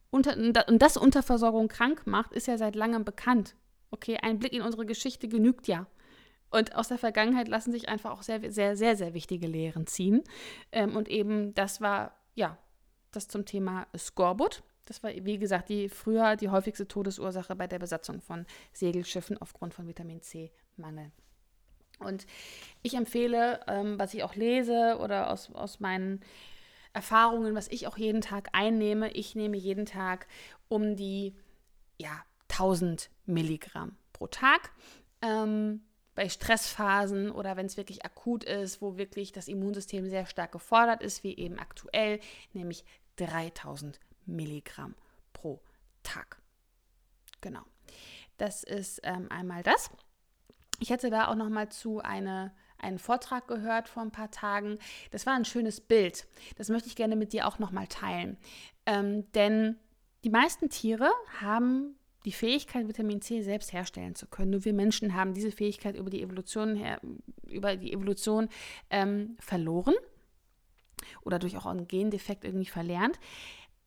Unter, 0.10 0.38
und 0.68 0.82
dass 0.82 0.98
Unterversorgung 0.98 1.68
krank 1.68 2.06
macht, 2.06 2.34
ist 2.34 2.48
ja 2.48 2.58
seit 2.58 2.76
langem 2.76 3.04
bekannt. 3.04 3.56
Okay, 3.94 4.18
ein 4.20 4.40
Blick 4.40 4.54
in 4.54 4.64
unsere 4.64 4.88
Geschichte 4.88 5.28
genügt 5.28 5.68
ja. 5.68 5.86
Und 6.50 6.74
aus 6.74 6.88
der 6.88 6.98
Vergangenheit 6.98 7.48
lassen 7.48 7.72
sich 7.72 7.90
einfach 7.90 8.10
auch 8.10 8.24
sehr, 8.24 8.52
sehr, 8.52 8.76
sehr, 8.76 8.96
sehr 8.96 9.14
wichtige 9.14 9.46
Lehren 9.46 9.86
ziehen. 9.86 10.24
Ähm, 10.72 10.96
und 10.96 11.10
eben, 11.10 11.54
das 11.54 11.80
war, 11.80 12.16
ja, 12.34 12.58
das 13.12 13.28
zum 13.28 13.46
Thema 13.46 13.86
Skorbut. 13.96 14.64
Das 14.86 15.04
war, 15.04 15.12
wie 15.12 15.38
gesagt, 15.38 15.70
die 15.70 15.90
früher 15.90 16.36
die 16.38 16.50
häufigste 16.50 16.88
Todesursache 16.88 17.56
bei 17.56 17.68
der 17.68 17.78
Besatzung 17.78 18.20
von 18.20 18.48
Segelschiffen 18.72 19.38
aufgrund 19.38 19.76
von 19.76 19.88
Vitamin 19.88 20.24
C-Mangel. 20.24 21.12
Und 22.00 22.26
ich 22.82 22.96
empfehle, 22.96 23.60
ähm, 23.68 24.00
was 24.00 24.16
ich 24.16 24.24
auch 24.24 24.34
lese 24.34 24.98
oder 25.00 25.30
aus, 25.30 25.52
aus 25.52 25.80
meinen 25.80 26.22
Erfahrungen, 26.94 27.54
was 27.54 27.68
ich 27.68 27.86
auch 27.86 27.98
jeden 27.98 28.22
Tag 28.22 28.50
einnehme, 28.54 29.12
ich 29.12 29.36
nehme 29.36 29.56
jeden 29.56 29.86
Tag 29.86 30.26
um 30.68 30.96
die 30.96 31.36
ja, 32.00 32.24
1000 32.50 33.12
Milligramm 33.26 33.98
pro 34.12 34.28
Tag. 34.28 34.72
Ähm, 35.22 35.82
bei 36.16 36.30
Stressphasen 36.30 37.32
oder 37.32 37.56
wenn 37.58 37.66
es 37.66 37.78
wirklich 37.78 38.06
akut 38.06 38.44
ist, 38.44 38.82
wo 38.82 38.98
wirklich 38.98 39.32
das 39.32 39.48
Immunsystem 39.48 40.10
sehr 40.10 40.26
stark 40.26 40.52
gefordert 40.52 41.02
ist, 41.02 41.24
wie 41.24 41.36
eben 41.36 41.58
aktuell, 41.58 42.20
nämlich 42.54 42.86
3000 43.16 44.00
Milligramm 44.26 44.96
pro 45.34 45.62
Tag. 46.04 46.38
Genau. 47.42 47.64
Das 48.38 48.64
ist 48.64 49.02
ähm, 49.04 49.28
einmal 49.32 49.64
das. 49.64 49.90
Ich 50.80 50.90
hätte 50.90 51.10
da 51.10 51.28
auch 51.28 51.36
noch 51.36 51.50
mal 51.50 51.70
zu 51.70 52.00
eine, 52.00 52.54
einen 52.78 53.00
Vortrag 53.00 53.48
gehört 53.48 53.88
vor 53.88 54.04
ein 54.04 54.12
paar 54.12 54.32
Tagen. 54.32 54.80
Das 55.12 55.26
war 55.26 55.34
ein 55.34 55.46
schönes 55.46 55.82
Bild. 55.82 56.26
Das 56.58 56.70
möchte 56.70 56.88
ich 56.88 56.96
gerne 56.96 57.16
mit 57.16 57.34
dir 57.34 57.48
auch 57.48 57.60
noch 57.60 57.72
mal 57.72 57.88
teilen. 57.88 58.38
Ähm, 58.86 59.32
denn 59.34 59.78
die 60.24 60.30
meisten 60.30 60.70
Tiere 60.70 61.12
haben 61.40 61.96
die 62.26 62.32
Fähigkeit, 62.32 62.88
Vitamin 62.88 63.22
C 63.22 63.42
selbst 63.42 63.74
herstellen 63.74 64.16
zu 64.16 64.28
können. 64.28 64.52
Nur 64.52 64.66
wir 64.66 64.74
Menschen 64.74 65.14
haben 65.14 65.34
diese 65.34 65.52
Fähigkeit 65.52 65.96
über 65.96 66.10
die 66.10 66.22
Evolution, 66.22 66.76
her, 66.76 67.00
über 67.48 67.76
die 67.76 67.94
Evolution 67.94 68.50
ähm, 68.90 69.36
verloren 69.40 69.96
oder 71.24 71.40
durch 71.40 71.58
auch 71.58 71.66
einen 71.66 71.88
Gendefekt 71.88 72.46
irgendwie 72.46 72.70
verlernt. 72.70 73.20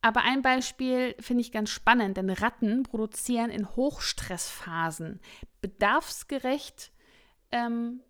Aber 0.01 0.21
ein 0.21 0.41
Beispiel 0.41 1.15
finde 1.19 1.41
ich 1.41 1.51
ganz 1.51 1.69
spannend, 1.69 2.17
denn 2.17 2.29
Ratten 2.29 2.83
produzieren 2.83 3.49
in 3.49 3.75
Hochstressphasen 3.75 5.19
bedarfsgerecht 5.61 6.91
ähm, 7.51 8.01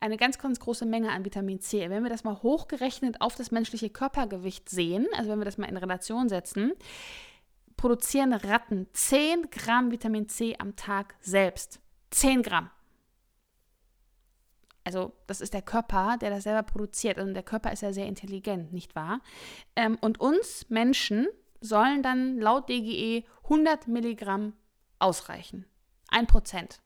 eine 0.00 0.16
ganz, 0.16 0.38
ganz 0.38 0.60
große 0.60 0.86
Menge 0.86 1.10
an 1.10 1.24
Vitamin 1.24 1.60
C. 1.60 1.88
Wenn 1.90 2.02
wir 2.02 2.10
das 2.10 2.24
mal 2.24 2.42
hochgerechnet 2.42 3.20
auf 3.20 3.34
das 3.34 3.50
menschliche 3.50 3.90
Körpergewicht 3.90 4.68
sehen, 4.68 5.06
also 5.14 5.30
wenn 5.30 5.38
wir 5.38 5.44
das 5.44 5.58
mal 5.58 5.68
in 5.68 5.76
Relation 5.76 6.28
setzen, 6.28 6.72
produzieren 7.80 8.34
Ratten 8.34 8.88
10 8.92 9.50
Gramm 9.50 9.90
Vitamin 9.90 10.28
C 10.28 10.54
am 10.58 10.76
Tag 10.76 11.14
selbst. 11.20 11.80
10 12.10 12.42
Gramm. 12.42 12.68
Also 14.84 15.14
das 15.26 15.40
ist 15.40 15.54
der 15.54 15.62
Körper, 15.62 16.18
der 16.20 16.28
das 16.28 16.42
selber 16.42 16.62
produziert. 16.62 17.16
Und 17.16 17.32
der 17.32 17.42
Körper 17.42 17.72
ist 17.72 17.80
ja 17.80 17.94
sehr 17.94 18.04
intelligent, 18.04 18.74
nicht 18.74 18.94
wahr? 18.94 19.22
Ähm, 19.76 19.96
und 20.02 20.20
uns 20.20 20.68
Menschen 20.68 21.26
sollen 21.62 22.02
dann 22.02 22.38
laut 22.38 22.68
DGE 22.68 23.24
100 23.44 23.88
Milligramm 23.88 24.52
ausreichen. 24.98 25.64
Ein 26.08 26.26
Prozent. 26.26 26.82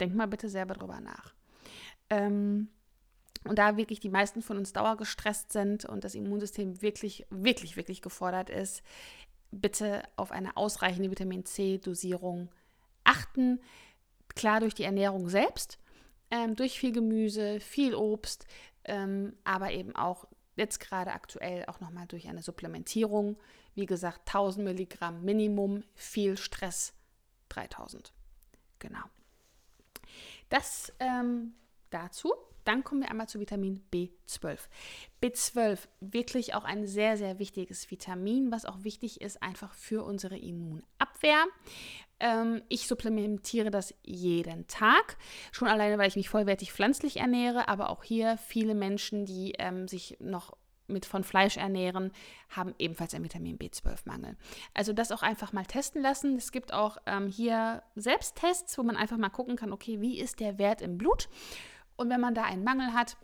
Denk 0.00 0.12
mal 0.12 0.26
bitte 0.26 0.48
selber 0.48 0.74
drüber 0.74 1.00
nach. 1.00 1.34
Ähm, 2.10 2.68
und 3.44 3.58
da 3.58 3.76
wirklich 3.76 4.00
die 4.00 4.10
meisten 4.10 4.42
von 4.42 4.58
uns 4.58 4.72
dauergestresst 4.72 5.52
sind 5.52 5.84
und 5.84 6.04
das 6.04 6.14
Immunsystem 6.14 6.82
wirklich, 6.82 7.26
wirklich, 7.30 7.76
wirklich 7.76 8.02
gefordert 8.02 8.50
ist, 8.50 8.82
bitte 9.50 10.02
auf 10.16 10.32
eine 10.32 10.56
ausreichende 10.56 11.10
Vitamin 11.10 11.44
C-Dosierung 11.44 12.48
achten. 13.04 13.60
Klar 14.34 14.60
durch 14.60 14.74
die 14.74 14.84
Ernährung 14.84 15.28
selbst, 15.28 15.78
ähm, 16.30 16.56
durch 16.56 16.78
viel 16.78 16.92
Gemüse, 16.92 17.60
viel 17.60 17.94
Obst, 17.94 18.46
ähm, 18.84 19.34
aber 19.44 19.72
eben 19.72 19.94
auch 19.96 20.26
jetzt 20.56 20.80
gerade 20.80 21.12
aktuell 21.12 21.64
auch 21.66 21.80
nochmal 21.80 22.06
durch 22.06 22.28
eine 22.28 22.42
Supplementierung. 22.42 23.38
Wie 23.74 23.86
gesagt, 23.86 24.28
1000 24.28 24.64
Milligramm 24.64 25.24
Minimum, 25.24 25.84
viel 25.94 26.36
Stress 26.36 26.92
3000. 27.48 28.12
Genau. 28.78 29.04
Das 30.48 30.92
ähm, 30.98 31.54
dazu. 31.90 32.32
Dann 32.68 32.84
kommen 32.84 33.00
wir 33.00 33.10
einmal 33.10 33.28
zu 33.28 33.40
Vitamin 33.40 33.80
B12. 33.92 34.58
B12, 35.22 35.88
wirklich 36.00 36.54
auch 36.54 36.64
ein 36.64 36.86
sehr, 36.86 37.16
sehr 37.16 37.38
wichtiges 37.38 37.90
Vitamin, 37.90 38.52
was 38.52 38.66
auch 38.66 38.84
wichtig 38.84 39.22
ist 39.22 39.42
einfach 39.42 39.72
für 39.72 40.04
unsere 40.04 40.36
Immunabwehr. 40.36 41.46
Ähm, 42.20 42.62
ich 42.68 42.86
supplementiere 42.86 43.70
das 43.70 43.94
jeden 44.02 44.66
Tag, 44.66 45.16
schon 45.50 45.68
alleine, 45.68 45.98
weil 45.98 46.08
ich 46.08 46.16
mich 46.16 46.28
vollwertig 46.28 46.72
pflanzlich 46.72 47.18
ernähre, 47.18 47.68
aber 47.68 47.88
auch 47.88 48.04
hier 48.04 48.36
viele 48.36 48.74
Menschen, 48.74 49.24
die 49.24 49.54
ähm, 49.58 49.88
sich 49.88 50.16
noch 50.20 50.54
mit 50.88 51.06
von 51.06 51.22
Fleisch 51.22 51.56
ernähren, 51.56 52.12
haben 52.48 52.74
ebenfalls 52.78 53.14
einen 53.14 53.24
Vitamin 53.24 53.58
B12-Mangel. 53.58 54.36
Also 54.74 54.92
das 54.92 55.12
auch 55.12 55.22
einfach 55.22 55.52
mal 55.52 55.66
testen 55.66 56.02
lassen. 56.02 56.36
Es 56.36 56.50
gibt 56.50 56.72
auch 56.72 56.96
ähm, 57.06 57.28
hier 57.28 57.82
Selbsttests, 57.94 58.76
wo 58.78 58.82
man 58.82 58.96
einfach 58.96 59.18
mal 59.18 59.28
gucken 59.28 59.56
kann, 59.56 59.72
okay, 59.72 60.00
wie 60.00 60.18
ist 60.18 60.40
der 60.40 60.58
Wert 60.58 60.82
im 60.82 60.98
Blut? 60.98 61.28
Und 61.98 62.08
wenn 62.08 62.20
man 62.20 62.34
da 62.34 62.44
einen 62.44 62.64
Mangel 62.64 62.94
hat, 62.94 63.18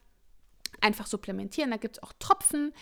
einfach 0.81 1.07
supplementieren. 1.07 1.71
Da 1.71 1.77
gibt 1.77 1.97
es 1.97 2.03
auch 2.03 2.13
Tropfen, 2.19 2.73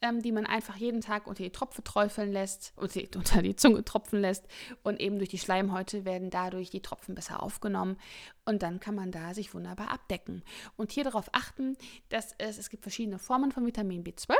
ähm, 0.00 0.22
die 0.22 0.32
man 0.32 0.46
einfach 0.46 0.76
jeden 0.76 1.00
Tag 1.00 1.26
unter 1.26 1.42
die 1.42 1.50
Tropfe 1.50 1.84
träufeln 1.84 2.32
lässt, 2.32 2.72
unter 2.76 3.42
die 3.42 3.56
Zunge 3.56 3.84
tropfen 3.84 4.20
lässt 4.20 4.46
und 4.82 5.00
eben 5.00 5.18
durch 5.18 5.28
die 5.28 5.38
Schleimhäute 5.38 6.04
werden 6.04 6.30
dadurch 6.30 6.70
die 6.70 6.80
Tropfen 6.80 7.14
besser 7.14 7.42
aufgenommen 7.42 7.96
und 8.44 8.62
dann 8.62 8.80
kann 8.80 8.94
man 8.94 9.12
da 9.12 9.34
sich 9.34 9.52
wunderbar 9.52 9.90
abdecken. 9.90 10.42
Und 10.76 10.92
hier 10.92 11.04
darauf 11.04 11.28
achten, 11.32 11.76
dass 12.08 12.34
es, 12.38 12.56
es 12.56 12.70
gibt 12.70 12.82
verschiedene 12.82 13.18
Formen 13.18 13.52
von 13.52 13.66
Vitamin 13.66 14.04
B12, 14.04 14.34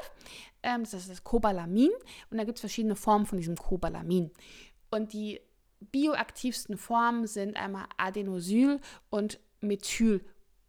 ähm, 0.63 0.85
das 0.85 0.95
ist 0.95 1.11
das 1.11 1.25
Cobalamin 1.25 1.91
und 2.31 2.39
da 2.39 2.45
gibt 2.45 2.57
es 2.57 2.61
verschiedene 2.61 2.97
Formen 2.97 3.27
von 3.27 3.39
diesem 3.39 3.57
Cobalamin. 3.57 4.31
Und 4.91 5.13
die 5.13 5.41
bioaktivsten 5.81 6.77
Formen 6.77 7.27
sind 7.27 7.57
einmal 7.57 7.87
Adenosyl 7.97 8.81
und 9.09 9.41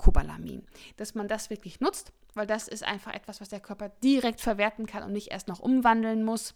Methylcobalamin. 0.01 0.65
Dass 0.97 1.15
man 1.15 1.27
das 1.27 1.49
wirklich 1.49 1.79
nutzt 1.79 2.13
weil 2.33 2.47
das 2.47 2.67
ist 2.67 2.83
einfach 2.83 3.13
etwas, 3.13 3.41
was 3.41 3.49
der 3.49 3.59
Körper 3.59 3.89
direkt 3.89 4.39
verwerten 4.41 4.85
kann 4.85 5.03
und 5.03 5.11
nicht 5.11 5.31
erst 5.31 5.47
noch 5.47 5.59
umwandeln 5.59 6.23
muss. 6.23 6.55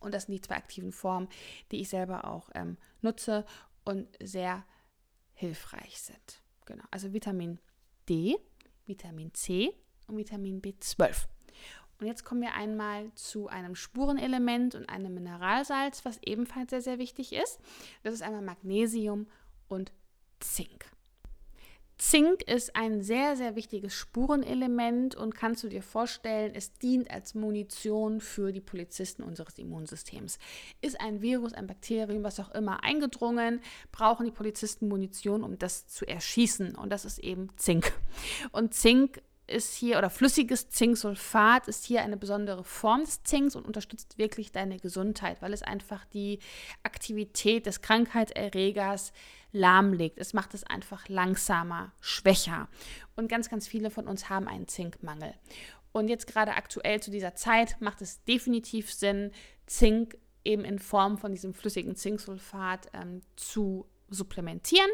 Und 0.00 0.12
das 0.14 0.24
sind 0.24 0.34
die 0.34 0.40
zwei 0.40 0.56
aktiven 0.56 0.92
Formen, 0.92 1.28
die 1.70 1.80
ich 1.80 1.88
selber 1.88 2.24
auch 2.24 2.50
ähm, 2.54 2.76
nutze 3.00 3.44
und 3.84 4.08
sehr 4.20 4.64
hilfreich 5.34 6.00
sind. 6.00 6.42
Genau, 6.66 6.84
also 6.90 7.12
Vitamin 7.12 7.60
D, 8.08 8.36
Vitamin 8.86 9.32
C 9.34 9.72
und 10.08 10.16
Vitamin 10.16 10.60
B12. 10.60 11.26
Und 12.00 12.06
jetzt 12.08 12.24
kommen 12.24 12.42
wir 12.42 12.54
einmal 12.54 13.14
zu 13.14 13.46
einem 13.46 13.76
Spurenelement 13.76 14.74
und 14.74 14.88
einem 14.88 15.14
Mineralsalz, 15.14 16.04
was 16.04 16.18
ebenfalls 16.24 16.70
sehr, 16.70 16.82
sehr 16.82 16.98
wichtig 16.98 17.32
ist. 17.32 17.60
Das 18.02 18.14
ist 18.14 18.22
einmal 18.22 18.42
Magnesium 18.42 19.28
und 19.68 19.92
Zink. 20.40 20.90
Zink 21.98 22.42
ist 22.42 22.74
ein 22.74 23.02
sehr, 23.02 23.36
sehr 23.36 23.54
wichtiges 23.54 23.94
Spurenelement 23.94 25.14
und 25.14 25.34
kannst 25.34 25.62
du 25.62 25.68
dir 25.68 25.82
vorstellen, 25.82 26.52
es 26.54 26.72
dient 26.74 27.10
als 27.10 27.34
Munition 27.34 28.20
für 28.20 28.52
die 28.52 28.60
Polizisten 28.60 29.22
unseres 29.22 29.58
Immunsystems. 29.58 30.38
Ist 30.80 31.00
ein 31.00 31.22
Virus, 31.22 31.52
ein 31.52 31.66
Bakterium, 31.66 32.24
was 32.24 32.40
auch 32.40 32.50
immer 32.52 32.82
eingedrungen, 32.82 33.60
brauchen 33.92 34.26
die 34.26 34.32
Polizisten 34.32 34.88
Munition, 34.88 35.44
um 35.44 35.58
das 35.58 35.86
zu 35.86 36.06
erschießen. 36.06 36.74
Und 36.74 36.90
das 36.90 37.04
ist 37.04 37.18
eben 37.18 37.48
Zink. 37.56 37.92
Und 38.50 38.74
Zink 38.74 39.22
ist 39.46 39.74
hier, 39.74 39.98
oder 39.98 40.10
flüssiges 40.10 40.70
Zinksulfat 40.70 41.68
ist 41.68 41.84
hier 41.84 42.02
eine 42.02 42.16
besondere 42.16 42.64
Form 42.64 43.00
des 43.00 43.22
Zinks 43.22 43.56
und 43.56 43.66
unterstützt 43.66 44.18
wirklich 44.18 44.52
deine 44.52 44.78
Gesundheit, 44.78 45.42
weil 45.42 45.52
es 45.52 45.62
einfach 45.62 46.04
die 46.06 46.38
Aktivität 46.82 47.66
des 47.66 47.82
Krankheitserregers 47.82 49.12
lahmlegt. 49.52 50.18
Es 50.18 50.32
macht 50.32 50.54
es 50.54 50.64
einfach 50.64 51.08
langsamer, 51.08 51.92
schwächer. 52.00 52.68
Und 53.16 53.28
ganz, 53.28 53.48
ganz 53.48 53.68
viele 53.68 53.90
von 53.90 54.08
uns 54.08 54.28
haben 54.28 54.48
einen 54.48 54.68
Zinkmangel. 54.68 55.34
Und 55.92 56.08
jetzt 56.08 56.26
gerade 56.26 56.54
aktuell 56.54 57.00
zu 57.00 57.10
dieser 57.10 57.34
Zeit 57.34 57.76
macht 57.80 58.00
es 58.00 58.24
definitiv 58.24 58.92
Sinn, 58.92 59.30
Zink 59.66 60.16
eben 60.44 60.64
in 60.64 60.78
Form 60.78 61.18
von 61.18 61.32
diesem 61.32 61.54
flüssigen 61.54 61.94
Zinksulfat 61.94 62.88
ähm, 62.94 63.20
zu 63.36 63.86
supplementieren. 64.08 64.90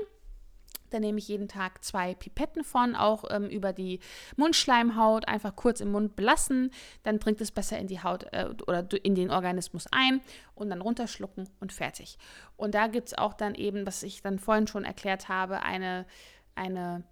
Da 0.90 1.00
nehme 1.00 1.18
ich 1.18 1.28
jeden 1.28 1.48
Tag 1.48 1.84
zwei 1.84 2.14
Pipetten 2.14 2.64
von, 2.64 2.94
auch 2.94 3.24
ähm, 3.30 3.48
über 3.48 3.72
die 3.72 4.00
Mundschleimhaut, 4.36 5.28
einfach 5.28 5.56
kurz 5.56 5.80
im 5.80 5.92
Mund 5.92 6.16
belassen. 6.16 6.70
Dann 7.02 7.18
dringt 7.18 7.40
es 7.40 7.50
besser 7.50 7.78
in 7.78 7.86
die 7.86 8.02
Haut 8.02 8.24
äh, 8.32 8.48
oder 8.66 8.86
in 9.02 9.14
den 9.14 9.30
Organismus 9.30 9.86
ein 9.90 10.20
und 10.54 10.70
dann 10.70 10.80
runterschlucken 10.80 11.48
und 11.60 11.72
fertig. 11.72 12.18
Und 12.56 12.74
da 12.74 12.86
gibt 12.86 13.08
es 13.08 13.18
auch 13.18 13.34
dann 13.34 13.54
eben, 13.54 13.86
was 13.86 14.02
ich 14.02 14.22
dann 14.22 14.38
vorhin 14.38 14.66
schon 14.66 14.84
erklärt 14.84 15.28
habe, 15.28 15.62
eine, 15.62 16.06
eine 16.54 17.04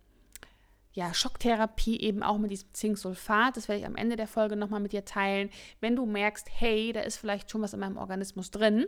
ja, 0.96 1.12
Schocktherapie 1.12 2.00
eben 2.00 2.22
auch 2.22 2.38
mit 2.38 2.50
diesem 2.50 2.72
Zinksulfat. 2.72 3.56
Das 3.56 3.68
werde 3.68 3.80
ich 3.80 3.86
am 3.86 3.96
Ende 3.96 4.16
der 4.16 4.26
Folge 4.26 4.56
nochmal 4.56 4.80
mit 4.80 4.92
dir 4.92 5.04
teilen. 5.04 5.50
Wenn 5.80 5.94
du 5.94 6.06
merkst, 6.06 6.48
hey, 6.50 6.92
da 6.92 7.00
ist 7.00 7.18
vielleicht 7.18 7.50
schon 7.50 7.60
was 7.60 7.74
in 7.74 7.80
meinem 7.80 7.98
Organismus 7.98 8.50
drin, 8.50 8.86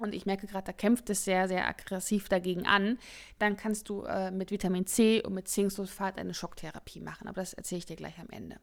und 0.00 0.14
ich 0.14 0.26
merke 0.26 0.46
gerade, 0.46 0.64
da 0.64 0.72
kämpft 0.72 1.10
es 1.10 1.24
sehr, 1.24 1.48
sehr 1.48 1.68
aggressiv 1.68 2.28
dagegen 2.28 2.66
an, 2.66 2.98
dann 3.38 3.56
kannst 3.56 3.88
du 3.88 4.02
äh, 4.02 4.30
mit 4.30 4.50
Vitamin 4.50 4.86
C 4.86 5.22
und 5.22 5.34
mit 5.34 5.48
Zinksulfat 5.48 6.18
eine 6.18 6.34
Schocktherapie 6.34 7.00
machen. 7.00 7.28
Aber 7.28 7.40
das 7.40 7.54
erzähle 7.54 7.80
ich 7.80 7.86
dir 7.86 7.96
gleich 7.96 8.18
am 8.18 8.28
Ende. 8.30 8.58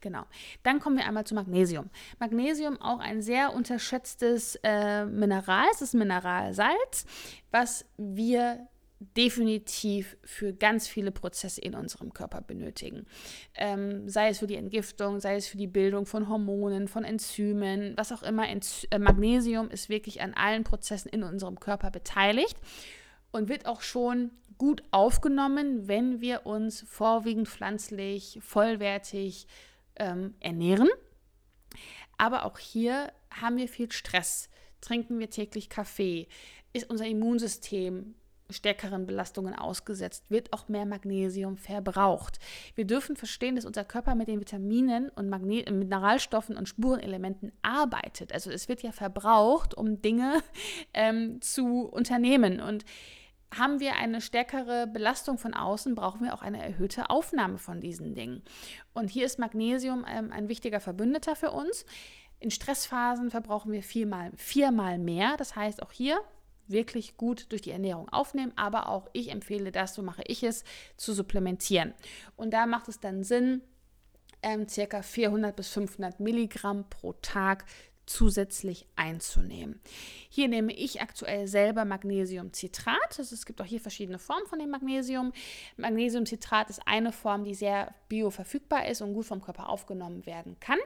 Genau. 0.00 0.24
Dann 0.62 0.80
kommen 0.80 0.96
wir 0.96 1.06
einmal 1.06 1.24
zu 1.24 1.34
Magnesium. 1.34 1.90
Magnesium 2.18 2.80
auch 2.80 3.00
ein 3.00 3.22
sehr 3.22 3.52
unterschätztes 3.54 4.58
äh, 4.62 5.04
Mineral. 5.04 5.66
Es 5.72 5.82
ist 5.82 5.94
Mineralsalz, 5.94 7.06
was 7.50 7.84
wir 7.96 8.68
definitiv 9.00 10.16
für 10.24 10.52
ganz 10.52 10.88
viele 10.88 11.12
Prozesse 11.12 11.60
in 11.60 11.74
unserem 11.74 12.12
Körper 12.12 12.40
benötigen. 12.40 13.06
Ähm, 13.54 14.08
sei 14.08 14.28
es 14.28 14.40
für 14.40 14.48
die 14.48 14.56
Entgiftung, 14.56 15.20
sei 15.20 15.36
es 15.36 15.46
für 15.46 15.56
die 15.56 15.68
Bildung 15.68 16.04
von 16.04 16.28
Hormonen, 16.28 16.88
von 16.88 17.04
Enzymen, 17.04 17.94
was 17.96 18.10
auch 18.12 18.22
immer. 18.22 18.48
Enzy 18.48 18.88
äh, 18.90 18.98
Magnesium 18.98 19.70
ist 19.70 19.88
wirklich 19.88 20.20
an 20.20 20.34
allen 20.34 20.64
Prozessen 20.64 21.08
in 21.10 21.22
unserem 21.22 21.60
Körper 21.60 21.90
beteiligt 21.90 22.56
und 23.30 23.48
wird 23.48 23.66
auch 23.66 23.82
schon 23.82 24.32
gut 24.56 24.82
aufgenommen, 24.90 25.86
wenn 25.86 26.20
wir 26.20 26.44
uns 26.46 26.84
vorwiegend 26.88 27.48
pflanzlich, 27.48 28.38
vollwertig 28.42 29.46
ähm, 29.96 30.34
ernähren. 30.40 30.88
Aber 32.16 32.44
auch 32.44 32.58
hier 32.58 33.12
haben 33.30 33.56
wir 33.56 33.68
viel 33.68 33.92
Stress. 33.92 34.50
Trinken 34.80 35.20
wir 35.20 35.30
täglich 35.30 35.68
Kaffee? 35.68 36.26
Ist 36.72 36.90
unser 36.90 37.06
Immunsystem 37.06 38.16
stärkeren 38.50 39.06
Belastungen 39.06 39.54
ausgesetzt, 39.54 40.30
wird 40.30 40.52
auch 40.52 40.68
mehr 40.68 40.86
Magnesium 40.86 41.56
verbraucht. 41.56 42.38
Wir 42.74 42.86
dürfen 42.86 43.16
verstehen, 43.16 43.56
dass 43.56 43.64
unser 43.64 43.84
Körper 43.84 44.14
mit 44.14 44.28
den 44.28 44.40
Vitaminen 44.40 45.10
und 45.10 45.28
Magne 45.28 45.64
Mineralstoffen 45.70 46.56
und 46.56 46.68
Spurenelementen 46.68 47.52
arbeitet. 47.62 48.32
Also 48.32 48.50
es 48.50 48.68
wird 48.68 48.82
ja 48.82 48.92
verbraucht, 48.92 49.74
um 49.74 50.00
Dinge 50.00 50.42
ähm, 50.94 51.40
zu 51.40 51.82
unternehmen. 51.86 52.60
Und 52.60 52.84
haben 53.56 53.80
wir 53.80 53.96
eine 53.96 54.20
stärkere 54.20 54.86
Belastung 54.86 55.38
von 55.38 55.54
außen, 55.54 55.94
brauchen 55.94 56.22
wir 56.22 56.34
auch 56.34 56.42
eine 56.42 56.62
erhöhte 56.62 57.10
Aufnahme 57.10 57.58
von 57.58 57.80
diesen 57.80 58.14
Dingen. 58.14 58.42
Und 58.92 59.10
hier 59.10 59.26
ist 59.26 59.38
Magnesium 59.38 60.04
ähm, 60.08 60.32
ein 60.32 60.48
wichtiger 60.48 60.80
Verbündeter 60.80 61.34
für 61.34 61.50
uns. 61.50 61.86
In 62.40 62.50
Stressphasen 62.50 63.30
verbrauchen 63.30 63.72
wir 63.72 63.82
viermal, 63.82 64.32
viermal 64.36 64.98
mehr. 64.98 65.36
Das 65.36 65.56
heißt, 65.56 65.82
auch 65.82 65.92
hier 65.92 66.20
wirklich 66.70 67.16
gut 67.16 67.46
durch 67.50 67.62
die 67.62 67.70
Ernährung 67.70 68.08
aufnehmen, 68.08 68.52
aber 68.56 68.88
auch 68.88 69.08
ich 69.12 69.30
empfehle 69.30 69.72
das, 69.72 69.94
so 69.94 70.02
mache 70.02 70.22
ich 70.26 70.42
es, 70.42 70.64
zu 70.96 71.12
supplementieren. 71.12 71.94
Und 72.36 72.52
da 72.52 72.66
macht 72.66 72.88
es 72.88 73.00
dann 73.00 73.24
Sinn, 73.24 73.62
ähm, 74.42 74.68
circa 74.68 75.02
400 75.02 75.54
bis 75.56 75.68
500 75.68 76.20
Milligramm 76.20 76.88
pro 76.88 77.12
Tag 77.14 77.64
zusätzlich 78.08 78.86
einzunehmen. 78.96 79.80
Hier 80.30 80.48
nehme 80.48 80.72
ich 80.72 81.00
aktuell 81.00 81.46
selber 81.46 81.84
Magnesiumcitrat. 81.84 83.18
Also 83.18 83.34
es 83.34 83.44
gibt 83.44 83.60
auch 83.60 83.66
hier 83.66 83.80
verschiedene 83.80 84.18
Formen 84.18 84.46
von 84.46 84.58
dem 84.58 84.70
Magnesium. 84.70 85.32
Magnesiumcitrat 85.76 86.70
ist 86.70 86.80
eine 86.86 87.12
Form, 87.12 87.44
die 87.44 87.54
sehr 87.54 87.94
bioverfügbar 88.08 88.86
ist 88.86 89.02
und 89.02 89.12
gut 89.14 89.26
vom 89.26 89.42
Körper 89.42 89.68
aufgenommen 89.68 90.24
werden 90.26 90.58
kann. 90.60 90.78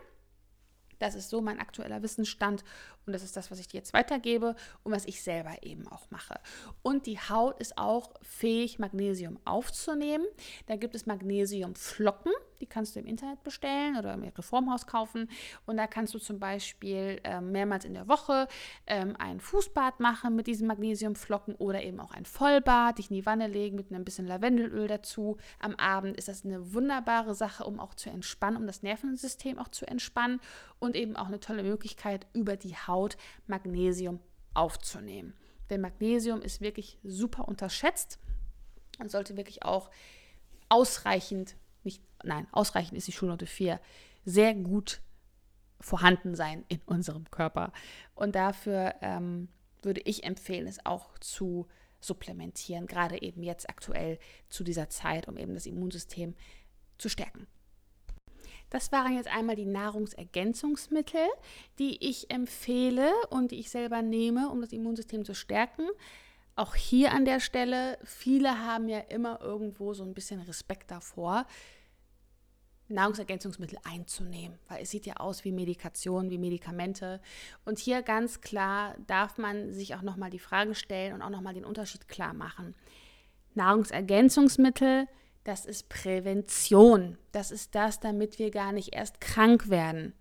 Das 1.03 1.17
ist 1.17 1.31
so 1.31 1.41
mein 1.41 1.59
aktueller 1.59 2.01
Wissensstand 2.05 2.63
und 3.07 3.13
das 3.13 3.25
ist 3.25 3.37
das, 3.37 3.51
was 3.51 3.59
ich 3.59 3.67
dir 3.67 3.79
jetzt 3.79 3.93
weitergebe 3.93 4.55
und 4.85 4.93
was 4.93 5.05
ich 5.05 5.21
selber 5.21 5.57
eben 5.63 5.89
auch 5.89 6.09
mache. 6.11 6.39
Und 6.83 7.07
die 7.07 7.19
Haut 7.19 7.59
ist 7.59 7.77
auch 7.77 8.15
fähig, 8.23 8.79
Magnesium 8.79 9.41
aufzunehmen. 9.45 10.25
Da 10.67 10.77
gibt 10.77 10.95
es 10.95 11.05
Magnesiumflocken, 11.05 12.31
die 12.63 12.67
kannst 12.67 12.95
du 12.95 13.01
im 13.01 13.07
Internet 13.07 13.43
bestellen 13.43 13.97
oder 13.99 14.15
im 14.15 14.23
Reformhaus 14.23 14.87
kaufen. 14.87 15.29
Und 15.67 15.77
da 15.77 15.87
kannst 15.87 16.15
du 16.15 16.19
zum 16.19 16.39
Beispiel 16.39 17.21
äh, 17.25 17.41
mehrmals 17.41 17.85
in 17.85 17.93
der 17.93 18.09
Woche 18.09 18.47
ähm, 18.87 19.17
ein 19.19 19.41
Fußbad 19.41 19.99
machen 20.01 20.37
mit 20.37 20.47
diesen 20.47 20.69
Magnesiumflocken 20.69 21.57
oder 21.57 21.83
eben 21.83 21.99
auch 21.99 22.13
ein 22.13 22.25
Vollbad, 22.25 22.99
dich 22.99 23.11
in 23.11 23.17
die 23.17 23.27
Wanne 23.27 23.49
legen 23.49 23.77
mit 23.77 23.91
ein 23.91 24.05
bisschen 24.05 24.27
Lavendelöl 24.27 24.87
dazu. 24.87 25.37
Am 25.59 25.75
Abend 25.75 26.17
ist 26.17 26.29
das 26.29 26.45
eine 26.45 26.73
wunderbare 26.73 27.35
Sache, 27.35 27.65
um 27.65 27.81
auch 27.81 27.95
zu 27.95 28.09
entspannen, 28.09 28.57
um 28.57 28.67
das 28.67 28.83
Nervensystem 28.83 29.59
auch 29.59 29.69
zu 29.69 29.87
entspannen 29.87 30.41
und 30.79 30.95
eben 30.95 31.17
auch 31.17 31.27
eine 31.27 31.41
tolle 31.41 31.65
Möglichkeit, 31.65 32.27
über 32.33 32.57
die 32.57 32.77
Haut 32.77 33.17
Magnesium 33.49 34.21
aufzunehmen. 34.55 35.35
Denn 35.69 35.81
Magnesium 35.81 36.43
ist 36.43 36.61
wirklich 36.61 36.99
super 37.03 37.49
unterschätzt 37.49 38.21
und 39.01 39.11
sollte 39.11 39.37
wirklich 39.37 39.65
auch 39.65 39.91
ausreichend 40.69 41.57
nein, 42.23 42.47
ausreichend 42.53 42.97
ist 42.97 43.09
die 43.09 43.13
Schulnote 43.13 43.47
4, 43.47 43.81
sehr 44.25 44.55
gut 44.55 45.01
vorhanden 45.81 46.35
sein 46.35 46.65
in 46.69 46.81
unserem 46.87 47.31
Körper. 47.31 47.73
Und 48.15 48.35
dafür 48.35 48.95
ähm, 49.01 49.49
würde 49.83 50.01
ich 50.05 50.25
empfehlen, 50.25 50.67
es 50.67 50.85
auch 50.87 51.19
zu 51.19 51.67
supplementieren, 52.01 52.87
gerade 52.87 53.21
eben 53.21 53.43
jetzt 53.43 53.69
aktuell 53.69 54.19
zu 54.49 54.65
dieser 54.65 54.89
Zeit, 54.89 55.29
um 55.29 55.37
eben 55.37 55.55
das 55.55 55.67
Immunsystem 55.67 56.35
zu 56.99 57.09
stärken. 57.09 57.47
Das 58.71 58.91
waren 58.91 59.17
jetzt 59.17 59.29
einmal 59.29 59.55
die 59.55 59.67
Nahrungsergänzungsmittel, 59.67 61.27
die 61.79 62.09
ich 62.09 62.31
empfehle 62.31 63.13
und 63.29 63.51
die 63.51 63.61
ich 63.61 63.71
selber 63.71 64.01
nehme, 64.01 64.49
um 64.49 64.63
das 64.63 64.73
Immunsystem 64.73 65.25
zu 65.25 65.35
stärken. 65.35 65.87
Auch 66.55 66.75
hier 66.75 67.13
an 67.13 67.25
der 67.25 67.41
Stelle, 67.41 67.99
viele 68.05 68.67
haben 68.67 68.89
ja 68.89 68.99
immer 68.99 69.41
irgendwo 69.41 69.95
so 69.95 70.05
ein 70.05 70.15
bisschen 70.15 70.41
Respekt 70.43 70.91
davor, 70.91 71.47
Nahrungsergänzungsmittel 72.89 73.79
einzunehmen, 73.85 74.59
weil 74.69 74.83
es 74.83 74.91
sieht 74.91 75.07
ja 75.07 75.17
aus 75.17 75.45
wie 75.45 75.53
Medikation, 75.53 76.29
wie 76.31 76.37
Medikamente. 76.39 77.21
Und 77.65 77.79
hier 77.79 78.03
ganz 78.03 78.43
klar 78.43 78.97
darf 79.07 79.39
man 79.39 79.73
sich 79.73 79.95
auch 79.95 80.03
nochmal 80.03 80.31
die 80.31 80.39
Frage 80.39 80.75
stellen 80.75 81.15
und 81.15 81.23
auch 81.23 81.31
nochmal 81.31 81.55
den 81.55 81.65
Unterschied 81.65 82.07
klar 82.09 82.35
machen. 82.35 82.75
Nahrungsergänzungsmittel, 83.55 85.07
das 85.45 85.67
ist 85.67 85.89
Prävention. 85.89 87.19
Das 87.33 87.51
ist 87.51 87.75
das, 87.75 87.99
damit 87.99 88.39
wir 88.39 88.51
gar 88.51 88.73
nicht 88.73 88.95
erst 88.95 89.21
krank 89.21 89.71
werden. 89.71 90.15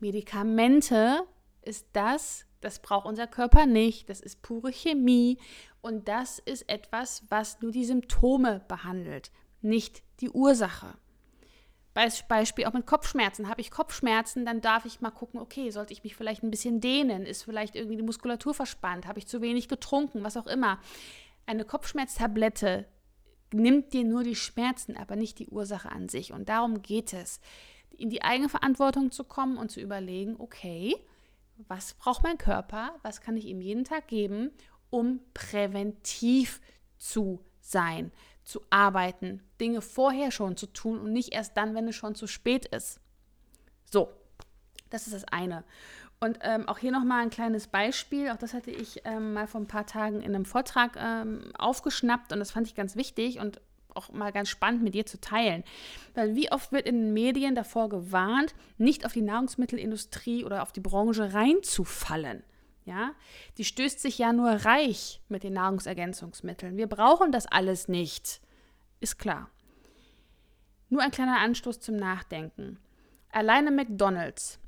Medikamente 0.00 1.22
ist 1.62 1.86
das, 1.92 2.46
das 2.60 2.80
braucht 2.80 3.06
unser 3.06 3.26
Körper 3.26 3.66
nicht. 3.66 4.08
Das 4.08 4.20
ist 4.20 4.42
pure 4.42 4.72
Chemie. 4.72 5.38
Und 5.80 6.08
das 6.08 6.38
ist 6.38 6.68
etwas, 6.68 7.24
was 7.28 7.60
nur 7.60 7.70
die 7.70 7.84
Symptome 7.84 8.64
behandelt, 8.68 9.30
nicht 9.62 10.02
die 10.20 10.30
Ursache. 10.30 10.94
Beispiel 12.28 12.64
auch 12.66 12.72
mit 12.72 12.86
Kopfschmerzen. 12.86 13.48
Habe 13.48 13.60
ich 13.60 13.72
Kopfschmerzen, 13.72 14.46
dann 14.46 14.60
darf 14.60 14.84
ich 14.84 15.00
mal 15.00 15.10
gucken, 15.10 15.40
okay, 15.40 15.70
sollte 15.70 15.92
ich 15.92 16.04
mich 16.04 16.14
vielleicht 16.14 16.44
ein 16.44 16.50
bisschen 16.50 16.80
dehnen? 16.80 17.26
Ist 17.26 17.42
vielleicht 17.42 17.74
irgendwie 17.74 17.96
die 17.96 18.04
Muskulatur 18.04 18.54
verspannt? 18.54 19.08
Habe 19.08 19.18
ich 19.18 19.26
zu 19.26 19.40
wenig 19.40 19.68
getrunken? 19.68 20.22
Was 20.22 20.36
auch 20.36 20.46
immer. 20.46 20.78
Eine 21.44 21.64
Kopfschmerztablette 21.64 22.86
nimmt 23.52 23.92
dir 23.94 24.04
nur 24.04 24.22
die 24.22 24.36
Schmerzen, 24.36 24.96
aber 24.96 25.16
nicht 25.16 25.40
die 25.40 25.48
Ursache 25.48 25.90
an 25.90 26.08
sich. 26.08 26.32
Und 26.32 26.48
darum 26.48 26.82
geht 26.82 27.12
es, 27.12 27.40
in 27.90 28.10
die 28.10 28.22
eigene 28.22 28.48
Verantwortung 28.48 29.10
zu 29.10 29.24
kommen 29.24 29.56
und 29.56 29.70
zu 29.70 29.80
überlegen, 29.80 30.36
okay, 30.38 30.94
was 31.66 31.94
braucht 31.94 32.22
mein 32.22 32.38
Körper? 32.38 32.94
Was 33.02 33.20
kann 33.20 33.36
ich 33.36 33.46
ihm 33.46 33.60
jeden 33.60 33.84
Tag 33.84 34.08
geben, 34.08 34.50
um 34.90 35.20
präventiv 35.34 36.60
zu 36.96 37.44
sein? 37.60 38.12
zu 38.48 38.62
arbeiten, 38.70 39.42
Dinge 39.60 39.82
vorher 39.82 40.30
schon 40.30 40.56
zu 40.56 40.66
tun 40.66 40.98
und 40.98 41.12
nicht 41.12 41.34
erst 41.34 41.56
dann, 41.58 41.74
wenn 41.74 41.86
es 41.86 41.94
schon 41.94 42.14
zu 42.14 42.26
spät 42.26 42.64
ist. 42.64 42.98
So, 43.84 44.08
das 44.88 45.06
ist 45.06 45.12
das 45.12 45.24
eine. 45.26 45.64
Und 46.18 46.38
ähm, 46.40 46.66
auch 46.66 46.78
hier 46.78 46.90
nochmal 46.90 47.22
ein 47.22 47.30
kleines 47.30 47.66
Beispiel. 47.66 48.30
Auch 48.30 48.38
das 48.38 48.54
hatte 48.54 48.70
ich 48.70 49.02
ähm, 49.04 49.34
mal 49.34 49.46
vor 49.46 49.60
ein 49.60 49.66
paar 49.68 49.84
Tagen 49.84 50.22
in 50.22 50.34
einem 50.34 50.46
Vortrag 50.46 50.96
ähm, 50.96 51.52
aufgeschnappt 51.58 52.32
und 52.32 52.38
das 52.38 52.50
fand 52.50 52.66
ich 52.66 52.74
ganz 52.74 52.96
wichtig 52.96 53.38
und 53.38 53.60
auch 53.94 54.10
mal 54.12 54.32
ganz 54.32 54.48
spannend 54.48 54.82
mit 54.82 54.94
dir 54.94 55.06
zu 55.06 55.20
teilen. 55.20 55.64
Weil 56.14 56.34
wie 56.36 56.50
oft 56.52 56.72
wird 56.72 56.86
in 56.86 56.96
den 56.96 57.12
Medien 57.12 57.54
davor 57.54 57.88
gewarnt, 57.88 58.54
nicht 58.76 59.04
auf 59.04 59.12
die 59.12 59.22
Nahrungsmittelindustrie 59.22 60.44
oder 60.44 60.62
auf 60.62 60.72
die 60.72 60.80
Branche 60.80 61.32
reinzufallen. 61.32 62.42
Ja, 62.84 63.12
die 63.58 63.64
stößt 63.64 64.00
sich 64.00 64.16
ja 64.16 64.32
nur 64.32 64.48
reich 64.48 65.20
mit 65.28 65.42
den 65.42 65.52
Nahrungsergänzungsmitteln. 65.52 66.78
Wir 66.78 66.86
brauchen 66.86 67.32
das 67.32 67.46
alles 67.46 67.86
nicht. 67.86 68.40
Ist 69.00 69.18
klar. 69.18 69.50
Nur 70.88 71.02
ein 71.02 71.10
kleiner 71.10 71.40
Anstoß 71.40 71.80
zum 71.80 71.96
Nachdenken. 71.96 72.78
Alleine 73.30 73.70
McDonald's 73.70 74.58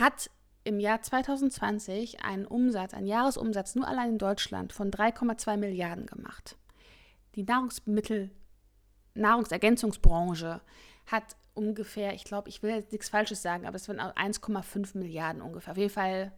hat 0.00 0.30
im 0.64 0.80
Jahr 0.80 1.02
2020 1.02 2.24
einen 2.24 2.46
Umsatz, 2.46 2.94
einen 2.94 3.06
Jahresumsatz 3.06 3.74
nur 3.74 3.86
allein 3.86 4.12
in 4.12 4.18
Deutschland 4.18 4.72
von 4.72 4.90
3,2 4.90 5.56
Milliarden 5.56 6.06
gemacht. 6.06 6.56
Die 7.34 7.44
Nahrungsmittel, 7.44 8.30
Nahrungsergänzungsbranche 9.14 10.60
hat 11.06 11.36
ungefähr, 11.54 12.14
ich 12.14 12.24
glaube, 12.24 12.48
ich 12.48 12.62
will 12.62 12.70
jetzt 12.70 12.92
nichts 12.92 13.08
Falsches 13.08 13.42
sagen, 13.42 13.66
aber 13.66 13.76
es 13.76 13.84
sind 13.84 14.00
1,5 14.00 14.96
Milliarden 14.96 15.42
ungefähr. 15.42 15.72
Auf 15.72 15.78
jeden 15.78 15.92
Fall 15.92 16.32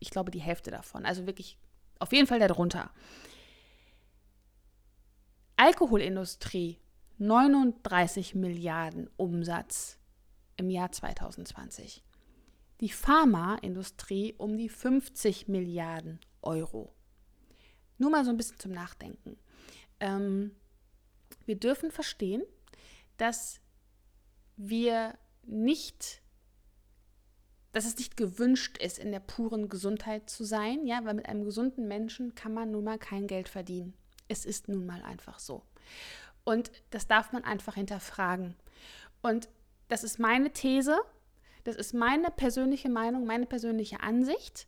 ich 0.00 0.10
glaube, 0.10 0.30
die 0.30 0.40
Hälfte 0.40 0.70
davon. 0.70 1.04
Also 1.04 1.26
wirklich 1.26 1.58
auf 1.98 2.12
jeden 2.12 2.26
Fall 2.26 2.38
darunter. 2.38 2.90
Alkoholindustrie 5.56 6.78
39 7.18 8.34
Milliarden 8.36 9.10
Umsatz 9.16 9.98
im 10.56 10.70
Jahr 10.70 10.92
2020. 10.92 12.04
Die 12.80 12.90
Pharmaindustrie 12.90 14.34
um 14.38 14.56
die 14.56 14.68
50 14.68 15.48
Milliarden 15.48 16.20
Euro. 16.42 16.94
Nur 17.96 18.10
mal 18.10 18.24
so 18.24 18.30
ein 18.30 18.36
bisschen 18.36 18.60
zum 18.60 18.70
Nachdenken. 18.70 19.36
Ähm, 20.00 20.54
wir 21.46 21.56
dürfen 21.56 21.90
verstehen, 21.90 22.42
dass 23.16 23.60
wir 24.56 25.16
nicht 25.42 26.22
dass 27.72 27.84
es 27.84 27.96
nicht 27.96 28.16
gewünscht 28.16 28.78
ist, 28.78 28.98
in 28.98 29.12
der 29.12 29.20
puren 29.20 29.68
Gesundheit 29.68 30.30
zu 30.30 30.44
sein, 30.44 30.86
ja, 30.86 31.04
weil 31.04 31.14
mit 31.14 31.28
einem 31.28 31.44
gesunden 31.44 31.86
Menschen 31.86 32.34
kann 32.34 32.54
man 32.54 32.70
nun 32.70 32.84
mal 32.84 32.98
kein 32.98 33.26
Geld 33.26 33.48
verdienen. 33.48 33.94
Es 34.26 34.44
ist 34.44 34.68
nun 34.68 34.86
mal 34.86 35.02
einfach 35.02 35.38
so. 35.38 35.62
Und 36.44 36.70
das 36.90 37.06
darf 37.06 37.32
man 37.32 37.44
einfach 37.44 37.74
hinterfragen. 37.74 38.56
Und 39.22 39.48
das 39.88 40.02
ist 40.02 40.18
meine 40.18 40.52
These, 40.52 40.98
das 41.64 41.76
ist 41.76 41.92
meine 41.94 42.30
persönliche 42.30 42.88
Meinung, 42.88 43.26
meine 43.26 43.46
persönliche 43.46 44.00
Ansicht 44.00 44.66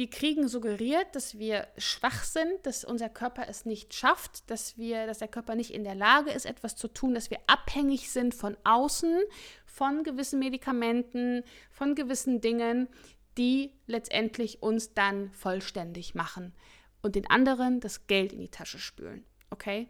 wir 0.00 0.08
kriegen 0.08 0.48
suggeriert, 0.48 1.14
dass 1.14 1.38
wir 1.38 1.68
schwach 1.76 2.24
sind, 2.24 2.64
dass 2.64 2.86
unser 2.86 3.10
Körper 3.10 3.50
es 3.50 3.66
nicht 3.66 3.92
schafft, 3.92 4.50
dass 4.50 4.78
wir, 4.78 5.06
dass 5.06 5.18
der 5.18 5.28
Körper 5.28 5.54
nicht 5.54 5.74
in 5.74 5.84
der 5.84 5.94
Lage 5.94 6.30
ist, 6.30 6.46
etwas 6.46 6.74
zu 6.74 6.88
tun, 6.88 7.12
dass 7.12 7.28
wir 7.28 7.36
abhängig 7.46 8.10
sind 8.10 8.34
von 8.34 8.56
außen, 8.64 9.20
von 9.66 10.02
gewissen 10.02 10.38
Medikamenten, 10.38 11.42
von 11.70 11.94
gewissen 11.94 12.40
Dingen, 12.40 12.88
die 13.36 13.74
letztendlich 13.86 14.62
uns 14.62 14.94
dann 14.94 15.32
vollständig 15.32 16.14
machen 16.14 16.54
und 17.02 17.14
den 17.14 17.28
anderen 17.28 17.80
das 17.80 18.06
Geld 18.06 18.32
in 18.32 18.40
die 18.40 18.48
Tasche 18.48 18.78
spülen. 18.78 19.26
Okay? 19.50 19.86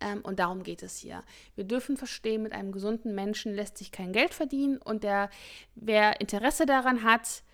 Ähm, 0.00 0.20
und 0.22 0.40
darum 0.40 0.64
geht 0.64 0.82
es 0.82 0.98
hier. 0.98 1.22
Wir 1.54 1.62
dürfen 1.62 1.96
verstehen, 1.96 2.42
mit 2.42 2.52
einem 2.52 2.72
gesunden 2.72 3.14
Menschen 3.14 3.54
lässt 3.54 3.78
sich 3.78 3.92
kein 3.92 4.12
Geld 4.12 4.34
verdienen 4.34 4.78
und 4.78 5.04
der, 5.04 5.30
wer 5.76 6.20
Interesse 6.20 6.66
daran 6.66 7.04
hat, 7.04 7.44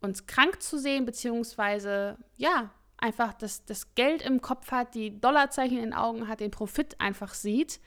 uns 0.00 0.26
krank 0.26 0.62
zu 0.62 0.78
sehen, 0.78 1.04
beziehungsweise 1.04 2.18
ja, 2.36 2.70
einfach 2.96 3.32
das, 3.32 3.64
das 3.64 3.94
Geld 3.94 4.22
im 4.22 4.40
Kopf 4.40 4.70
hat, 4.70 4.94
die 4.94 5.20
Dollarzeichen 5.20 5.78
in 5.78 5.84
den 5.84 5.94
Augen 5.94 6.28
hat, 6.28 6.40
den 6.40 6.50
Profit 6.50 7.00
einfach 7.00 7.34
sieht. 7.34 7.80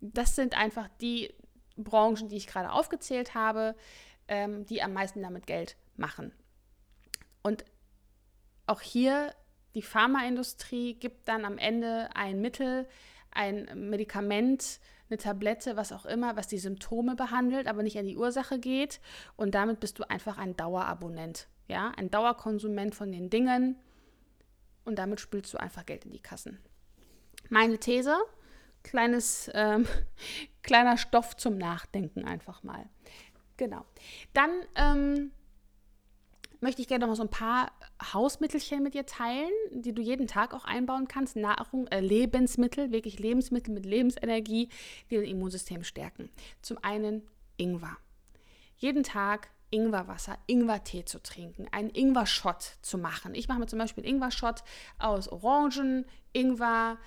Das 0.00 0.34
sind 0.36 0.56
einfach 0.56 0.88
die 1.00 1.32
Branchen, 1.76 2.28
die 2.28 2.36
ich 2.36 2.46
gerade 2.46 2.72
aufgezählt 2.72 3.34
habe, 3.34 3.76
ähm, 4.28 4.66
die 4.66 4.82
am 4.82 4.92
meisten 4.92 5.22
damit 5.22 5.46
Geld 5.46 5.76
machen. 5.96 6.32
Und 7.42 7.64
auch 8.66 8.80
hier, 8.80 9.34
die 9.74 9.82
Pharmaindustrie 9.82 10.94
gibt 10.94 11.28
dann 11.28 11.44
am 11.44 11.58
Ende 11.58 12.08
ein 12.14 12.40
Mittel, 12.40 12.88
ein 13.30 13.88
Medikament, 13.90 14.80
eine 15.10 15.18
Tablette, 15.18 15.76
was 15.76 15.92
auch 15.92 16.06
immer, 16.06 16.36
was 16.36 16.48
die 16.48 16.58
Symptome 16.58 17.16
behandelt, 17.16 17.66
aber 17.66 17.82
nicht 17.82 17.98
an 17.98 18.06
die 18.06 18.16
Ursache 18.16 18.58
geht. 18.58 19.00
Und 19.36 19.54
damit 19.54 19.80
bist 19.80 19.98
du 19.98 20.08
einfach 20.08 20.38
ein 20.38 20.56
Dauerabonnent, 20.56 21.48
ja, 21.68 21.92
ein 21.96 22.10
Dauerkonsument 22.10 22.94
von 22.94 23.12
den 23.12 23.28
Dingen. 23.28 23.76
Und 24.84 24.98
damit 24.98 25.20
spülst 25.20 25.52
du 25.52 25.58
einfach 25.58 25.84
Geld 25.84 26.04
in 26.04 26.12
die 26.12 26.22
Kassen. 26.22 26.58
Meine 27.48 27.78
These, 27.78 28.16
kleines, 28.82 29.50
ähm, 29.54 29.86
kleiner 30.62 30.96
Stoff 30.96 31.36
zum 31.36 31.58
Nachdenken 31.58 32.24
einfach 32.24 32.62
mal. 32.62 32.88
Genau. 33.56 33.84
Dann 34.32 34.50
ähm, 34.74 35.32
möchte 36.60 36.82
ich 36.82 36.88
gerne 36.88 37.02
noch 37.02 37.08
mal 37.08 37.16
so 37.16 37.22
ein 37.22 37.30
paar 37.30 37.72
Hausmittelchen 38.12 38.82
mit 38.82 38.94
dir 38.94 39.06
teilen, 39.06 39.50
die 39.70 39.92
du 39.92 40.02
jeden 40.02 40.26
Tag 40.26 40.54
auch 40.54 40.64
einbauen 40.64 41.08
kannst. 41.08 41.36
Nahrung, 41.36 41.86
äh, 41.88 42.00
Lebensmittel, 42.00 42.92
wirklich 42.92 43.18
Lebensmittel 43.18 43.72
mit 43.72 43.86
Lebensenergie, 43.86 44.68
die 45.10 45.16
dein 45.16 45.24
Immunsystem 45.24 45.84
stärken. 45.84 46.30
Zum 46.62 46.78
einen 46.82 47.22
Ingwer. 47.56 47.96
Jeden 48.76 49.02
Tag 49.02 49.50
Ingwerwasser, 49.70 50.36
Ingwertee 50.46 51.04
zu 51.04 51.22
trinken, 51.22 51.66
einen 51.70 51.90
Ingwer-Shot 51.90 52.78
zu 52.82 52.98
machen. 52.98 53.34
Ich 53.34 53.48
mache 53.48 53.60
mir 53.60 53.66
zum 53.66 53.78
Beispiel 53.78 54.04
einen 54.04 54.16
Ingwer-Shot 54.16 54.62
aus 54.98 55.28
Orangen, 55.28 56.06
Ingwer, 56.32 56.98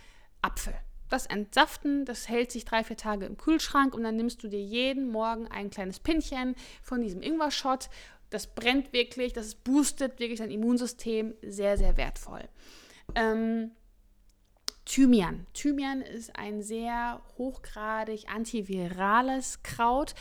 Apfel. 0.42 0.74
Das 1.10 1.26
entsaften, 1.28 2.06
das 2.06 2.28
hält 2.28 2.52
sich 2.52 2.66
drei, 2.66 2.84
vier 2.84 2.98
Tage 2.98 3.26
im 3.26 3.38
Kühlschrank 3.38 3.94
und 3.94 4.04
dann 4.04 4.16
nimmst 4.16 4.42
du 4.44 4.48
dir 4.48 4.62
jeden 4.62 5.12
Morgen 5.12 5.48
ein 5.48 5.70
kleines 5.70 6.00
Pinchen 6.00 6.56
von 6.82 7.02
diesem 7.02 7.22
Ingwer-Shot 7.22 7.90
das 8.34 8.48
brennt 8.48 8.94
wirklich, 8.94 9.34
das 9.34 9.56
boostet 9.56 10.20
wirklich 10.20 10.40
dein 10.40 10.52
Immunsystem 10.52 11.36
sehr, 11.44 11.78
sehr 11.78 11.98
wertvoll. 11.98 12.42
Ähm, 13.16 13.72
Thymian. 14.86 15.46
Thymian 15.54 16.02
ist 16.02 16.36
ein 16.36 16.62
sehr 16.62 17.22
hochgradig 17.38 18.28
antivirales 18.28 19.62
Kraut, 19.64 20.16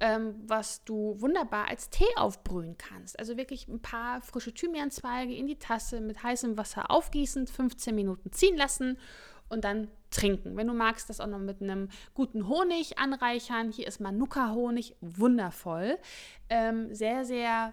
ähm, 0.00 0.34
was 0.46 0.84
du 0.84 1.20
wunderbar 1.20 1.68
als 1.68 1.88
Tee 1.88 2.04
aufbrühen 2.16 2.76
kannst. 2.76 3.18
Also 3.18 3.36
wirklich 3.36 3.66
ein 3.68 3.80
paar 3.80 4.20
frische 4.20 4.52
Thymianzweige 4.52 5.34
in 5.34 5.46
die 5.46 5.58
Tasse 5.58 6.00
mit 6.00 6.22
heißem 6.22 6.56
Wasser 6.58 6.90
aufgießen, 6.90 7.46
15 7.46 7.94
Minuten 7.94 8.30
ziehen 8.30 8.56
lassen 8.56 8.98
und 9.54 9.64
dann 9.64 9.88
trinken. 10.10 10.56
Wenn 10.56 10.66
du 10.66 10.74
magst, 10.74 11.08
das 11.08 11.20
auch 11.20 11.26
noch 11.26 11.38
mit 11.38 11.62
einem 11.62 11.88
guten 12.12 12.48
Honig 12.48 12.98
anreichern. 12.98 13.72
Hier 13.72 13.86
ist 13.86 14.00
Manuka-Honig, 14.00 14.96
wundervoll. 15.00 15.98
Ähm, 16.50 16.94
sehr, 16.94 17.24
sehr 17.24 17.72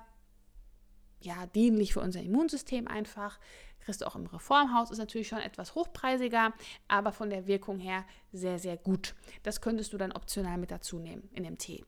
ja, 1.22 1.46
dienlich 1.48 1.94
für 1.94 2.00
unser 2.00 2.22
Immunsystem 2.22 2.88
einfach. 2.88 3.40
Kriegst 3.82 4.02
du 4.02 4.06
auch 4.06 4.16
im 4.16 4.28
Reformhaus, 4.28 4.92
ist 4.92 5.00
natürlich 5.00 5.28
schon 5.28 5.40
etwas 5.40 5.76
hochpreisiger, 5.76 6.54
aber 6.88 7.12
von 7.12 7.30
der 7.30 7.48
Wirkung 7.48 7.80
her 7.80 8.06
sehr, 8.32 8.60
sehr 8.60 8.78
gut. 8.78 9.16
Das 9.44 9.60
könntest 9.62 9.92
du 9.94 9.98
dann 9.98 10.12
optional 10.12 10.58
mit 10.58 10.72
dazu 10.72 11.00
nehmen 11.00 11.30
in 11.34 11.44
dem 11.44 11.58
Tee. 11.58 11.84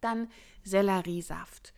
Dann 0.00 0.28
Selleriesaft. 0.64 1.72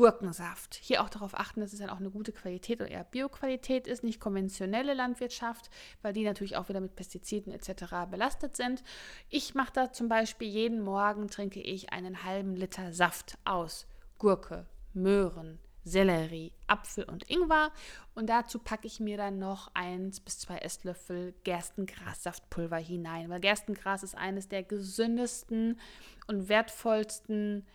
Gurkensaft. 0.00 0.76
Hier 0.76 1.02
auch 1.02 1.10
darauf 1.10 1.34
achten, 1.34 1.60
dass 1.60 1.74
es 1.74 1.80
dann 1.80 1.90
auch 1.90 1.98
eine 1.98 2.08
gute 2.08 2.32
Qualität 2.32 2.80
oder 2.80 2.90
eher 2.90 3.04
Bioqualität 3.04 3.86
ist, 3.86 4.02
nicht 4.02 4.18
konventionelle 4.18 4.94
Landwirtschaft, 4.94 5.68
weil 6.00 6.14
die 6.14 6.24
natürlich 6.24 6.56
auch 6.56 6.70
wieder 6.70 6.80
mit 6.80 6.96
Pestiziden 6.96 7.52
etc. 7.52 8.08
belastet 8.10 8.56
sind. 8.56 8.82
Ich 9.28 9.54
mache 9.54 9.74
da 9.74 9.92
zum 9.92 10.08
Beispiel 10.08 10.48
jeden 10.48 10.80
Morgen 10.80 11.28
trinke 11.28 11.60
ich 11.60 11.92
einen 11.92 12.24
halben 12.24 12.56
Liter 12.56 12.94
Saft 12.94 13.36
aus 13.44 13.86
Gurke, 14.16 14.64
Möhren, 14.94 15.58
Sellerie, 15.84 16.54
Apfel 16.66 17.04
und 17.04 17.28
Ingwer. 17.28 17.70
Und 18.14 18.30
dazu 18.30 18.58
packe 18.58 18.86
ich 18.86 19.00
mir 19.00 19.18
dann 19.18 19.38
noch 19.38 19.70
eins 19.74 20.18
bis 20.20 20.38
zwei 20.38 20.56
Esslöffel 20.60 21.34
Gerstengrassaftpulver 21.44 22.78
hinein, 22.78 23.28
weil 23.28 23.40
Gerstengras 23.40 24.02
ist 24.02 24.16
eines 24.16 24.48
der 24.48 24.62
gesündesten 24.62 25.78
und 26.26 26.48
wertvollsten 26.48 27.66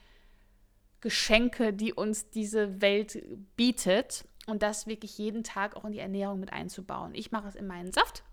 Geschenke, 1.02 1.74
die 1.74 1.94
uns 1.94 2.30
diese 2.30 2.82
Welt 2.82 3.22
bietet. 3.56 4.26
Und 4.48 4.62
das 4.62 4.86
wirklich 4.86 5.18
jeden 5.18 5.44
Tag 5.44 5.76
auch 5.76 5.86
in 5.86 5.92
die 5.92 6.00
Ernährung 6.00 6.40
mit 6.40 6.54
einzubauen. 6.54 7.16
Ich 7.16 7.32
mache 7.32 7.48
es 7.48 7.56
in 7.56 7.66
meinen 7.66 7.92
Saft 7.92 8.24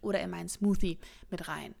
oder 0.00 0.20
in 0.20 0.30
meinen 0.30 0.48
Smoothie 0.48 0.98
mit 1.30 1.48
rein. 1.48 1.74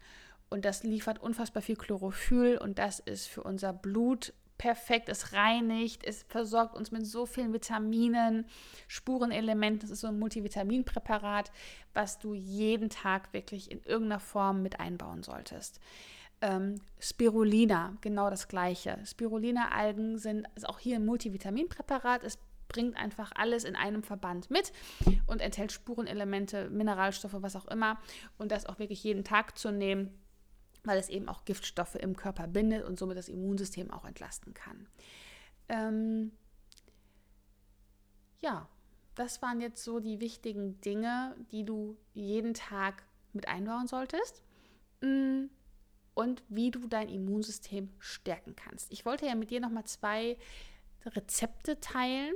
Und 0.48 0.64
das 0.64 0.82
liefert 0.82 1.20
unfassbar 1.20 1.62
viel 1.62 1.76
Chlorophyll 1.76 2.58
und 2.58 2.78
das 2.78 3.00
ist 3.00 3.26
für 3.26 3.42
unser 3.42 3.72
Blut 3.72 4.32
perfekt, 4.58 5.08
es 5.08 5.32
reinigt, 5.32 6.04
es 6.04 6.22
versorgt 6.28 6.76
uns 6.76 6.90
mit 6.90 7.06
so 7.06 7.26
vielen 7.26 7.52
Vitaminen, 7.52 8.46
Spurenelementen. 8.88 9.80
Das 9.80 9.90
ist 9.90 10.00
so 10.00 10.06
ein 10.06 10.18
Multivitaminpräparat, 10.18 11.50
was 11.94 12.18
du 12.18 12.34
jeden 12.34 12.88
Tag 12.88 13.32
wirklich 13.32 13.70
in 13.70 13.82
irgendeiner 13.82 14.20
Form 14.20 14.62
mit 14.62 14.80
einbauen 14.80 15.22
solltest. 15.22 15.80
Ähm, 16.40 16.80
Spirulina, 16.98 17.96
genau 18.00 18.30
das 18.30 18.48
gleiche. 18.48 18.98
Spirulina-Algen 19.04 20.18
sind 20.18 20.46
ist 20.54 20.68
auch 20.68 20.78
hier 20.78 20.96
ein 20.96 21.06
Multivitaminpräparat. 21.06 22.24
Es 22.24 22.38
bringt 22.68 22.96
einfach 22.96 23.32
alles 23.34 23.64
in 23.64 23.76
einem 23.76 24.02
Verband 24.02 24.50
mit 24.50 24.72
und 25.26 25.40
enthält 25.40 25.72
Spurenelemente, 25.72 26.68
Mineralstoffe, 26.68 27.36
was 27.38 27.56
auch 27.56 27.66
immer. 27.68 27.98
Und 28.38 28.52
das 28.52 28.66
auch 28.66 28.78
wirklich 28.78 29.02
jeden 29.02 29.24
Tag 29.24 29.56
zu 29.56 29.70
nehmen 29.70 30.10
weil 30.86 30.98
es 30.98 31.08
eben 31.08 31.28
auch 31.28 31.44
Giftstoffe 31.44 31.96
im 31.96 32.16
Körper 32.16 32.46
bindet 32.46 32.84
und 32.84 32.98
somit 32.98 33.18
das 33.18 33.28
Immunsystem 33.28 33.90
auch 33.90 34.04
entlasten 34.04 34.54
kann. 34.54 34.86
Ähm, 35.68 36.32
ja, 38.38 38.68
das 39.14 39.42
waren 39.42 39.60
jetzt 39.60 39.82
so 39.82 39.98
die 39.98 40.20
wichtigen 40.20 40.80
Dinge, 40.80 41.34
die 41.50 41.64
du 41.64 41.96
jeden 42.14 42.54
Tag 42.54 43.02
mit 43.32 43.48
einbauen 43.48 43.86
solltest 43.86 44.42
mm, 45.00 45.46
und 46.16 46.42
wie 46.48 46.70
du 46.70 46.88
dein 46.88 47.10
Immunsystem 47.10 47.90
stärken 47.98 48.56
kannst. 48.56 48.90
Ich 48.90 49.04
wollte 49.04 49.26
ja 49.26 49.34
mit 49.34 49.50
dir 49.50 49.60
nochmal 49.60 49.84
zwei 49.84 50.38
Rezepte 51.04 51.78
teilen 51.78 52.34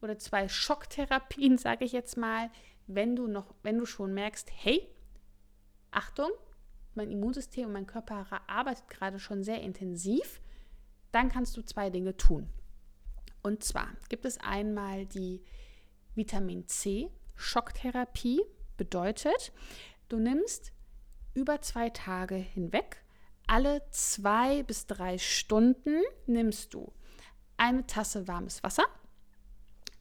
oder 0.00 0.18
zwei 0.18 0.48
Schocktherapien, 0.48 1.58
sage 1.58 1.84
ich 1.84 1.92
jetzt 1.92 2.16
mal, 2.16 2.50
wenn 2.86 3.14
du 3.14 3.28
noch, 3.28 3.54
wenn 3.62 3.76
du 3.78 3.84
schon 3.84 4.14
merkst, 4.14 4.50
hey, 4.54 4.88
Achtung, 5.90 6.30
mein 6.94 7.10
Immunsystem 7.10 7.66
und 7.66 7.74
mein 7.74 7.86
Körper 7.86 8.26
arbeitet 8.46 8.88
gerade 8.88 9.18
schon 9.18 9.44
sehr 9.44 9.60
intensiv, 9.60 10.40
dann 11.12 11.28
kannst 11.28 11.54
du 11.58 11.62
zwei 11.62 11.90
Dinge 11.90 12.16
tun. 12.16 12.48
Und 13.42 13.62
zwar 13.62 13.88
gibt 14.08 14.24
es 14.24 14.38
einmal 14.38 15.04
die 15.04 15.42
Vitamin 16.14 16.66
C 16.66 17.10
Schocktherapie. 17.34 18.40
Bedeutet, 18.78 19.52
du 20.08 20.18
nimmst 20.18 20.72
über 21.34 21.60
zwei 21.60 21.90
Tage 21.90 22.36
hinweg, 22.36 23.01
alle 23.46 23.82
zwei 23.90 24.62
bis 24.62 24.86
drei 24.86 25.18
Stunden 25.18 26.02
nimmst 26.26 26.74
du 26.74 26.92
eine 27.56 27.86
Tasse 27.86 28.26
warmes 28.28 28.62
Wasser, 28.62 28.84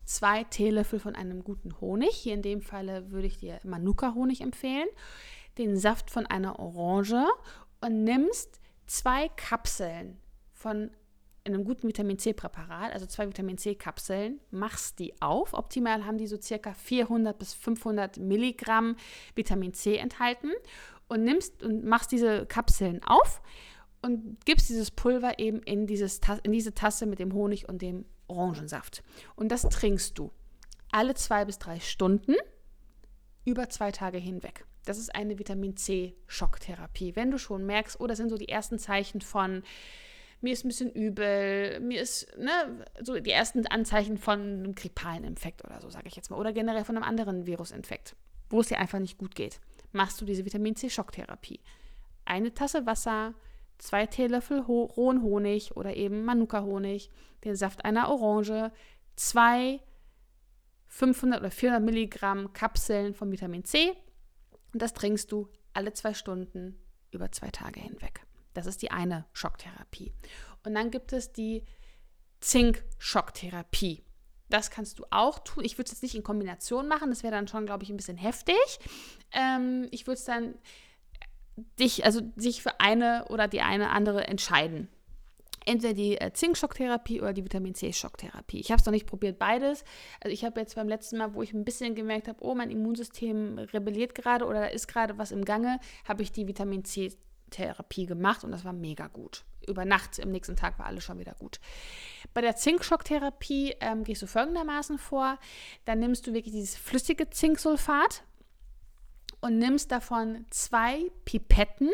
zwei 0.06 0.44
Teelöffel 0.46 1.00
von 1.00 1.16
einem 1.16 1.44
guten 1.44 1.80
Honig. 1.80 2.12
Hier 2.12 2.34
in 2.34 2.42
dem 2.42 2.62
Falle 2.62 3.12
würde 3.12 3.28
ich 3.28 3.40
dir 3.40 3.60
Manuka-Honig 3.64 4.42
empfehlen 4.42 4.88
den 5.58 5.78
Saft 5.78 6.10
von 6.10 6.26
einer 6.26 6.60
Orange 6.60 7.26
und 7.82 8.04
nimmst 8.04 8.60
zwei 8.88 9.30
Kapseln 9.30 10.20
von 10.54 10.92
einem 11.44 11.64
guten 11.64 11.88
Vitamin 11.88 12.20
C-Präparat, 12.20 12.94
also 12.94 13.08
zwei 13.08 13.28
Vitamin 13.28 13.58
C-Kapseln, 13.58 14.40
machst 14.52 15.00
die 15.00 15.20
auf. 15.22 15.54
Optimal 15.54 16.06
haben 16.06 16.20
die 16.20 16.28
so 16.28 16.40
circa 16.40 16.74
400 16.74 17.38
bis 17.38 17.54
500 17.56 18.18
Milligramm 18.18 18.96
Vitamin 19.34 19.74
C 19.74 19.98
enthalten 19.98 20.52
und 21.12 21.26
nimmst 21.26 21.62
und 21.62 21.84
machst 21.84 22.12
diese 22.14 22.46
Kapseln 22.46 23.04
auf 23.04 23.42
und 24.02 24.38
gibst 24.46 24.70
dieses 24.70 24.92
Pulver 24.92 25.40
eben 25.40 25.62
in, 25.64 25.86
dieses, 25.86 26.22
in 26.44 26.54
diese 26.54 26.74
Tasse 26.74 27.06
mit 27.06 27.20
dem 27.20 27.34
Honig 27.34 27.68
und 27.68 27.82
dem 27.82 28.06
Orangensaft. 28.28 29.04
Und 29.36 29.50
das 29.50 29.64
trinkst 29.64 30.18
du 30.18 30.32
alle 30.90 31.14
zwei 31.14 31.44
bis 31.44 31.60
drei 31.60 31.82
Stunden 31.82 32.36
über 33.44 33.68
zwei 33.70 33.92
Tage 33.92 34.20
hinweg. 34.20 34.66
Das 34.86 34.98
ist 34.98 35.14
eine 35.14 35.38
Vitamin 35.38 35.76
C-Schocktherapie. 35.76 37.16
Wenn 37.18 37.30
du 37.30 37.38
schon 37.38 37.66
merkst, 37.66 38.00
oh, 38.00 38.08
das 38.08 38.18
sind 38.18 38.30
so 38.30 38.38
die 38.38 38.50
ersten 38.50 38.80
Zeichen 38.80 39.20
von, 39.20 39.64
mir 40.40 40.54
ist 40.54 40.64
ein 40.64 40.70
bisschen 40.70 40.92
übel, 40.92 41.80
mir 41.82 42.02
ist, 42.02 42.36
ne, 42.38 42.86
so 43.02 43.20
die 43.20 43.32
ersten 43.32 43.68
Anzeichen 43.68 44.18
von 44.18 44.40
einem 44.40 44.76
grippalen 44.76 45.26
Infekt 45.26 45.66
oder 45.66 45.82
so, 45.82 45.90
sage 45.90 46.08
ich 46.08 46.16
jetzt 46.16 46.32
mal, 46.32 46.38
oder 46.38 46.54
generell 46.54 46.86
von 46.86 46.96
einem 46.96 47.04
anderen 47.04 47.46
Virusinfekt, 47.46 48.16
wo 48.50 48.62
es 48.62 48.70
dir 48.70 48.80
einfach 48.80 49.00
nicht 49.00 49.18
gut 49.18 49.36
geht, 49.36 49.60
machst 49.92 50.20
du 50.22 50.26
diese 50.26 50.46
Vitamin 50.46 50.76
C-Schocktherapie. 50.76 51.60
Eine 52.26 52.54
Tasse 52.54 52.86
Wasser, 52.86 53.34
zwei 53.78 54.06
Teelöffel 54.06 54.68
ho 54.68 54.84
rohen 54.84 55.22
Honig 55.22 55.76
oder 55.76 55.96
eben 55.96 56.24
Manuka-Honig, 56.24 57.10
den 57.44 57.56
Saft 57.56 57.84
einer 57.86 58.10
Orange, 58.10 58.72
zwei 59.16 59.82
500 60.88 61.40
oder 61.40 61.52
400 61.52 61.84
Milligramm 61.84 62.54
Kapseln 62.54 63.14
von 63.14 63.32
Vitamin 63.32 63.64
C 63.64 63.94
und 64.74 64.82
das 64.82 64.94
trinkst 64.94 65.32
du 65.32 65.50
alle 65.74 65.94
zwei 65.94 66.14
Stunden 66.14 66.78
über 67.12 67.32
zwei 67.32 67.50
Tage 67.50 67.80
hinweg. 67.80 68.26
Das 68.54 68.66
ist 68.66 68.82
die 68.82 68.92
eine 68.92 69.26
Schocktherapie. 69.34 70.14
Und 70.64 70.76
dann 70.76 70.92
gibt 70.92 71.14
es 71.14 71.32
die 71.32 71.64
Zink-Schocktherapie. 72.42 74.04
Das 74.52 74.70
kannst 74.70 75.00
du 75.00 75.06
auch 75.10 75.40
tun. 75.40 75.64
Ich 75.64 75.78
würde 75.78 75.86
es 75.86 75.92
jetzt 75.92 76.04
nicht 76.04 76.16
in 76.16 76.24
Kombination 76.24 76.88
machen, 76.88 77.10
das 77.10 77.24
wäre 77.24 77.34
dann 77.34 77.48
schon, 77.48 77.66
glaube 77.66 77.84
ich, 77.84 77.90
ein 77.90 77.98
bisschen 77.98 78.18
heftig. 78.18 78.56
Ähm, 79.32 79.88
ich 79.92 80.08
würde 80.08 80.20
es 80.20 80.26
dann 80.26 80.56
dich, 81.80 82.06
also 82.06 82.22
sich 82.36 82.62
für 82.62 82.80
eine 82.80 83.26
oder 83.30 83.48
die 83.48 83.62
eine 83.62 83.90
andere 83.90 84.28
entscheiden 84.28 84.90
entweder 85.66 85.94
die 85.94 86.20
äh, 86.20 86.32
Zink-Schocktherapie 86.34 87.22
oder 87.22 87.34
die 87.34 87.44
Vitamin 87.44 87.76
C-Schocktherapie. 87.76 88.60
Ich 88.60 88.72
habe 88.72 88.80
es 88.80 88.86
noch 88.86 88.92
nicht 88.92 89.06
probiert, 89.06 89.40
beides. 89.40 89.84
Also 90.20 90.34
ich 90.34 90.44
habe 90.44 90.60
jetzt 90.60 90.76
beim 90.76 90.88
letzten 90.88 91.18
Mal, 91.18 91.34
wo 91.34 91.42
ich 91.42 91.54
ein 91.54 91.66
bisschen 91.66 91.96
gemerkt 91.96 92.28
habe, 92.28 92.40
oh, 92.42 92.56
mein 92.56 92.72
Immunsystem 92.72 93.60
rebelliert 93.60 94.16
gerade 94.16 94.46
oder 94.46 94.62
da 94.62 94.66
ist 94.68 94.88
gerade 94.88 95.18
was 95.18 95.32
im 95.32 95.46
Gange, 95.46 95.80
habe 96.08 96.24
ich 96.24 96.32
die 96.32 96.48
Vitamin 96.48 96.84
C-Therapie 97.52 98.06
gemacht 98.06 98.44
und 98.44 98.52
das 98.52 98.66
war 98.66 98.74
mega 98.74 99.08
gut. 99.08 99.44
Über 99.68 99.86
Nacht, 99.86 100.18
im 100.18 100.32
nächsten 100.32 100.56
Tag 100.56 100.80
war 100.80 100.88
alles 100.88 101.04
schon 101.04 101.20
wieder 101.20 101.36
gut. 101.36 101.60
Bei 102.34 102.42
der 102.42 102.56
Zinkschocktherapie 102.56 103.76
ähm, 103.80 104.04
gehst 104.04 104.22
du 104.22 104.28
folgendermaßen 104.28 104.98
vor. 104.98 105.38
Dann 105.86 106.00
nimmst 106.00 106.26
du 106.26 106.34
wirklich 106.34 106.54
dieses 106.54 106.76
flüssige 106.76 107.30
Zinksulfat 107.30 108.24
und 109.42 109.60
nimmst 109.60 109.92
davon 109.92 110.46
zwei 110.50 111.12
Pipetten 111.26 111.92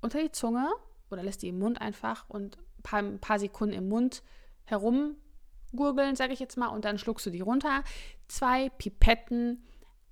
unter 0.00 0.20
die 0.20 0.32
Zunge 0.32 0.68
oder 1.10 1.22
lässt 1.22 1.42
die 1.42 1.48
im 1.48 1.58
Mund 1.58 1.80
einfach 1.80 2.28
und 2.28 2.58
paar, 2.82 3.00
ein 3.00 3.20
paar 3.20 3.38
Sekunden 3.38 3.74
im 3.74 3.88
Mund 3.88 4.22
herumgurgeln, 4.64 6.16
sage 6.16 6.32
ich 6.32 6.40
jetzt 6.40 6.56
mal, 6.56 6.68
und 6.68 6.84
dann 6.84 6.98
schluckst 6.98 7.26
du 7.26 7.30
die 7.30 7.40
runter. 7.40 7.84
Zwei 8.26 8.70
Pipetten 8.70 9.64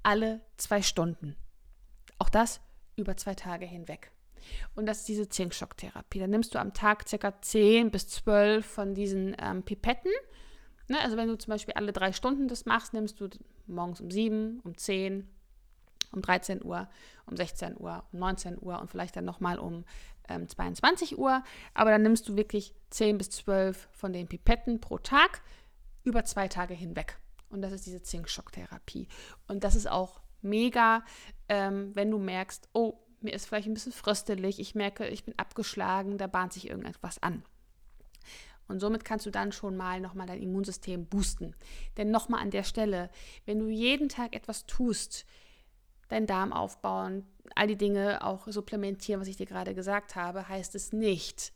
alle 0.03 0.41
zwei 0.57 0.83
Stunden. 0.83 1.37
Auch 2.19 2.29
das 2.29 2.61
über 2.97 3.17
zwei 3.17 3.35
Tage 3.35 3.67
hinweg. 3.67 4.13
Und 4.74 4.86
das 4.86 5.01
ist 5.01 5.09
diese 5.09 5.28
Zinkschocktherapie. 5.28 6.18
Dann 6.18 6.30
nimmst 6.30 6.55
du 6.55 6.59
am 6.59 6.74
Tag 6.74 7.09
circa 7.09 7.41
10 7.41 7.91
bis 7.91 8.09
12 8.09 8.64
von 8.64 8.95
diesen 8.95 9.36
ähm, 9.41 9.62
Pipetten. 9.62 10.12
Ne, 10.88 11.01
also 11.01 11.16
wenn 11.16 11.28
du 11.28 11.38
zum 11.38 11.53
Beispiel 11.53 11.74
alle 11.74 11.93
drei 11.93 12.12
Stunden 12.12 12.49
das 12.49 12.66
machst, 12.66 12.93
nimmst 12.93 13.20
du 13.20 13.28
morgens 13.66 14.01
um 14.01 14.11
7, 14.11 14.61
um 14.64 14.76
10 14.76 15.28
um 16.12 16.22
13 16.22 16.64
Uhr, 16.64 16.88
um 17.26 17.36
16 17.36 17.76
Uhr, 17.78 18.05
um 18.12 18.18
19 18.18 18.59
Uhr 18.61 18.80
und 18.80 18.91
vielleicht 18.91 19.16
dann 19.16 19.24
nochmal 19.24 19.59
um 19.59 19.84
ähm, 20.28 20.49
22 20.49 21.18
Uhr. 21.18 21.43
Aber 21.74 21.91
dann 21.91 22.03
nimmst 22.03 22.28
du 22.28 22.36
wirklich 22.36 22.74
10 22.91 23.18
bis 23.18 23.30
12 23.30 23.88
von 23.93 24.12
den 24.12 24.28
Pipetten 24.28 24.80
pro 24.80 24.99
Tag 24.99 25.43
über 26.03 26.24
zwei 26.24 26.49
Tage 26.49 26.74
hinweg. 26.74 27.18
Und 27.51 27.62
das 27.62 27.72
ist 27.72 27.86
diese 27.86 28.03
Zinkschocktherapie. 28.03 29.09
Und 29.49 29.64
das 29.64 29.74
ist 29.74 29.91
auch 29.91 30.20
mega, 30.41 31.05
ähm, 31.49 31.95
wenn 31.95 32.11
du 32.11 32.18
merkst, 32.18 32.68
oh, 32.72 32.99
mir 33.23 33.33
ist 33.33 33.47
vielleicht 33.47 33.68
ein 33.68 33.75
bisschen 33.75 33.93
fröstelig, 33.93 34.61
ich 34.61 34.75
merke, 34.75 35.07
ich 35.09 35.25
bin 35.25 35.39
abgeschlagen, 35.39 36.18
da 36.18 36.27
bahnt 36.27 36.53
sich 36.53 36.68
irgendetwas 36.68 37.23
an. 37.23 37.43
Und 38.68 38.79
somit 38.79 39.05
kannst 39.05 39.27
du 39.27 39.31
dann 39.31 39.51
schon 39.51 39.77
mal 39.77 40.01
nochmal 40.01 40.29
dein 40.29 40.41
Immunsystem 40.41 41.07
boosten. 41.07 41.57
Denn 41.97 42.12
nochmal 42.12 42.41
an 42.41 42.53
der 42.53 42.62
Stelle, 42.62 43.11
wenn 43.45 43.59
du 43.59 43.68
jeden 43.68 44.09
Tag 44.09 44.35
etwas 44.35 44.64
tust, 44.66 45.27
deinen 46.09 46.27
Darm 46.27 46.53
aufbauen, 46.53 47.27
all 47.57 47.66
die 47.66 47.77
Dinge 47.77 48.25
auch 48.25 48.47
supplementieren, 48.47 49.21
was 49.21 49.29
ich 49.29 49.37
dir 49.37 49.47
gerade 49.47 49.75
gesagt 49.75 50.14
habe, 50.14 50.49
heißt 50.49 50.75
es 50.77 50.93
nicht, 50.93 51.53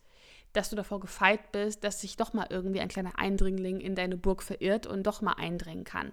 dass 0.51 0.69
du 0.69 0.75
davor 0.75 0.99
gefeit 0.99 1.51
bist, 1.51 1.83
dass 1.83 2.01
sich 2.01 2.17
doch 2.17 2.33
mal 2.33 2.47
irgendwie 2.49 2.81
ein 2.81 2.89
kleiner 2.89 3.17
Eindringling 3.17 3.79
in 3.79 3.95
deine 3.95 4.17
Burg 4.17 4.43
verirrt 4.43 4.85
und 4.85 5.03
doch 5.03 5.21
mal 5.21 5.33
eindringen 5.33 5.85
kann. 5.85 6.11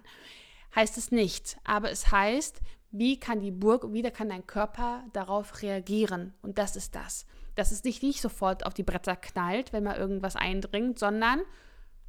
Heißt 0.75 0.97
es 0.97 1.11
nicht, 1.11 1.57
aber 1.63 1.91
es 1.91 2.11
heißt, 2.11 2.61
wie 2.93 3.19
kann 3.19 3.39
die 3.39 3.51
Burg, 3.51 3.91
wie 3.91 4.03
kann 4.03 4.29
dein 4.29 4.45
Körper 4.45 5.03
darauf 5.13 5.63
reagieren? 5.63 6.33
Und 6.43 6.59
das 6.59 6.75
ist 6.75 6.93
das. 6.95 7.25
Dass 7.55 7.71
es 7.71 7.81
dich 7.81 8.03
nicht 8.03 8.21
sofort 8.21 8.67
auf 8.67 8.75
die 8.75 8.83
Bretter 8.83 9.15
knallt, 9.15 9.73
wenn 9.73 9.83
mal 9.83 9.97
irgendwas 9.97 10.35
eindringt, 10.35 10.99
sondern 10.99 11.39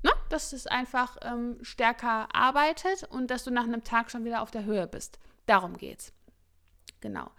ne, 0.02 0.10
dass 0.28 0.52
es 0.52 0.66
einfach 0.66 1.16
ähm, 1.22 1.56
stärker 1.62 2.28
arbeitet 2.34 3.04
und 3.04 3.30
dass 3.30 3.44
du 3.44 3.50
nach 3.50 3.64
einem 3.64 3.82
Tag 3.82 4.10
schon 4.10 4.26
wieder 4.26 4.42
auf 4.42 4.50
der 4.50 4.64
Höhe 4.64 4.86
bist. 4.86 5.18
Darum 5.46 5.78
geht's. 5.78 6.12
Genau. 7.00 7.30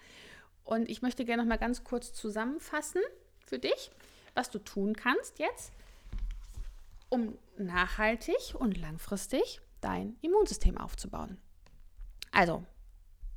Und 0.64 0.90
ich 0.90 1.04
möchte 1.04 1.24
gerne 1.24 1.44
noch 1.44 1.50
mal 1.50 1.58
ganz 1.58 1.84
kurz 1.84 2.14
zusammenfassen 2.14 3.02
für 3.46 3.60
dich, 3.60 3.92
was 4.34 4.50
du 4.50 4.58
tun 4.58 4.96
kannst 4.96 5.38
jetzt, 5.38 5.72
um 7.10 7.38
nachhaltig 7.58 8.56
und 8.58 8.76
langfristig 8.80 9.62
dein 9.82 10.18
Immunsystem 10.22 10.80
aufzubauen. 10.80 11.38
Also, 12.32 12.66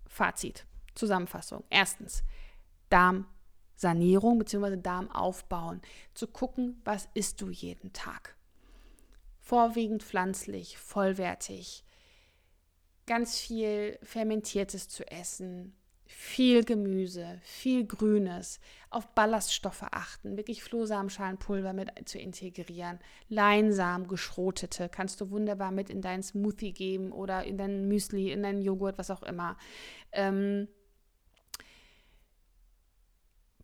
Fazit, 0.09 0.67
Zusammenfassung. 0.95 1.65
Erstens, 1.71 2.25
Darmsanierung 2.91 4.39
bzw. 4.39 4.77
Darm 4.77 5.11
aufbauen. 5.11 5.81
Zu 6.15 6.27
gucken, 6.27 6.81
was 6.85 7.09
isst 7.15 7.41
du 7.41 7.51
jeden 7.51 7.93
Tag. 7.93 8.37
Vorwiegend 9.41 10.03
pflanzlich, 10.03 10.79
vollwertig. 10.79 11.85
Ganz 13.07 13.39
viel 13.39 13.99
Fermentiertes 14.03 14.89
zu 14.89 15.11
essen, 15.11 15.75
viel 16.09 16.65
Gemüse, 16.65 17.39
viel 17.43 17.87
Grünes, 17.87 18.61
auf 18.91 19.07
Ballaststoffe 19.09 19.83
achten, 19.83 20.39
wirklich 20.39 20.63
Flohsamenschalenpulver 20.63 21.75
mit 21.75 22.09
zu 22.09 22.19
integrieren, 22.19 22.99
Leinsamen, 23.29 24.09
geschrotete, 24.09 24.89
kannst 24.89 25.21
du 25.21 25.31
wunderbar 25.31 25.71
mit 25.71 25.91
in 25.91 26.01
deinen 26.01 26.23
Smoothie 26.23 26.73
geben 26.73 27.13
oder 27.13 27.45
in 27.45 27.59
dein 27.59 27.87
Müsli, 27.89 28.33
in 28.33 28.43
deinen 28.43 28.63
Joghurt, 28.63 28.97
was 28.97 29.11
auch 29.11 29.23
immer. 29.23 29.59
Ähm, 30.13 30.67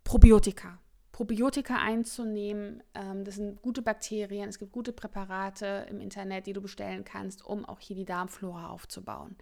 Probiotika, 0.04 0.78
Probiotika 1.14 1.76
einzunehmen. 1.76 2.82
Ähm, 2.92 3.22
das 3.22 3.36
sind 3.36 3.62
gute 3.62 3.82
Bakterien. 3.82 4.48
Es 4.48 4.58
gibt 4.58 4.72
gute 4.72 4.92
Präparate 4.92 5.86
im 5.88 6.00
Internet, 6.00 6.48
die 6.48 6.52
du 6.52 6.60
bestellen 6.60 7.04
kannst, 7.04 7.46
um 7.46 7.64
auch 7.64 7.78
hier 7.78 7.94
die 7.94 8.04
Darmflora 8.04 8.70
aufzubauen. 8.70 9.36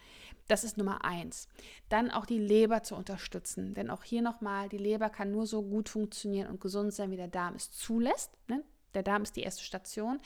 Das 0.48 0.64
ist 0.64 0.76
Nummer 0.76 1.02
eins. 1.02 1.48
Dann 1.88 2.10
auch 2.10 2.26
die 2.26 2.38
Leber 2.38 2.82
zu 2.82 2.94
unterstützen. 2.94 3.72
Denn 3.72 3.88
auch 3.88 4.04
hier 4.04 4.20
nochmal, 4.20 4.68
die 4.68 4.76
Leber 4.76 5.08
kann 5.08 5.30
nur 5.30 5.46
so 5.46 5.62
gut 5.62 5.88
funktionieren 5.88 6.50
und 6.50 6.60
gesund 6.60 6.92
sein, 6.92 7.10
wie 7.10 7.16
der 7.16 7.28
Darm 7.28 7.54
es 7.54 7.72
zulässt. 7.72 8.36
Ne? 8.48 8.62
Der 8.92 9.02
Darm 9.02 9.22
ist 9.22 9.36
die 9.36 9.42
erste 9.42 9.64
Station. 9.64 10.20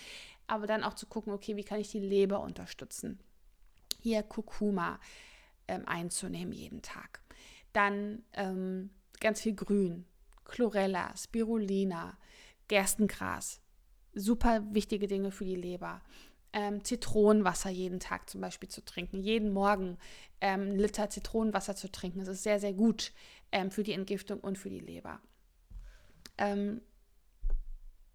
Aber 0.48 0.66
dann 0.66 0.82
auch 0.82 0.94
zu 0.94 1.06
gucken, 1.06 1.32
okay, 1.32 1.54
wie 1.54 1.62
kann 1.62 1.78
ich 1.78 1.92
die 1.92 2.00
Leber 2.00 2.40
unterstützen? 2.40 3.20
Hier 4.00 4.24
Kurkuma 4.24 4.98
ähm, 5.68 5.84
einzunehmen 5.86 6.52
jeden 6.52 6.82
Tag. 6.82 7.20
Dann 7.72 8.24
ähm, 8.32 8.90
ganz 9.20 9.42
viel 9.42 9.54
Grün, 9.54 10.06
Chlorella, 10.46 11.14
Spirulina, 11.16 12.16
Gerstengras. 12.68 13.60
Super 14.14 14.62
wichtige 14.72 15.06
Dinge 15.06 15.30
für 15.30 15.44
die 15.44 15.56
Leber. 15.56 16.02
Ähm, 16.52 16.82
Zitronenwasser 16.84 17.68
jeden 17.68 18.00
Tag 18.00 18.30
zum 18.30 18.40
Beispiel 18.40 18.68
zu 18.68 18.82
trinken, 18.82 19.18
jeden 19.18 19.52
Morgen 19.52 19.98
ähm, 20.40 20.62
einen 20.62 20.78
Liter 20.78 21.10
Zitronenwasser 21.10 21.76
zu 21.76 21.90
trinken. 21.90 22.20
Das 22.20 22.28
ist 22.28 22.44
sehr, 22.44 22.60
sehr 22.60 22.72
gut 22.72 23.12
ähm, 23.52 23.70
für 23.70 23.82
die 23.82 23.92
Entgiftung 23.92 24.40
und 24.40 24.56
für 24.56 24.70
die 24.70 24.80
Leber. 24.80 25.20
Ähm, 26.38 26.80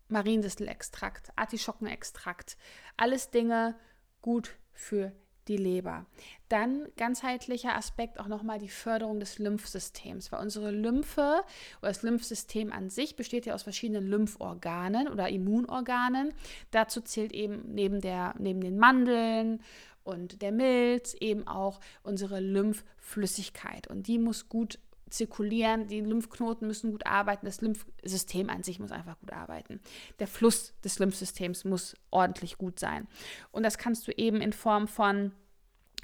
Mariendistelextrakt, 0.08 1.32
Artischockenextrakt, 1.36 2.58
alles 2.98 3.30
Dinge 3.30 3.78
gut 4.22 4.58
für 4.74 5.14
die 5.48 5.58
Leber. 5.58 6.06
Dann 6.50 6.88
ganzheitlicher 6.98 7.76
Aspekt 7.76 8.20
auch 8.20 8.28
nochmal 8.28 8.60
die 8.60 8.70
Förderung 8.70 9.20
des 9.20 9.40
Lymphsystems, 9.40 10.32
weil 10.32 10.42
unsere 10.42 10.72
Lymphe 10.72 11.42
oder 11.82 11.90
das 11.90 12.04
Lymphsystem 12.04 12.72
an 12.72 12.90
sich 12.90 13.16
besteht 13.16 13.46
ja 13.46 13.54
aus 13.54 13.64
verschiedenen 13.64 14.08
Lymphorganen 14.08 15.08
oder 15.08 15.30
Immunorganen. 15.30 16.34
Dazu 16.72 17.02
zählt 17.02 17.34
eben 17.34 17.74
neben, 17.74 18.02
der, 18.02 18.36
neben 18.38 18.62
den 18.62 18.78
Mandeln 18.78 19.62
und 20.04 20.42
der 20.42 20.52
Milz 20.52 21.16
eben 21.20 21.48
auch 21.48 21.80
unsere 22.04 22.40
Lymphflüssigkeit 22.40 23.88
und 23.88 24.08
die 24.08 24.18
muss 24.18 24.50
gut 24.50 24.80
zirkulieren, 25.12 25.88
die 25.88 26.02
Lymphknoten 26.02 26.68
müssen 26.68 26.92
gut 26.92 27.06
arbeiten, 27.06 27.46
das 27.46 27.62
Lymphsystem 27.62 28.50
an 28.50 28.64
sich 28.64 28.80
muss 28.80 28.92
einfach 28.92 29.20
gut 29.20 29.34
arbeiten. 29.34 29.80
Der 30.20 30.28
Fluss 30.28 30.74
des 30.84 31.00
Lymphsystems 31.00 31.66
muss 31.66 31.96
ordentlich 32.10 32.58
gut 32.58 32.80
sein. 32.80 33.08
Und 33.52 33.64
das 33.64 33.78
kannst 33.78 34.08
du 34.08 34.12
eben 34.12 34.42
in 34.42 34.54
Form 34.54 34.88
von 34.88 35.32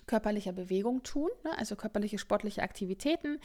körperlicher 0.05 0.53
Bewegung 0.53 1.03
tun, 1.03 1.30
ne? 1.43 1.58
also 1.58 1.76
körperliche 1.76 2.18
sportliche 2.18 2.64
Aktivitäten. 2.64 3.39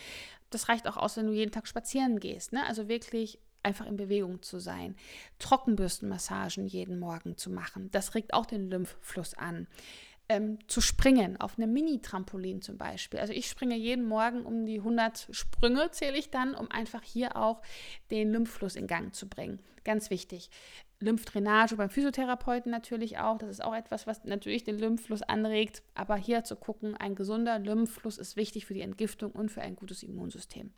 Das 0.51 0.69
reicht 0.69 0.87
auch 0.87 0.97
aus, 0.97 1.17
wenn 1.17 1.27
du 1.27 1.33
jeden 1.33 1.51
Tag 1.51 1.67
spazieren 1.67 2.21
gehst. 2.21 2.53
Ne? 2.53 2.65
Also 2.67 2.89
wirklich 2.89 3.39
einfach 3.63 3.87
in 3.87 3.97
Bewegung 3.97 4.43
zu 4.43 4.59
sein. 4.59 4.97
Trockenbürstenmassagen 5.39 6.67
jeden 6.67 6.99
Morgen 6.99 7.37
zu 7.37 7.51
machen. 7.51 7.91
Das 7.91 8.15
regt 8.15 8.35
auch 8.35 8.47
den 8.47 8.69
Lymphfluss 8.71 9.35
an. 9.35 9.67
Ähm, 10.33 10.59
zu 10.67 10.81
springen, 10.81 11.39
auf 11.39 11.59
einem 11.59 11.75
Mini-Trampolin 11.75 12.63
zum 12.63 12.79
Beispiel. 12.79 13.21
Also 13.21 13.35
ich 13.35 13.51
springe 13.51 13.77
jeden 13.77 14.07
Morgen 14.07 14.47
um 14.47 14.65
die 14.65 14.79
100 14.79 15.29
Sprünge, 15.31 15.91
zähle 15.91 16.17
ich 16.17 16.31
dann, 16.31 16.55
um 16.55 16.71
einfach 16.71 17.03
hier 17.03 17.37
auch 17.37 17.61
den 18.11 18.33
Lymphfluss 18.33 18.75
in 18.75 18.87
Gang 18.87 19.15
zu 19.15 19.29
bringen. 19.29 19.61
Ganz 19.85 20.09
wichtig. 20.09 20.49
Lymphdrainage 21.01 21.77
beim 21.77 21.91
Physiotherapeuten 21.91 22.73
natürlich 22.73 23.19
auch. 23.19 23.37
Das 23.37 23.51
ist 23.51 23.63
auch 23.63 23.75
etwas, 23.75 24.07
was 24.07 24.25
natürlich 24.25 24.65
den 24.65 24.79
Lymphfluss 24.79 25.21
anregt. 25.21 25.83
Aber 25.95 26.17
hier 26.17 26.45
zu 26.45 26.57
gucken, 26.57 26.97
ein 26.97 27.15
gesunder 27.15 27.59
Lymphfluss 27.59 28.17
ist 28.17 28.37
wichtig 28.37 28.65
für 28.65 28.73
die 28.73 28.81
Entgiftung 28.81 29.33
und 29.33 29.51
für 29.51 29.61
ein 29.61 29.77
gutes 29.77 30.03
Immunsystem. 30.03 30.73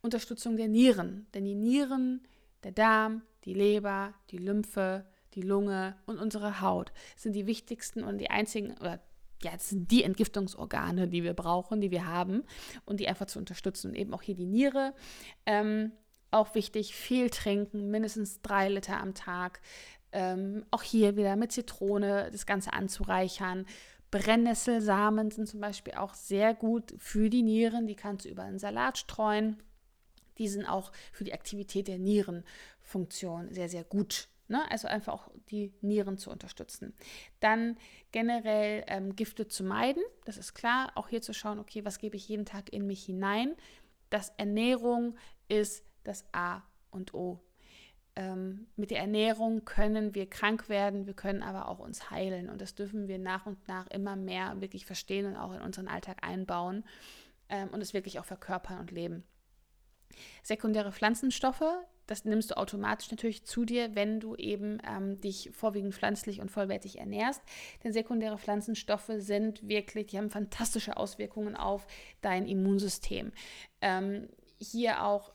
Unterstützung 0.00 0.56
der 0.56 0.66
Nieren. 0.66 1.28
Denn 1.34 1.44
die 1.44 1.54
Nieren, 1.54 2.26
der 2.64 2.72
Darm, 2.72 3.22
die 3.44 3.54
Leber, 3.54 4.12
die 4.30 4.38
Lymphe, 4.38 5.06
die 5.34 5.42
Lunge 5.42 5.96
und 6.06 6.18
unsere 6.18 6.60
Haut 6.60 6.92
sind 7.16 7.34
die 7.34 7.46
wichtigsten 7.46 8.04
und 8.04 8.18
die 8.18 8.30
einzigen, 8.30 8.76
oder 8.78 9.00
ja, 9.42 9.52
das 9.52 9.70
sind 9.70 9.90
die 9.90 10.04
Entgiftungsorgane, 10.04 11.08
die 11.08 11.22
wir 11.22 11.34
brauchen, 11.34 11.80
die 11.80 11.90
wir 11.90 12.06
haben 12.06 12.44
und 12.84 13.00
die 13.00 13.08
einfach 13.08 13.26
zu 13.26 13.38
unterstützen. 13.38 13.88
Und 13.88 13.96
eben 13.96 14.14
auch 14.14 14.22
hier 14.22 14.36
die 14.36 14.46
Niere. 14.46 14.94
Ähm, 15.46 15.92
auch 16.30 16.54
wichtig, 16.54 16.94
viel 16.94 17.28
trinken, 17.28 17.90
mindestens 17.90 18.40
drei 18.40 18.68
Liter 18.68 18.98
am 19.00 19.14
Tag. 19.14 19.60
Ähm, 20.12 20.64
auch 20.70 20.82
hier 20.82 21.16
wieder 21.16 21.36
mit 21.36 21.52
Zitrone 21.52 22.30
das 22.30 22.46
Ganze 22.46 22.72
anzureichern. 22.72 23.66
Brennnesselsamen 24.10 25.30
sind 25.30 25.48
zum 25.48 25.60
Beispiel 25.60 25.94
auch 25.94 26.14
sehr 26.14 26.54
gut 26.54 26.94
für 26.98 27.30
die 27.30 27.42
Nieren. 27.42 27.86
Die 27.86 27.96
kannst 27.96 28.24
du 28.26 28.28
über 28.28 28.42
einen 28.42 28.58
Salat 28.58 28.98
streuen. 28.98 29.62
Die 30.38 30.48
sind 30.48 30.66
auch 30.66 30.92
für 31.12 31.24
die 31.24 31.34
Aktivität 31.34 31.88
der 31.88 31.98
Nierenfunktion 31.98 33.52
sehr, 33.52 33.68
sehr 33.68 33.84
gut. 33.84 34.28
Ne? 34.52 34.70
Also 34.70 34.86
einfach 34.86 35.14
auch 35.14 35.30
die 35.48 35.72
Nieren 35.80 36.18
zu 36.18 36.30
unterstützen. 36.30 36.94
Dann 37.40 37.78
generell 38.12 38.84
ähm, 38.86 39.16
Gifte 39.16 39.48
zu 39.48 39.64
meiden. 39.64 40.02
Das 40.26 40.36
ist 40.36 40.52
klar. 40.52 40.92
Auch 40.94 41.08
hier 41.08 41.22
zu 41.22 41.32
schauen, 41.32 41.58
okay, 41.58 41.84
was 41.86 41.98
gebe 41.98 42.16
ich 42.16 42.28
jeden 42.28 42.44
Tag 42.44 42.70
in 42.70 42.86
mich 42.86 43.04
hinein. 43.04 43.56
Das 44.10 44.28
Ernährung 44.36 45.16
ist 45.48 45.84
das 46.04 46.26
A 46.32 46.62
und 46.90 47.14
O. 47.14 47.40
Ähm, 48.14 48.66
mit 48.76 48.90
der 48.90 48.98
Ernährung 48.98 49.64
können 49.64 50.14
wir 50.14 50.28
krank 50.28 50.68
werden, 50.68 51.06
wir 51.06 51.14
können 51.14 51.42
aber 51.42 51.68
auch 51.68 51.78
uns 51.78 52.10
heilen. 52.10 52.50
Und 52.50 52.60
das 52.60 52.74
dürfen 52.74 53.08
wir 53.08 53.18
nach 53.18 53.46
und 53.46 53.66
nach 53.68 53.86
immer 53.86 54.16
mehr 54.16 54.60
wirklich 54.60 54.84
verstehen 54.84 55.24
und 55.24 55.36
auch 55.36 55.54
in 55.54 55.62
unseren 55.62 55.88
Alltag 55.88 56.18
einbauen 56.20 56.84
ähm, 57.48 57.70
und 57.70 57.80
es 57.80 57.94
wirklich 57.94 58.18
auch 58.18 58.26
verkörpern 58.26 58.78
und 58.80 58.90
leben. 58.90 59.24
Sekundäre 60.42 60.92
Pflanzenstoffe 60.92 61.64
das 62.06 62.24
nimmst 62.24 62.50
du 62.50 62.56
automatisch 62.56 63.10
natürlich 63.10 63.44
zu 63.44 63.64
dir, 63.64 63.94
wenn 63.94 64.20
du 64.20 64.34
eben 64.36 64.78
ähm, 64.88 65.20
dich 65.20 65.50
vorwiegend 65.52 65.94
pflanzlich 65.94 66.40
und 66.40 66.50
vollwertig 66.50 66.98
ernährst. 66.98 67.42
Denn 67.84 67.92
sekundäre 67.92 68.38
Pflanzenstoffe 68.38 69.12
sind 69.16 69.66
wirklich, 69.66 70.06
die 70.08 70.18
haben 70.18 70.30
fantastische 70.30 70.96
Auswirkungen 70.96 71.56
auf 71.56 71.86
dein 72.20 72.46
Immunsystem. 72.46 73.32
Ähm, 73.80 74.28
hier 74.58 75.04
auch 75.04 75.32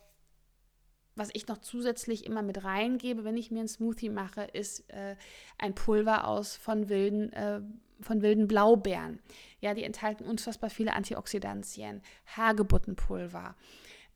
was 1.17 1.29
ich 1.33 1.47
noch 1.47 1.57
zusätzlich 1.57 2.25
immer 2.25 2.41
mit 2.41 2.63
reingebe, 2.63 3.23
wenn 3.23 3.37
ich 3.37 3.51
mir 3.51 3.59
einen 3.59 3.67
Smoothie 3.67 4.09
mache, 4.09 4.43
ist 4.43 4.89
äh, 4.91 5.15
ein 5.57 5.73
Pulver 5.73 6.27
aus 6.27 6.55
von 6.55 6.89
wilden, 6.89 7.33
äh, 7.33 7.61
von 8.01 8.21
wilden 8.21 8.47
Blaubeeren. 8.47 9.19
Ja, 9.59 9.73
die 9.73 9.83
enthalten 9.83 10.25
unfassbar 10.25 10.69
viele 10.69 10.93
Antioxidantien, 10.93 12.01
Hagebuttenpulver, 12.35 13.55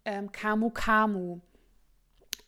ähm, 0.05 0.31
Kamu 0.31 0.69
Kamu, 0.69 1.39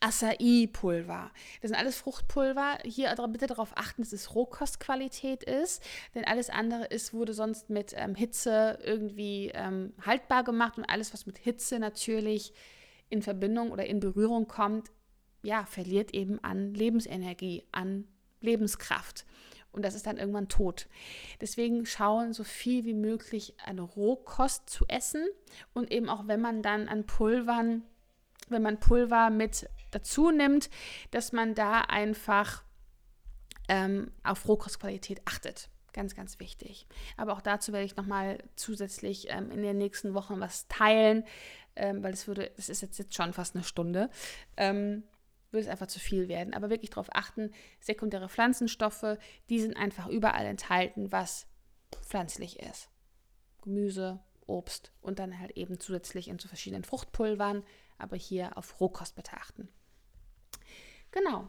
Acai-Pulver. 0.04 1.32
Das 1.62 1.70
sind 1.70 1.80
alles 1.80 1.98
Fruchtpulver. 1.98 2.80
Hier 2.84 3.16
bitte 3.30 3.48
darauf 3.48 3.78
achten, 3.78 4.02
dass 4.02 4.12
es 4.12 4.36
Rohkostqualität 4.36 5.44
ist, 5.44 5.82
denn 6.14 6.26
alles 6.26 6.50
andere 6.50 6.86
ist, 6.86 7.14
wurde 7.14 7.34
sonst 7.34 7.70
mit 7.70 7.94
ähm, 7.96 8.16
Hitze 8.16 8.80
irgendwie 8.84 9.52
ähm, 9.54 9.94
haltbar 10.06 10.44
gemacht 10.44 10.78
und 10.78 10.86
alles, 10.86 11.14
was 11.14 11.26
mit 11.26 11.38
Hitze 11.38 11.80
natürlich 11.80 12.54
in 13.10 13.22
Verbindung 13.22 13.72
oder 13.72 13.86
in 13.86 14.00
Berührung 14.02 14.48
kommt, 14.48 14.92
ja, 15.42 15.66
verliert 15.66 16.14
eben 16.14 16.44
an 16.44 16.74
Lebensenergie, 16.74 17.64
an 17.72 18.06
Lebenskraft. 18.42 19.26
Und 19.72 19.84
das 19.84 19.96
ist 19.96 20.06
dann 20.06 20.18
irgendwann 20.18 20.50
tot. 20.50 20.88
Deswegen 21.42 21.86
schauen, 21.86 22.34
so 22.34 22.44
viel 22.44 22.86
wie 22.86 22.94
möglich 22.94 23.56
eine 23.66 23.82
Rohkost 23.82 24.70
zu 24.70 24.86
essen. 24.88 25.26
Und 25.74 25.92
eben 25.92 26.10
auch 26.10 26.28
wenn 26.28 26.42
man 26.42 26.62
dann 26.62 26.88
an 26.88 27.06
Pulvern, 27.06 27.84
wenn 28.50 28.62
man 28.62 28.80
Pulver 28.80 29.30
mit 29.30 29.68
dazu 29.94 30.32
nimmt, 30.32 30.70
dass 31.12 31.32
man 31.32 31.56
da 31.56 31.82
einfach 31.82 32.64
ähm, 33.68 34.12
auf 34.24 34.48
Rohkostqualität 34.48 35.22
achtet. 35.26 35.70
Ganz, 35.94 36.16
ganz 36.16 36.40
wichtig. 36.40 36.88
Aber 37.18 37.34
auch 37.34 37.42
dazu 37.42 37.72
werde 37.72 37.86
ich 37.86 37.96
nochmal 37.96 38.40
zusätzlich 38.56 39.28
ähm, 39.30 39.52
in 39.52 39.62
den 39.62 39.78
nächsten 39.78 40.16
Wochen 40.16 40.40
was 40.40 40.68
teilen, 40.68 41.24
ähm, 41.76 42.04
weil 42.04 42.14
es 42.14 42.28
würde, 42.28 42.52
das 42.56 42.70
ist 42.70 42.82
jetzt, 42.82 42.98
jetzt 42.98 43.16
schon 43.16 43.34
fast 43.34 43.56
eine 43.56 43.64
Stunde. 43.64 44.10
Ähm, 44.58 45.04
würde 45.52 45.66
es 45.66 45.70
einfach 45.70 45.88
zu 45.88 46.00
viel 46.00 46.28
werden. 46.28 46.54
Aber 46.54 46.70
wirklich 46.72 46.90
darauf 46.90 47.10
achten, 47.14 47.52
sekundäre 47.80 48.28
Pflanzenstoffe, 48.28 49.18
die 49.50 49.62
sind 49.62 49.78
einfach 49.78 50.08
überall 50.08 50.46
enthalten, 50.46 51.12
was 51.12 51.48
pflanzlich 52.02 52.60
ist. 52.60 52.90
Gemüse, 53.62 54.20
Obst 54.48 54.92
und 55.02 55.20
dann 55.20 55.40
halt 55.40 55.52
eben 55.52 55.80
zusätzlich 55.80 56.28
in 56.28 56.40
so 56.40 56.48
verschiedenen 56.48 56.84
Fruchtpulvern, 56.84 57.64
aber 57.98 58.18
hier 58.18 58.58
auf 58.58 58.80
Rohkost 58.82 59.16
bitte 59.16 59.38
achten. 59.38 59.70
Genau. 61.14 61.48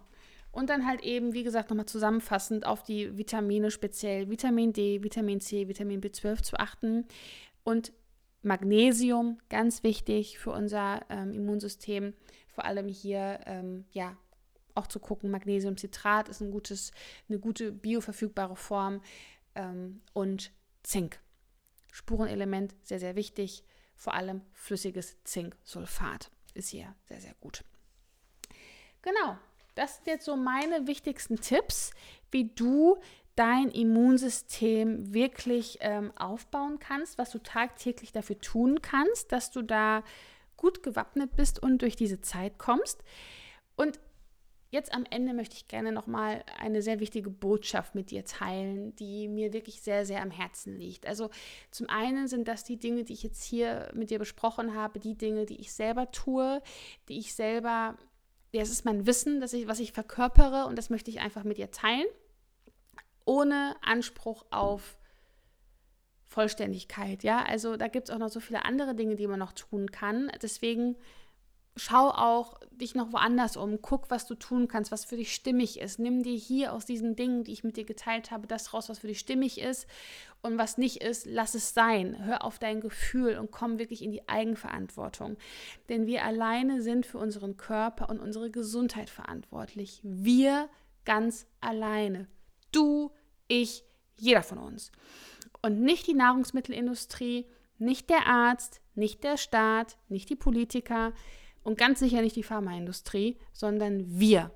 Und 0.53 0.71
dann 0.71 0.87
halt 0.87 1.03
eben, 1.03 1.35
wie 1.35 1.43
gesagt, 1.43 1.71
nochmal 1.71 1.87
zusammenfassend 1.87 2.65
auf 2.65 2.85
die 2.85 3.19
Vitamine, 3.19 3.73
speziell 3.73 4.31
Vitamin 4.31 4.73
D, 4.73 5.03
Vitamin 5.03 5.41
C, 5.41 5.67
Vitamin 5.67 6.01
B12 6.01 6.43
zu 6.43 6.57
achten. 6.57 7.07
Und 7.65 7.93
Magnesium, 8.43 9.39
ganz 9.49 9.83
wichtig 9.83 10.39
für 10.39 10.53
unser 10.53 11.01
ähm, 11.09 11.33
Immunsystem 11.33 12.15
vor 12.55 12.65
allem 12.65 12.89
hier 12.89 13.41
ähm, 13.47 13.85
ja 13.91 14.17
auch 14.75 14.87
zu 14.87 15.01
gucken, 15.01 15.31
Magnesiumcitrat 15.31 16.29
ist 16.29 16.41
ein 16.41 16.51
gutes, 16.51 16.93
eine 17.29 17.39
gute 17.39 17.73
bioverfügbare 17.73 18.57
Form 18.57 19.03
ähm, 19.55 20.01
und 20.13 20.53
Zink. 20.83 21.21
Spurenelement, 21.93 22.75
sehr, 22.83 23.01
sehr 23.01 23.17
wichtig. 23.17 23.65
Vor 23.97 24.15
allem 24.15 24.43
flüssiges 24.53 25.23
Zinksulfat 25.25 26.31
ist 26.55 26.69
hier 26.69 26.95
sehr, 27.05 27.21
sehr 27.21 27.35
gut. 27.41 27.65
Genau, 29.03 29.39
das 29.75 29.97
sind 29.97 30.07
jetzt 30.07 30.25
so 30.25 30.37
meine 30.37 30.87
wichtigsten 30.87 31.41
Tipps, 31.41 31.93
wie 32.31 32.51
du 32.55 32.97
dein 33.37 33.71
Immunsystem 33.71 35.13
wirklich 35.13 35.79
ähm, 35.81 36.13
aufbauen 36.17 36.79
kannst, 36.79 37.19
was 37.19 37.31
du 37.31 37.39
tagtäglich 37.39 38.13
dafür 38.13 38.39
tun 38.39 38.81
kannst, 38.81 39.33
dass 39.33 39.51
du 39.51 39.63
da 39.63 40.05
gut 40.57 40.83
gewappnet 40.83 41.35
bist 41.37 41.61
und 41.61 41.83
durch 41.83 41.97
diese 41.97 42.21
Zeit 42.21 42.59
kommst. 42.59 43.03
Und 43.77 43.99
Jetzt 44.75 44.93
am 44.93 45.05
Ende 45.09 45.35
möchte 45.35 45.55
ich 45.55 45.69
gerne 45.69 45.93
nochmal 45.93 46.43
eine 46.59 46.83
sehr 46.83 46.99
wichtige 46.99 47.31
Botschaft 47.31 47.95
mit 47.95 48.11
dir 48.11 48.25
teilen, 48.25 48.97
die 48.97 49.29
mir 49.29 49.53
wirklich 49.53 49.81
sehr, 49.81 50.05
sehr 50.05 50.21
am 50.21 50.33
Herzen 50.33 50.77
liegt. 50.77 51.07
Also 51.07 51.31
zum 51.71 51.89
einen 51.89 52.27
sind 52.27 52.49
das 52.49 52.65
die 52.65 52.77
Dinge, 52.77 53.05
die 53.05 53.13
ich 53.13 53.23
jetzt 53.23 53.45
hier 53.45 53.93
mit 53.95 54.11
dir 54.11 54.19
besprochen 54.19 54.75
habe, 54.75 54.99
die 54.99 55.17
Dinge, 55.17 55.47
die 55.47 55.61
ich 55.61 55.73
selber 55.73 56.11
tue, 56.11 56.61
die 57.09 57.21
ich 57.21 57.35
selber, 57.35 57.97
ja, 58.55 58.63
es 58.63 58.71
ist 58.71 58.85
mein 58.85 59.05
Wissen, 59.05 59.41
dass 59.41 59.53
ich, 59.53 59.67
was 59.67 59.81
ich 59.81 59.93
verkörpere 59.93 60.67
und 60.67 60.77
das 60.77 60.89
möchte 60.89 61.11
ich 61.11 61.21
einfach 61.21 61.43
mit 61.43 61.59
dir 61.59 61.73
teilen, 61.73 62.07
ohne 63.25 63.75
Anspruch 63.83 64.45
auf 64.51 64.97
Vollständigkeit, 66.27 67.25
ja. 67.25 67.45
Also 67.45 67.77
da 67.77 67.89
gibt 67.89 68.09
es 68.09 68.15
auch 68.15 68.19
noch 68.19 68.29
so 68.29 68.39
viele 68.39 68.65
andere 68.65 68.95
Dinge, 68.95 69.17
die 69.17 69.27
man 69.27 69.41
noch 69.41 69.53
tun 69.53 69.91
kann. 69.91 70.31
Deswegen 70.41 70.97
schau 71.77 72.11
auch 72.11 72.59
dich 72.71 72.95
noch 72.95 73.13
woanders 73.13 73.57
um, 73.57 73.81
guck, 73.83 74.11
was 74.11 74.27
du 74.27 74.35
tun 74.35 74.69
kannst, 74.69 74.93
was 74.93 75.05
für 75.05 75.17
dich 75.17 75.35
stimmig 75.35 75.81
ist. 75.81 75.99
Nimm 75.99 76.23
dir 76.23 76.37
hier 76.37 76.73
aus 76.73 76.87
diesen 76.87 77.17
Dingen, 77.17 77.45
die 77.45 77.53
ich 77.53 77.65
mit 77.65 77.77
dir 77.77 77.85
geteilt 77.85 78.31
habe, 78.31 78.47
das 78.47 78.73
raus, 78.73 78.89
was 78.89 79.01
für 79.01 79.07
dich 79.07 79.19
stimmig 79.19 79.61
ist 79.61 79.87
und 80.43 80.59
was 80.59 80.79
nicht 80.79 81.03
ist, 81.03 81.27
lass 81.27 81.55
es 81.55 81.75
sein. 81.75 82.25
Hör 82.25 82.45
auf 82.45 82.59
dein 82.59 82.81
Gefühl 82.81 83.39
und 83.39 83.51
komm 83.51 83.79
wirklich 83.79 84.03
in 84.03 84.13
die 84.13 84.29
Eigenverantwortung. 84.29 85.37
Denn 85.89 86.07
wir 86.07 86.25
alleine 86.25 86.83
sind 86.83 87.07
für 87.07 87.19
unseren 87.19 87.57
Körper 87.57 88.09
und 88.09 88.21
unsere 88.21 88.51
Gesundheit 88.51 89.11
verantwortlich. 89.11 90.01
Wir 90.03 90.69
ganz 91.05 91.47
alleine. 91.61 92.29
Du, 92.73 93.11
ich, 93.49 93.85
jeder 94.17 94.43
von 94.43 94.59
uns 94.59 94.93
und 95.65 95.81
nicht 95.81 96.07
die 96.07 96.15
Nahrungsmittelindustrie, 96.15 97.47
nicht 97.79 98.11
der 98.11 98.27
Arzt, 98.27 98.83
nicht 98.95 99.25
der 99.25 99.39
Staat, 99.39 99.97
nicht 100.09 100.29
die 100.29 100.37
Politiker 100.37 101.15
und 101.65 101.77
ganz 101.77 101.99
sicher 101.99 102.23
nicht 102.23 102.37
die 102.37 102.45
Pharmaindustrie, 102.45 103.39
sondern 103.53 104.21
wir. 104.21 104.53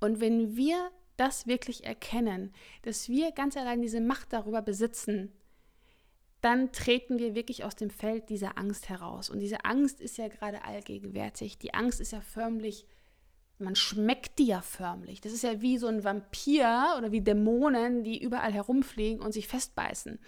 Und 0.00 0.20
wenn 0.20 0.56
wir 0.56 0.90
das 1.16 1.46
wirklich 1.46 1.84
erkennen, 1.84 2.52
dass 2.82 3.08
wir 3.08 3.32
ganz 3.32 3.56
allein 3.56 3.80
diese 3.80 4.00
Macht 4.00 4.32
darüber 4.32 4.60
besitzen, 4.60 5.32
dann 6.40 6.72
treten 6.72 7.18
wir 7.18 7.34
wirklich 7.34 7.64
aus 7.64 7.76
dem 7.76 7.90
Feld 7.90 8.28
dieser 8.28 8.58
Angst 8.58 8.88
heraus. 8.88 9.30
Und 9.30 9.40
diese 9.40 9.64
Angst 9.64 10.00
ist 10.00 10.18
ja 10.18 10.28
gerade 10.28 10.64
allgegenwärtig. 10.64 11.58
Die 11.58 11.74
Angst 11.74 12.00
ist 12.00 12.12
ja 12.12 12.20
förmlich 12.20 12.86
man 13.60 13.76
schmeckt 13.76 14.38
die 14.38 14.46
ja 14.46 14.62
förmlich. 14.62 15.20
Das 15.20 15.32
ist 15.32 15.44
ja 15.44 15.60
wie 15.60 15.78
so 15.78 15.86
ein 15.86 16.02
Vampir 16.02 16.94
oder 16.96 17.12
wie 17.12 17.20
Dämonen, 17.20 18.02
die 18.04 18.20
überall 18.20 18.52
herumfliegen 18.52 19.20
und 19.20 19.32
sich 19.32 19.46
festbeißen. 19.46 20.18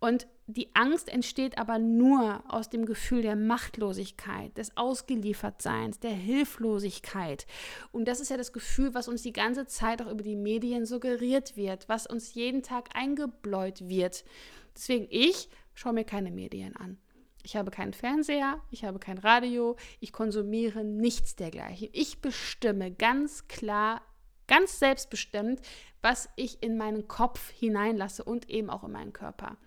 Und 0.00 0.28
die 0.50 0.74
Angst 0.74 1.10
entsteht 1.10 1.58
aber 1.58 1.78
nur 1.78 2.42
aus 2.48 2.70
dem 2.70 2.86
Gefühl 2.86 3.20
der 3.20 3.36
Machtlosigkeit, 3.36 4.56
des 4.56 4.74
Ausgeliefertseins, 4.78 6.00
der 6.00 6.12
Hilflosigkeit. 6.12 7.46
Und 7.92 8.08
das 8.08 8.18
ist 8.18 8.30
ja 8.30 8.38
das 8.38 8.54
Gefühl, 8.54 8.94
was 8.94 9.08
uns 9.08 9.20
die 9.20 9.34
ganze 9.34 9.66
Zeit 9.66 10.00
auch 10.00 10.10
über 10.10 10.22
die 10.22 10.36
Medien 10.36 10.86
suggeriert 10.86 11.54
wird, 11.58 11.86
was 11.90 12.06
uns 12.06 12.32
jeden 12.32 12.62
Tag 12.62 12.88
eingebläut 12.94 13.90
wird. 13.90 14.24
Deswegen, 14.74 15.06
ich 15.10 15.50
schaue 15.74 15.92
mir 15.92 16.04
keine 16.04 16.30
Medien 16.30 16.74
an. 16.76 16.96
Ich 17.42 17.54
habe 17.54 17.70
keinen 17.70 17.92
Fernseher, 17.92 18.58
ich 18.70 18.84
habe 18.84 18.98
kein 18.98 19.18
Radio, 19.18 19.76
ich 20.00 20.14
konsumiere 20.14 20.82
nichts 20.82 21.36
dergleichen. 21.36 21.90
Ich 21.92 22.22
bestimme 22.22 22.90
ganz 22.90 23.48
klar, 23.48 24.00
ganz 24.46 24.78
selbstbestimmt, 24.78 25.60
was 26.00 26.30
ich 26.36 26.62
in 26.62 26.78
meinen 26.78 27.06
Kopf 27.06 27.50
hineinlasse 27.50 28.24
und 28.24 28.48
eben 28.48 28.70
auch 28.70 28.84
in 28.84 28.92
meinen 28.92 29.12
Körper. 29.12 29.58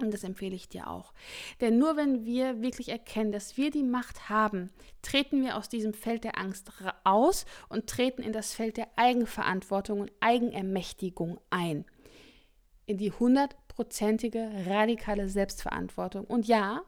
Und 0.00 0.12
das 0.12 0.24
empfehle 0.24 0.56
ich 0.56 0.68
dir 0.68 0.88
auch. 0.88 1.12
Denn 1.60 1.78
nur 1.78 1.96
wenn 1.96 2.24
wir 2.24 2.60
wirklich 2.60 2.88
erkennen, 2.88 3.30
dass 3.30 3.56
wir 3.56 3.70
die 3.70 3.84
Macht 3.84 4.28
haben, 4.28 4.70
treten 5.02 5.42
wir 5.42 5.56
aus 5.56 5.68
diesem 5.68 5.94
Feld 5.94 6.24
der 6.24 6.36
Angst 6.38 6.72
aus 7.04 7.46
und 7.68 7.86
treten 7.86 8.22
in 8.22 8.32
das 8.32 8.54
Feld 8.54 8.76
der 8.76 8.88
Eigenverantwortung 8.96 10.00
und 10.00 10.12
Eigenermächtigung 10.18 11.40
ein. 11.50 11.84
In 12.86 12.98
die 12.98 13.12
hundertprozentige 13.12 14.50
radikale 14.66 15.28
Selbstverantwortung. 15.28 16.24
Und 16.24 16.48
ja, 16.48 16.82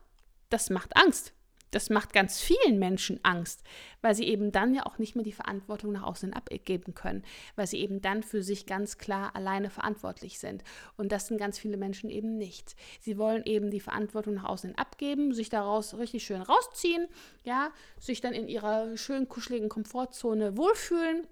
das 0.48 0.68
macht 0.70 0.96
Angst. 0.96 1.32
Das 1.72 1.90
macht 1.90 2.12
ganz 2.12 2.40
vielen 2.40 2.78
Menschen 2.78 3.18
Angst, 3.24 3.62
weil 4.00 4.14
sie 4.14 4.24
eben 4.24 4.52
dann 4.52 4.74
ja 4.74 4.86
auch 4.86 4.98
nicht 4.98 5.16
mehr 5.16 5.24
die 5.24 5.32
Verantwortung 5.32 5.92
nach 5.92 6.04
außen 6.04 6.32
abgeben 6.32 6.94
können, 6.94 7.24
weil 7.56 7.66
sie 7.66 7.80
eben 7.80 8.00
dann 8.00 8.22
für 8.22 8.42
sich 8.42 8.66
ganz 8.66 8.98
klar 8.98 9.34
alleine 9.34 9.68
verantwortlich 9.68 10.38
sind. 10.38 10.62
Und 10.96 11.10
das 11.12 11.26
sind 11.26 11.38
ganz 11.38 11.58
viele 11.58 11.76
Menschen 11.76 12.08
eben 12.08 12.38
nicht. 12.38 12.76
Sie 13.00 13.18
wollen 13.18 13.44
eben 13.44 13.70
die 13.70 13.80
Verantwortung 13.80 14.34
nach 14.34 14.44
außen 14.44 14.76
abgeben, 14.76 15.34
sich 15.34 15.48
daraus 15.48 15.94
richtig 15.94 16.24
schön 16.24 16.42
rausziehen, 16.42 17.08
ja, 17.44 17.70
sich 17.98 18.20
dann 18.20 18.32
in 18.32 18.48
ihrer 18.48 18.96
schönen 18.96 19.28
kuscheligen 19.28 19.68
Komfortzone 19.68 20.56
wohlfühlen. 20.56 21.26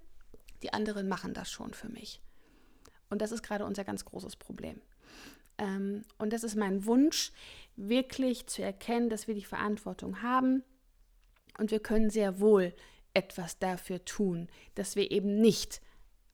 Die 0.62 0.72
anderen 0.72 1.08
machen 1.08 1.32
das 1.32 1.50
schon 1.50 1.74
für 1.74 1.88
mich. 1.88 2.20
Und 3.08 3.22
das 3.22 3.32
ist 3.32 3.42
gerade 3.42 3.64
unser 3.64 3.84
ganz 3.84 4.04
großes 4.04 4.36
Problem. 4.36 4.80
Ähm, 5.58 6.02
und 6.18 6.32
das 6.32 6.42
ist 6.42 6.56
mein 6.56 6.84
Wunsch, 6.86 7.32
wirklich 7.76 8.46
zu 8.46 8.62
erkennen, 8.62 9.08
dass 9.08 9.26
wir 9.26 9.34
die 9.34 9.44
Verantwortung 9.44 10.22
haben 10.22 10.62
und 11.58 11.70
wir 11.70 11.80
können 11.80 12.10
sehr 12.10 12.40
wohl 12.40 12.74
etwas 13.14 13.58
dafür 13.58 14.04
tun, 14.04 14.48
dass 14.74 14.96
wir 14.96 15.10
eben 15.10 15.40
nicht 15.40 15.80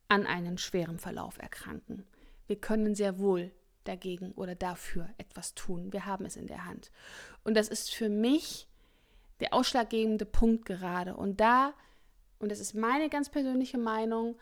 an 0.07 0.25
einen 0.25 0.57
schweren 0.57 0.99
Verlauf 0.99 1.37
erkranken. 1.37 2.05
Wir 2.47 2.59
können 2.59 2.95
sehr 2.95 3.19
wohl 3.19 3.51
dagegen 3.83 4.31
oder 4.33 4.55
dafür 4.55 5.09
etwas 5.17 5.55
tun. 5.55 5.93
Wir 5.93 6.05
haben 6.05 6.25
es 6.25 6.35
in 6.35 6.47
der 6.47 6.65
Hand. 6.65 6.91
Und 7.43 7.55
das 7.55 7.69
ist 7.69 7.93
für 7.93 8.09
mich 8.09 8.67
der 9.39 9.53
ausschlaggebende 9.53 10.25
Punkt 10.25 10.65
gerade. 10.65 11.15
Und 11.15 11.39
da, 11.39 11.73
und 12.39 12.51
das 12.51 12.59
ist 12.59 12.75
meine 12.75 13.09
ganz 13.09 13.29
persönliche 13.29 13.77
Meinung, 13.77 14.37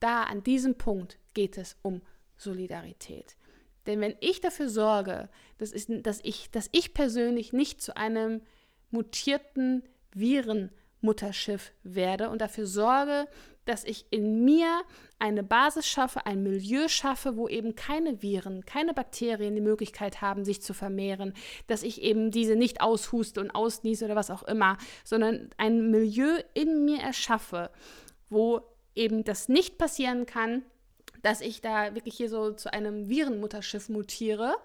da 0.00 0.24
an 0.24 0.42
diesem 0.42 0.76
Punkt 0.76 1.18
geht 1.32 1.56
es 1.58 1.76
um 1.82 2.02
Solidarität. 2.36 3.36
Denn 3.86 4.00
wenn 4.00 4.16
ich 4.20 4.40
dafür 4.40 4.68
sorge, 4.68 5.28
dass 5.58 5.72
ich, 5.72 5.86
dass 6.02 6.20
ich, 6.22 6.50
dass 6.50 6.68
ich 6.72 6.94
persönlich 6.94 7.52
nicht 7.52 7.82
zu 7.82 7.96
einem 7.96 8.42
mutierten 8.90 9.82
Virenmutterschiff 10.12 11.72
werde 11.82 12.30
und 12.30 12.40
dafür 12.40 12.66
sorge, 12.66 13.26
dass 13.64 13.84
ich 13.84 14.06
in 14.10 14.44
mir 14.44 14.82
eine 15.18 15.42
Basis 15.42 15.86
schaffe, 15.86 16.26
ein 16.26 16.42
Milieu 16.42 16.88
schaffe, 16.88 17.36
wo 17.36 17.48
eben 17.48 17.74
keine 17.74 18.22
Viren, 18.22 18.66
keine 18.66 18.92
Bakterien 18.92 19.54
die 19.54 19.60
Möglichkeit 19.60 20.20
haben, 20.20 20.44
sich 20.44 20.60
zu 20.60 20.74
vermehren, 20.74 21.32
dass 21.66 21.82
ich 21.82 22.02
eben 22.02 22.30
diese 22.30 22.56
nicht 22.56 22.80
aushuste 22.80 23.40
und 23.40 23.50
ausniese 23.50 24.04
oder 24.04 24.16
was 24.16 24.30
auch 24.30 24.42
immer, 24.42 24.76
sondern 25.02 25.50
ein 25.56 25.90
Milieu 25.90 26.40
in 26.52 26.84
mir 26.84 27.00
erschaffe, 27.00 27.70
wo 28.28 28.60
eben 28.94 29.24
das 29.24 29.48
nicht 29.48 29.78
passieren 29.78 30.26
kann, 30.26 30.62
dass 31.24 31.40
ich 31.40 31.62
da 31.62 31.94
wirklich 31.94 32.14
hier 32.16 32.28
so 32.28 32.52
zu 32.52 32.70
einem 32.70 33.08
Virenmutterschiff 33.08 33.88
mutiere 33.88 34.56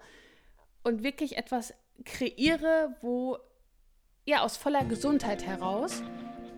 und 0.84 1.02
wirklich 1.02 1.38
etwas 1.38 1.72
kreiere, 2.04 2.94
wo 3.00 3.38
ja 4.26 4.42
aus 4.42 4.58
voller 4.58 4.84
Gesundheit 4.84 5.46
heraus, 5.46 6.02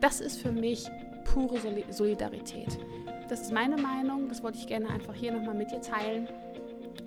das 0.00 0.20
ist 0.20 0.42
für 0.42 0.50
mich 0.50 0.88
pure 1.24 1.56
Solidarität. 1.90 2.80
Das 3.28 3.42
ist 3.42 3.52
meine 3.52 3.76
Meinung, 3.76 4.28
das 4.28 4.42
wollte 4.42 4.58
ich 4.58 4.66
gerne 4.66 4.88
einfach 4.88 5.14
hier 5.14 5.30
nochmal 5.30 5.54
mit 5.54 5.70
dir 5.70 5.80
teilen. 5.80 6.28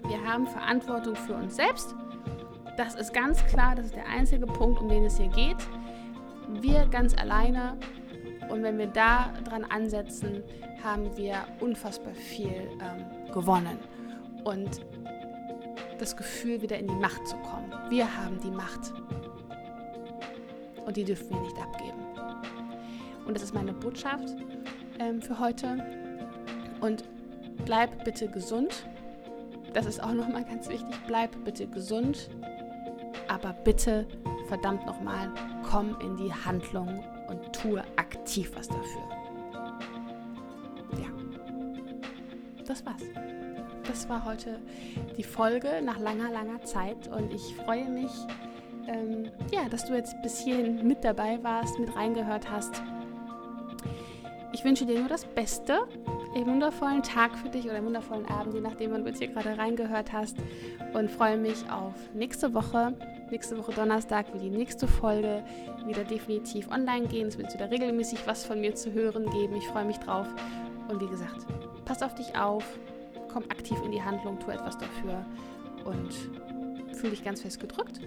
Wir 0.07 0.23
haben 0.23 0.47
Verantwortung 0.47 1.17
für 1.17 1.35
uns 1.35 1.57
selbst. 1.57 1.93
Das 2.77 2.95
ist 2.95 3.13
ganz 3.13 3.45
klar, 3.47 3.75
das 3.75 3.87
ist 3.87 3.95
der 3.95 4.07
einzige 4.07 4.47
Punkt, 4.47 4.79
um 4.79 4.87
den 4.87 5.03
es 5.03 5.17
hier 5.17 5.27
geht. 5.27 5.57
Wir 6.61 6.85
ganz 6.85 7.13
alleine 7.13 7.77
und 8.49 8.63
wenn 8.63 8.77
wir 8.77 8.87
da 8.87 9.33
dran 9.43 9.65
ansetzen, 9.65 10.43
haben 10.85 11.17
wir 11.17 11.45
unfassbar 11.59 12.13
viel 12.13 12.69
ähm, 12.79 13.33
gewonnen. 13.33 13.79
Und 14.43 14.81
das 15.97 16.15
Gefühl, 16.15 16.61
wieder 16.61 16.77
in 16.77 16.87
die 16.87 16.95
Macht 16.95 17.27
zu 17.27 17.35
kommen. 17.37 17.73
Wir 17.89 18.05
haben 18.15 18.39
die 18.39 18.51
Macht. 18.51 18.93
Und 20.85 20.95
die 20.95 21.03
dürfen 21.03 21.31
wir 21.31 21.41
nicht 21.41 21.57
abgeben. 21.57 21.99
Und 23.25 23.35
das 23.35 23.41
ist 23.41 23.55
meine 23.55 23.73
Botschaft 23.73 24.35
ähm, 24.99 25.21
für 25.21 25.39
heute. 25.39 25.83
Und 26.81 27.03
bleib 27.65 28.05
bitte 28.05 28.27
gesund. 28.27 28.85
Das 29.73 29.87
ist 29.87 30.01
auch 30.03 30.13
nochmal 30.13 30.45
ganz 30.45 30.69
wichtig. 30.69 30.95
Bleib 31.07 31.31
bitte 31.43 31.65
gesund. 31.65 32.29
Aber 33.27 33.53
bitte, 33.53 34.05
verdammt 34.47 34.85
nochmal, 34.85 35.31
komm 35.67 35.97
in 36.01 36.15
die 36.17 36.31
Handlung 36.31 37.03
und 37.27 37.51
tue 37.53 37.83
aktiv 37.95 38.51
was 38.55 38.67
dafür. 38.67 39.14
Das 42.65 42.85
war's. 42.85 43.03
Das 43.87 44.09
war 44.09 44.25
heute 44.25 44.59
die 45.17 45.23
Folge 45.23 45.81
nach 45.83 45.99
langer, 45.99 46.31
langer 46.31 46.63
Zeit 46.63 47.07
und 47.07 47.33
ich 47.33 47.55
freue 47.55 47.87
mich, 47.87 48.11
ähm, 48.87 49.29
ja, 49.51 49.69
dass 49.69 49.85
du 49.85 49.93
jetzt 49.93 50.21
bis 50.21 50.39
hierhin 50.39 50.87
mit 50.87 51.03
dabei 51.03 51.41
warst, 51.43 51.79
mit 51.79 51.95
reingehört 51.95 52.49
hast. 52.49 52.81
Ich 54.53 54.63
wünsche 54.63 54.85
dir 54.85 54.99
nur 54.99 55.09
das 55.09 55.25
Beste, 55.25 55.79
einen 56.33 56.47
wundervollen 56.47 57.03
Tag 57.03 57.37
für 57.37 57.49
dich 57.49 57.65
oder 57.65 57.75
einen 57.75 57.87
wundervollen 57.87 58.25
Abend, 58.27 58.53
je 58.53 58.61
nachdem, 58.61 58.91
wann 58.91 59.03
du 59.03 59.09
jetzt 59.09 59.19
hier 59.19 59.27
gerade 59.27 59.57
reingehört 59.57 60.13
hast. 60.13 60.37
Und 60.93 61.11
freue 61.11 61.37
mich 61.37 61.69
auf 61.69 61.93
nächste 62.13 62.53
Woche. 62.53 62.93
Nächste 63.31 63.57
Woche 63.57 63.73
Donnerstag 63.73 64.31
wird 64.31 64.43
die 64.43 64.49
nächste 64.49 64.87
Folge 64.87 65.43
wieder 65.85 66.03
definitiv 66.03 66.69
online 66.71 67.07
gehen. 67.07 67.27
Es 67.27 67.37
wird 67.37 67.53
wieder 67.53 67.69
regelmäßig 67.69 68.25
was 68.27 68.45
von 68.45 68.61
mir 68.61 68.75
zu 68.75 68.93
hören 68.93 69.29
geben. 69.29 69.55
Ich 69.55 69.67
freue 69.67 69.85
mich 69.85 69.97
drauf. 69.97 70.27
Und 70.87 71.01
wie 71.01 71.07
gesagt, 71.07 71.45
Pass 71.85 72.01
auf 72.01 72.15
dich 72.15 72.35
auf, 72.35 72.63
komm 73.31 73.43
aktiv 73.43 73.77
in 73.85 73.91
die 73.91 74.01
Handlung, 74.01 74.39
tu 74.39 74.49
etwas 74.49 74.77
dafür 74.77 75.25
und 75.85 76.13
fühl 76.95 77.11
dich 77.11 77.23
ganz 77.23 77.41
fest 77.41 77.59
gedrückt. 77.59 77.99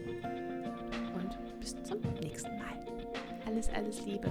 Und 1.15 1.61
bis 1.61 1.81
zum 1.85 2.01
nächsten 2.21 2.59
Mal. 2.59 2.87
Alles, 3.47 3.69
alles 3.71 4.05
Liebe. 4.05 4.31